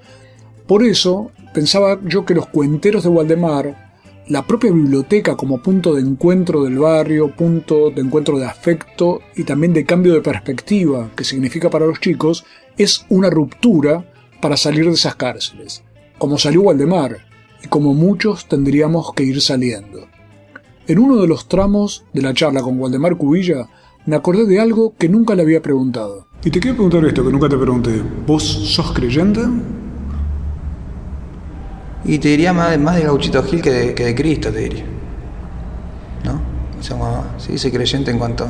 Por 0.67 0.85
eso, 0.85 1.31
pensaba 1.55 1.99
yo 2.05 2.27
que 2.27 2.35
los 2.35 2.47
cuenteros 2.49 3.05
de 3.05 3.09
Waldemar 3.09 3.87
la 4.29 4.47
propia 4.47 4.73
biblioteca 4.73 5.37
como 5.37 5.63
punto 5.63 5.95
de 5.95 6.03
encuentro 6.03 6.65
del 6.65 6.79
barrio, 6.79 7.35
punto 7.35 7.91
de 7.91 8.03
encuentro 8.03 8.39
de 8.39 8.45
afecto 8.45 9.21
y 9.37 9.45
también 9.45 9.73
de 9.73 9.87
cambio 9.87 10.13
de 10.15 10.21
perspectiva 10.21 11.11
que 11.17 11.25
significa 11.25 11.71
para 11.71 11.87
los 11.87 12.01
chicos, 12.01 12.45
es 12.77 13.07
una 13.09 13.31
ruptura 13.31 14.13
para 14.43 14.57
salir 14.57 14.85
de 14.85 14.93
esas 14.93 15.15
cárceles, 15.15 15.85
como 16.19 16.39
salió 16.39 16.63
Waldemar 16.63 17.19
y 17.65 17.69
como 17.69 17.95
muchos 17.95 18.47
tendríamos 18.47 19.15
que 19.15 19.23
ir 19.23 19.41
saliendo. 19.41 20.09
En 20.89 21.01
uno 21.01 21.17
de 21.17 21.27
los 21.27 21.49
tramos 21.49 22.05
de 22.13 22.23
la 22.23 22.33
charla 22.33 22.63
con 22.63 22.79
Waldemar 22.79 23.17
Cubilla, 23.17 23.67
me 24.07 24.15
acordé 24.15 24.47
de 24.47 24.61
algo 24.61 24.95
que 24.97 25.09
nunca 25.09 25.35
le 25.35 25.43
había 25.43 25.61
preguntado. 25.61 26.29
Y 26.45 26.51
te 26.51 26.61
quiero 26.61 26.77
preguntar 26.77 27.05
esto 27.05 27.25
que 27.25 27.33
nunca 27.33 27.49
te 27.49 27.57
pregunté. 27.57 28.03
¿Vos 28.25 28.45
sos 28.45 28.93
creyente? 28.93 29.41
Y 32.05 32.19
te 32.19 32.29
diría 32.29 32.53
más, 32.53 32.79
más 32.79 32.95
de 32.95 33.03
Gauchito 33.03 33.43
Gil 33.43 33.61
que 33.61 33.71
de, 33.73 33.95
que 33.95 34.05
de 34.05 34.15
Cristo, 34.15 34.53
te 34.53 34.61
diría. 34.61 34.85
¿No? 36.25 36.41
Somos, 36.81 37.25
sí, 37.39 37.59
soy 37.59 37.73
creyente 37.73 38.13
en 38.13 38.19
cuanto. 38.19 38.49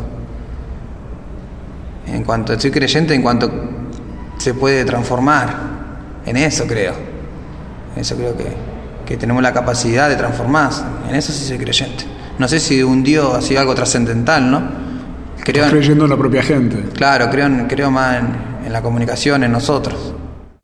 En 2.07 2.22
cuanto. 2.22 2.61
Soy 2.61 2.70
creyente 2.70 3.14
en 3.14 3.22
cuanto 3.22 3.51
se 4.37 4.53
puede 4.53 4.84
transformar. 4.84 6.20
En 6.26 6.37
eso 6.37 6.66
creo. 6.66 6.93
En 7.95 8.03
eso 8.03 8.14
creo 8.14 8.37
que, 8.37 8.45
que 9.07 9.16
tenemos 9.16 9.43
la 9.43 9.55
capacidad 9.55 10.11
de 10.11 10.16
transformarse. 10.16 10.82
En 11.09 11.14
eso 11.14 11.32
sí 11.32 11.43
soy 11.47 11.57
creyente. 11.57 12.15
No 12.39 12.49
sé 12.49 12.61
si 12.61 12.82
un 12.82 13.03
Dios 13.03 13.34
ha 13.34 13.41
sido 13.41 13.61
algo 13.61 13.74
trascendental, 13.74 14.51
¿no? 14.51 14.62
Creo 15.43 15.70
creyendo 15.70 16.05
en 16.05 16.11
la 16.11 16.16
propia 16.16 16.43
gente. 16.43 16.82
Claro, 16.93 17.30
creo, 17.30 17.49
creo 17.68 17.91
más 17.91 18.20
en, 18.20 18.66
en 18.66 18.72
la 18.72 18.82
comunicación, 18.82 19.45
en 19.45 19.53
nosotros. 19.53 20.14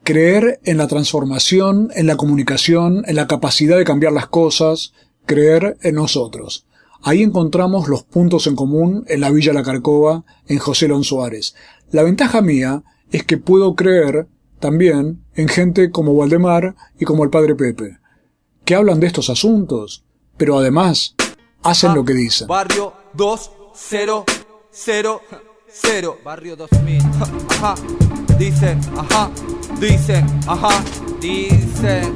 Creer 0.03 0.61
en 0.65 0.77
la 0.77 0.89
transformación, 0.89 1.91
en 1.95 2.07
la 2.07 2.17
comunicación, 2.17 3.05
en 3.07 3.17
la 3.17 3.29
capacidad 3.29 3.79
de 3.79 3.85
cambiar 3.85 4.13
las 4.13 4.27
cosas, 4.27 4.93
creer 5.25 5.79
en 5.83 5.95
nosotros. 5.95 6.67
Ahí 7.05 7.23
encontramos 7.23 7.89
los 7.89 8.03
puntos 8.03 8.47
en 8.47 8.55
común 8.55 9.05
en 9.09 9.21
la 9.21 9.31
Villa 9.31 9.53
La 9.53 9.63
Carcova, 9.63 10.25
en 10.47 10.59
José 10.59 10.89
Lon 10.89 11.05
Suárez. 11.05 11.55
La 11.91 12.03
ventaja 12.03 12.43
mía 12.43 12.83
es 13.11 13.25
que 13.25 13.39
puedo 13.39 13.75
creer 13.75 14.27
también 14.61 15.23
en 15.35 15.49
gente 15.49 15.91
como 15.91 16.13
Waldemar 16.13 16.75
y 16.99 17.05
como 17.05 17.25
el 17.25 17.31
padre 17.31 17.55
Pepe, 17.55 17.99
que 18.65 18.75
hablan 18.75 19.01
de 19.01 19.09
estos 19.09 19.31
asuntos, 19.31 20.05
pero 20.37 20.59
además 20.59 21.15
hacen 21.63 21.95
lo 21.95 22.05
que 22.05 22.15
dicen. 22.15 22.47
Barrio 22.47 22.93
200 23.15 24.25
Barrio 26.25 26.57
2000. 26.57 28.22
Dicen, 28.39 28.81
ajá. 28.97 29.31
Dicen, 29.81 30.27
ajá. 30.47 30.83
Dicen. 31.21 32.13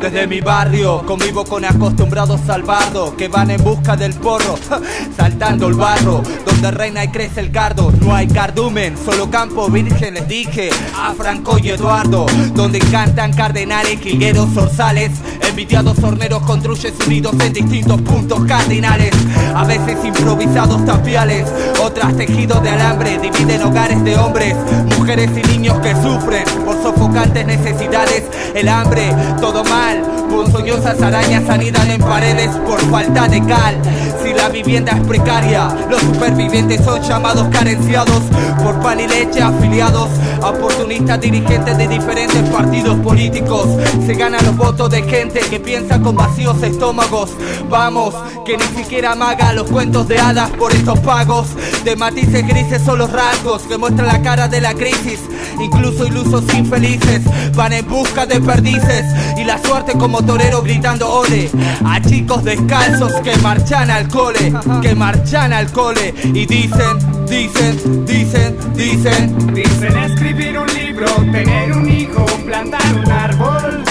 Desde 0.00 0.26
mi 0.26 0.40
barrio 0.40 1.04
convivo 1.04 1.44
con 1.44 1.62
acostumbrados 1.62 2.40
salvados 2.46 3.12
que 3.14 3.28
van 3.28 3.50
en 3.50 3.62
busca 3.62 3.96
del 3.96 4.14
porro, 4.14 4.58
saltando 5.16 5.68
el 5.68 5.74
barro, 5.74 6.22
donde 6.46 6.70
reina 6.70 7.04
y 7.04 7.08
crece 7.08 7.40
el 7.40 7.50
cardo. 7.50 7.92
No 8.00 8.14
hay 8.14 8.26
cardumen, 8.26 8.96
solo 8.96 9.30
campo 9.30 9.68
virgen, 9.68 10.14
les 10.14 10.26
dije 10.26 10.70
a 10.96 11.12
Franco 11.12 11.58
y 11.58 11.68
Eduardo, 11.68 12.24
donde 12.54 12.78
cantan 12.78 13.34
cardenales, 13.34 14.00
quilgueros, 14.00 14.56
orzales, 14.56 15.10
envidiados 15.46 16.02
horneros 16.02 16.42
construyen 16.44 16.94
unidos 17.06 17.34
en 17.44 17.52
distintos 17.52 18.00
puntos 18.00 18.46
cardinales, 18.46 19.12
a 19.54 19.64
veces 19.64 20.02
improvisados 20.02 20.82
tapiales, 20.86 21.46
otras 21.82 22.16
tejidos 22.16 22.62
de 22.62 22.70
alambre, 22.70 23.18
dividen 23.18 23.62
hogares 23.62 24.02
de 24.02 24.16
hombres, 24.16 24.56
mujeres 24.96 25.30
y 25.36 25.46
niños 25.46 25.59
que 25.60 25.94
sufren 26.02 26.44
por 26.64 26.82
sofocantes 26.82 27.46
necesidades, 27.46 28.24
el 28.54 28.68
hambre, 28.68 29.14
todo 29.40 29.62
mal 29.64 30.20
Ponzoñosas 30.30 31.02
arañas 31.02 31.48
anidan 31.48 31.90
en 31.90 32.00
paredes 32.00 32.50
por 32.64 32.80
falta 32.88 33.26
de 33.26 33.44
cal. 33.44 33.76
Si 34.22 34.32
la 34.32 34.48
vivienda 34.48 34.92
es 34.92 35.04
precaria, 35.04 35.68
los 35.90 36.00
supervivientes 36.00 36.84
son 36.84 37.02
llamados 37.02 37.48
carenciados 37.48 38.22
por 38.62 38.80
pan 38.80 39.00
y 39.00 39.08
leche 39.08 39.42
afiliados 39.42 40.08
oportunistas 40.40 41.20
dirigentes 41.20 41.76
de 41.76 41.88
diferentes 41.88 42.48
partidos 42.50 42.98
políticos. 43.00 43.66
Se 44.06 44.14
ganan 44.14 44.44
los 44.46 44.56
votos 44.56 44.90
de 44.90 45.02
gente 45.02 45.40
que 45.40 45.58
piensa 45.58 46.00
con 46.00 46.14
vacíos 46.14 46.62
estómagos. 46.62 47.30
Vamos, 47.68 48.14
que 48.46 48.56
ni 48.56 48.64
siquiera 48.80 49.12
amaga 49.12 49.52
los 49.52 49.68
cuentos 49.68 50.06
de 50.06 50.20
hadas 50.20 50.50
por 50.50 50.72
estos 50.72 51.00
pagos. 51.00 51.48
De 51.84 51.96
matices 51.96 52.46
grises 52.46 52.82
son 52.82 52.98
los 52.98 53.10
rasgos 53.10 53.62
que 53.62 53.76
muestran 53.78 54.06
la 54.06 54.22
cara 54.22 54.46
de 54.46 54.60
la 54.60 54.74
crisis. 54.74 55.20
Incluso 55.62 56.06
ilusos 56.06 56.44
infelices 56.54 57.22
van 57.54 57.72
en 57.72 57.86
busca 57.86 58.26
de 58.26 58.40
perdices. 58.40 59.04
Y 59.36 59.44
la 59.44 59.58
suerte 59.62 59.92
como 59.92 60.24
torero 60.24 60.62
gritando 60.62 61.08
ole. 61.08 61.50
A 61.84 62.00
chicos 62.00 62.44
descalzos 62.44 63.12
que 63.22 63.36
marchan 63.38 63.90
al 63.90 64.08
cole, 64.08 64.52
que 64.82 64.94
marchan 64.94 65.52
al 65.52 65.70
cole. 65.70 66.14
Y 66.24 66.46
dicen, 66.46 66.98
dicen, 67.26 68.06
dicen, 68.06 68.56
dicen, 68.74 69.54
dicen 69.54 69.98
escribir 69.98 70.58
un 70.58 70.66
libro, 70.74 71.06
tener 71.32 71.72
un 71.72 71.90
hijo, 71.90 72.24
plantar 72.46 72.94
un 72.94 73.10
árbol. 73.10 73.84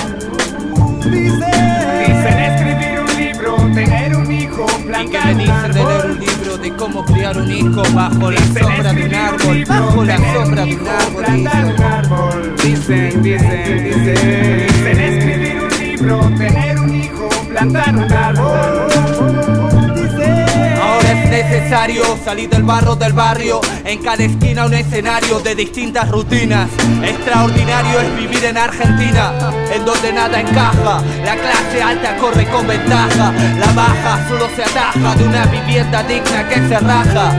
Dicen, 1.03 1.39
dicen 2.05 2.39
escribir 2.39 2.88
libro, 3.39 3.57
tener 3.73 4.15
un 4.15 4.31
hijo, 4.31 4.65
plantar 4.85 5.35
un 5.35 5.49
árbol. 5.49 6.11
un 6.11 6.19
libro 6.19 6.57
de 6.57 6.71
cómo 6.75 7.05
criar 7.05 7.37
un 7.37 7.51
hijo 7.51 7.83
bajo 7.93 8.31
la 8.31 8.41
sombra 8.41 8.93
de 8.93 9.05
un 9.05 9.15
árbol, 9.15 9.65
bajo 9.65 10.03
la 10.03 10.17
sombra 10.33 10.65
de 10.65 10.75
un 10.75 10.87
árbol. 10.87 11.23
Plantar 11.23 11.65
un 11.65 11.81
árbol. 11.81 12.55
Dicen, 12.63 13.21
dicen, 13.21 13.83
dicen, 13.83 14.67
dicen 14.67 14.99
escribir 14.99 16.11
un 16.11 16.35
tener 16.37 16.79
un 16.79 16.95
hijo, 16.95 17.29
plantar 17.49 17.95
un 17.95 18.11
árbol. 18.11 18.78
Necesario 21.30 22.03
salir 22.25 22.49
del 22.49 22.63
barro 22.63 22.95
del 22.95 23.13
barrio, 23.13 23.61
en 23.86 24.01
cada 24.01 24.23
esquina 24.23 24.65
un 24.65 24.73
escenario 24.73 25.39
de 25.39 25.53
distintas 25.53 26.09
rutinas. 26.09 26.69
Extraordinario 27.03 27.99
es 27.99 28.15
vivir 28.17 28.45
en 28.45 28.57
Argentina, 28.57 29.32
en 29.71 29.86
donde 29.86 30.11
nada 30.11 30.41
encaja. 30.41 31.03
La 31.23 31.36
clase 31.36 31.84
alta 31.84 32.17
corre 32.17 32.47
con 32.47 32.65
ventaja, 32.67 33.32
la 33.59 33.71
baja 33.73 34.27
solo 34.27 34.47
se 34.55 34.63
ataja 34.63 35.15
de 35.15 35.23
una 35.23 35.45
vivienda 35.45 36.01
digna 36.03 36.49
que 36.49 36.55
se 36.67 36.80
raja 36.80 37.32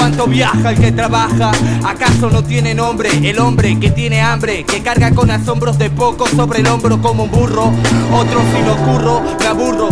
cuánto 0.00 0.26
viaja 0.26 0.70
el 0.70 0.80
que 0.80 0.92
trabaja. 0.92 1.52
¿Acaso 1.84 2.30
no 2.30 2.42
tiene 2.42 2.74
nombre 2.74 3.10
el 3.22 3.38
hombre 3.38 3.78
que 3.78 3.90
tiene 3.90 4.20
hambre, 4.20 4.64
que 4.64 4.82
carga 4.82 5.14
con 5.14 5.30
asombros 5.30 5.78
de 5.78 5.90
poco 5.90 6.26
sobre 6.26 6.60
el 6.60 6.66
hombro 6.68 7.00
como 7.02 7.24
un 7.24 7.30
burro? 7.30 7.70
Otro 8.12 8.40
si 8.52 8.62
no 8.62 8.76
curro, 8.76 9.22
me 9.38 9.46
aburro. 9.46 9.88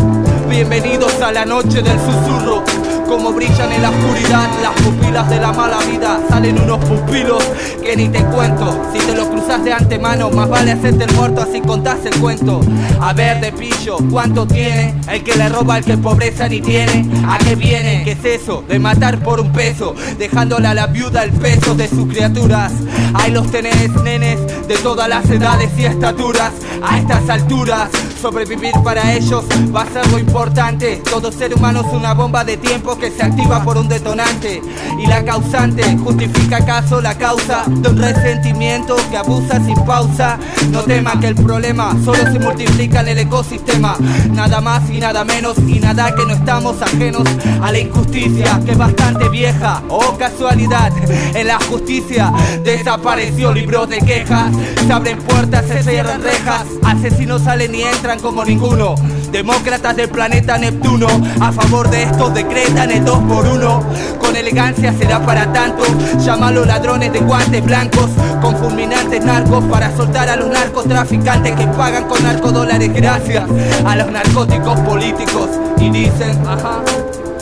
Bienvenidos 0.48 1.20
a 1.20 1.30
la 1.30 1.44
noche 1.44 1.82
del 1.82 1.98
susurro. 1.98 2.64
Como 3.08 3.32
brillan 3.32 3.72
en 3.72 3.80
la 3.80 3.88
oscuridad 3.88 4.50
las 4.62 4.82
pupilas 4.82 5.30
de 5.30 5.40
la 5.40 5.50
mala 5.50 5.78
vida, 5.90 6.20
salen 6.28 6.60
unos 6.60 6.78
pupilos 6.84 7.42
que 7.82 7.96
ni 7.96 8.06
te 8.08 8.22
cuento. 8.24 8.84
Si 8.92 8.98
te 8.98 9.14
lo 9.14 9.30
cruzas 9.30 9.64
de 9.64 9.72
antemano, 9.72 10.28
más 10.28 10.46
vale 10.46 10.72
hacerte 10.72 11.04
el 11.04 11.14
muerto 11.14 11.40
así 11.40 11.62
contás 11.62 12.04
el 12.04 12.14
cuento. 12.20 12.60
A 13.00 13.14
ver 13.14 13.40
de 13.40 13.50
pillo, 13.50 13.96
¿cuánto 14.10 14.46
tiene 14.46 14.94
el 15.10 15.24
que 15.24 15.34
le 15.36 15.48
roba 15.48 15.76
al 15.76 15.84
que 15.84 15.96
pobreza 15.96 16.48
ni 16.48 16.60
tiene? 16.60 17.06
¿A 17.26 17.38
qué 17.38 17.54
viene? 17.54 18.02
¿Qué 18.04 18.12
es 18.12 18.42
eso 18.42 18.62
de 18.68 18.78
matar 18.78 19.20
por 19.20 19.40
un 19.40 19.52
peso? 19.52 19.94
Dejándole 20.18 20.68
a 20.68 20.74
la 20.74 20.86
viuda 20.86 21.24
el 21.24 21.32
peso 21.32 21.74
de 21.74 21.88
sus 21.88 22.08
criaturas. 22.08 22.72
Ahí 23.14 23.32
los 23.32 23.50
tenés, 23.50 23.90
nenes, 24.02 24.38
de 24.68 24.76
todas 24.76 25.08
las 25.08 25.28
edades 25.30 25.70
y 25.78 25.86
estaturas. 25.86 26.52
A 26.82 26.98
estas 26.98 27.28
alturas 27.30 27.88
Sobrevivir 28.20 28.72
para 28.82 29.12
ellos 29.14 29.44
va 29.74 29.82
a 29.82 29.86
ser 29.86 30.04
lo 30.10 30.18
importante. 30.18 31.00
Todo 31.08 31.30
ser 31.30 31.54
humano 31.54 31.82
es 31.86 31.92
una 31.92 32.14
bomba 32.14 32.42
de 32.44 32.56
tiempo 32.56 32.98
que 32.98 33.12
se 33.12 33.22
activa 33.22 33.62
por 33.62 33.78
un 33.78 33.88
detonante. 33.88 34.60
Y 34.98 35.06
la 35.06 35.24
causante 35.24 35.96
justifica 35.98 36.56
acaso 36.56 37.00
la 37.00 37.16
causa 37.16 37.62
de 37.68 37.88
un 37.88 37.96
resentimiento 37.96 38.96
que 39.10 39.16
abusa 39.16 39.64
sin 39.64 39.76
pausa. 39.84 40.36
No 40.72 40.82
tema 40.82 41.20
que 41.20 41.28
el 41.28 41.36
problema 41.36 41.96
solo 42.04 42.24
se 42.32 42.40
multiplica 42.40 43.02
en 43.02 43.08
el 43.08 43.18
ecosistema. 43.18 43.96
Nada 44.32 44.60
más 44.60 44.90
y 44.90 44.98
nada 44.98 45.24
menos 45.24 45.56
y 45.58 45.78
nada 45.78 46.12
que 46.16 46.26
no 46.26 46.32
estamos 46.32 46.82
ajenos 46.82 47.22
a 47.62 47.70
la 47.70 47.78
injusticia 47.78 48.60
que 48.64 48.72
es 48.72 48.78
bastante 48.78 49.28
vieja. 49.28 49.80
Oh 49.88 50.16
casualidad, 50.18 50.92
en 51.34 51.46
la 51.46 51.60
justicia 51.70 52.32
desapareció 52.64 53.52
libros 53.52 53.88
de 53.88 53.98
quejas. 53.98 54.52
Se 54.84 54.92
abren 54.92 55.18
puertas, 55.18 55.66
se 55.68 55.84
cierran 55.84 56.20
rejas. 56.20 56.64
Asesinos 56.82 57.42
salen 57.42 57.74
y 57.74 57.82
entran 57.82 58.07
como 58.16 58.42
ninguno. 58.42 58.94
Demócratas 59.30 59.94
del 59.94 60.08
planeta 60.08 60.56
Neptuno, 60.56 61.06
a 61.40 61.52
favor 61.52 61.90
de 61.90 62.04
esto 62.04 62.30
decretan 62.30 62.90
el 62.90 63.04
2 63.04 63.18
por 63.24 63.46
1 63.46 63.82
Con 64.18 64.34
elegancia 64.34 64.94
será 64.98 65.20
para 65.20 65.52
tanto, 65.52 65.82
llámalo 66.18 66.64
ladrones 66.64 67.12
de 67.12 67.20
guantes 67.20 67.62
blancos, 67.62 68.08
con 68.40 68.56
fulminantes 68.56 69.22
narcos 69.22 69.62
para 69.64 69.94
soltar 69.94 70.30
a 70.30 70.36
los 70.36 70.48
narcotraficantes 70.48 71.54
que 71.54 71.66
pagan 71.66 72.08
con 72.08 72.22
narcodólares 72.22 72.90
gracias 72.94 73.44
a 73.84 73.96
los 73.96 74.10
narcóticos 74.10 74.80
políticos. 74.80 75.50
Y 75.78 75.90
dicen, 75.90 76.38
ajá, 76.46 76.80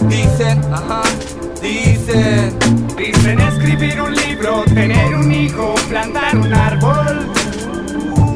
dicen, 0.09 0.61
ajá, 0.73 1.03
dicen. 1.63 2.59
Dicen 2.97 3.41
escribir 3.41 4.01
un 4.01 4.15
libro, 4.15 4.65
tener 4.65 5.15
un 5.15 5.33
hijo, 5.33 5.75
plantar 5.89 6.37
un 6.37 6.53
árbol. 6.53 7.33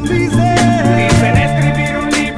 Dicen 0.03 1.37
escribir 1.37 1.60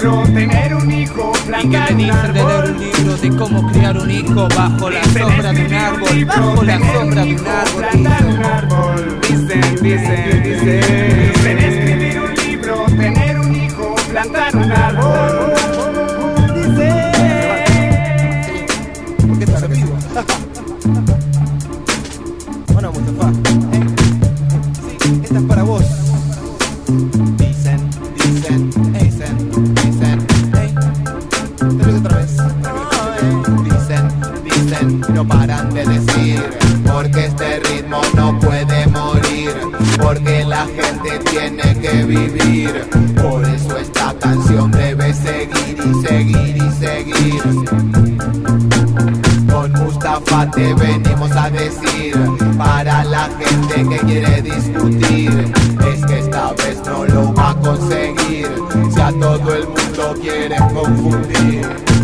un 0.06 0.34
tener 0.34 0.74
un 0.74 0.90
hijo, 0.90 1.32
¿Y 1.34 1.46
plantar 1.46 1.86
te 1.88 1.94
un 1.94 1.98
dicen 1.98 2.32
de 2.32 2.32
leer 2.32 2.46
árbol. 2.46 2.70
un 2.70 2.80
libro 2.80 3.16
de 3.16 3.36
cómo 3.36 3.72
criar 3.72 3.96
un 3.98 4.10
hijo 4.10 4.48
bajo 4.56 4.90
la 4.90 5.04
sombra 5.04 5.52
de 5.52 5.66
un 5.66 5.74
árbol? 5.74 6.24
Bajo 6.24 6.62
la 6.62 6.78
sombra 6.78 7.24
de 7.24 7.34
un 7.34 7.46
árbol. 7.46 7.84
plantar 7.90 8.24
un 8.26 8.44
árbol. 8.44 9.20
Dicen, 9.22 9.76
dicen, 9.82 10.42
dicen. 10.42 11.32
Dicen 11.34 11.58
escribir 11.58 12.20
un 12.20 12.34
libro, 12.34 12.84
tener 12.96 13.38
un 13.38 13.54
hijo, 13.54 13.94
plantar 14.10 14.56
un 14.56 14.72
árbol. 14.72 15.41
Dicen, 28.92 29.74
dicen. 29.74 30.26
Hey, 30.54 30.74
otra 31.96 32.16
vez. 32.16 32.36
Dicen, 33.64 34.08
dicen, 34.44 35.00
no 35.14 35.26
paran 35.26 35.72
de 35.74 35.84
decir, 35.84 36.42
porque 36.86 37.26
este 37.26 37.60
ritmo 37.60 38.00
no 38.14 38.38
puede 38.40 38.86
morir, 38.88 39.50
porque 40.00 40.44
la 40.44 40.66
gente 40.66 41.18
tiene 41.30 41.78
que 41.80 42.04
vivir, 42.04 42.88
por 43.20 43.44
eso 43.44 43.76
esta 43.76 44.14
canción 44.18 44.70
debe 44.70 45.12
seguir 45.14 45.78
y 45.84 46.06
seguir 46.06 46.56
y 46.56 46.70
seguir. 46.72 47.42
Con 49.50 49.72
Mustafa 49.72 50.50
te 50.50 50.74
venimos 50.74 51.30
a 51.32 51.50
decir, 51.50 52.16
para 52.56 53.04
la 53.04 53.28
gente 53.38 53.88
que 53.88 53.98
quiere 54.06 54.42
discutir, 54.42 55.52
es 55.92 56.06
que 56.06 56.18
esta 56.18 56.52
vez 56.54 56.80
no 56.86 57.04
lo 57.04 57.34
va 57.34 57.50
a 57.50 57.54
conseguir, 57.56 58.21
todo 59.22 59.54
el 59.54 59.68
mundo 59.68 60.14
quieren 60.20 60.68
confundir. 60.74 62.01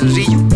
Del 0.00 0.14
río? 0.14 0.47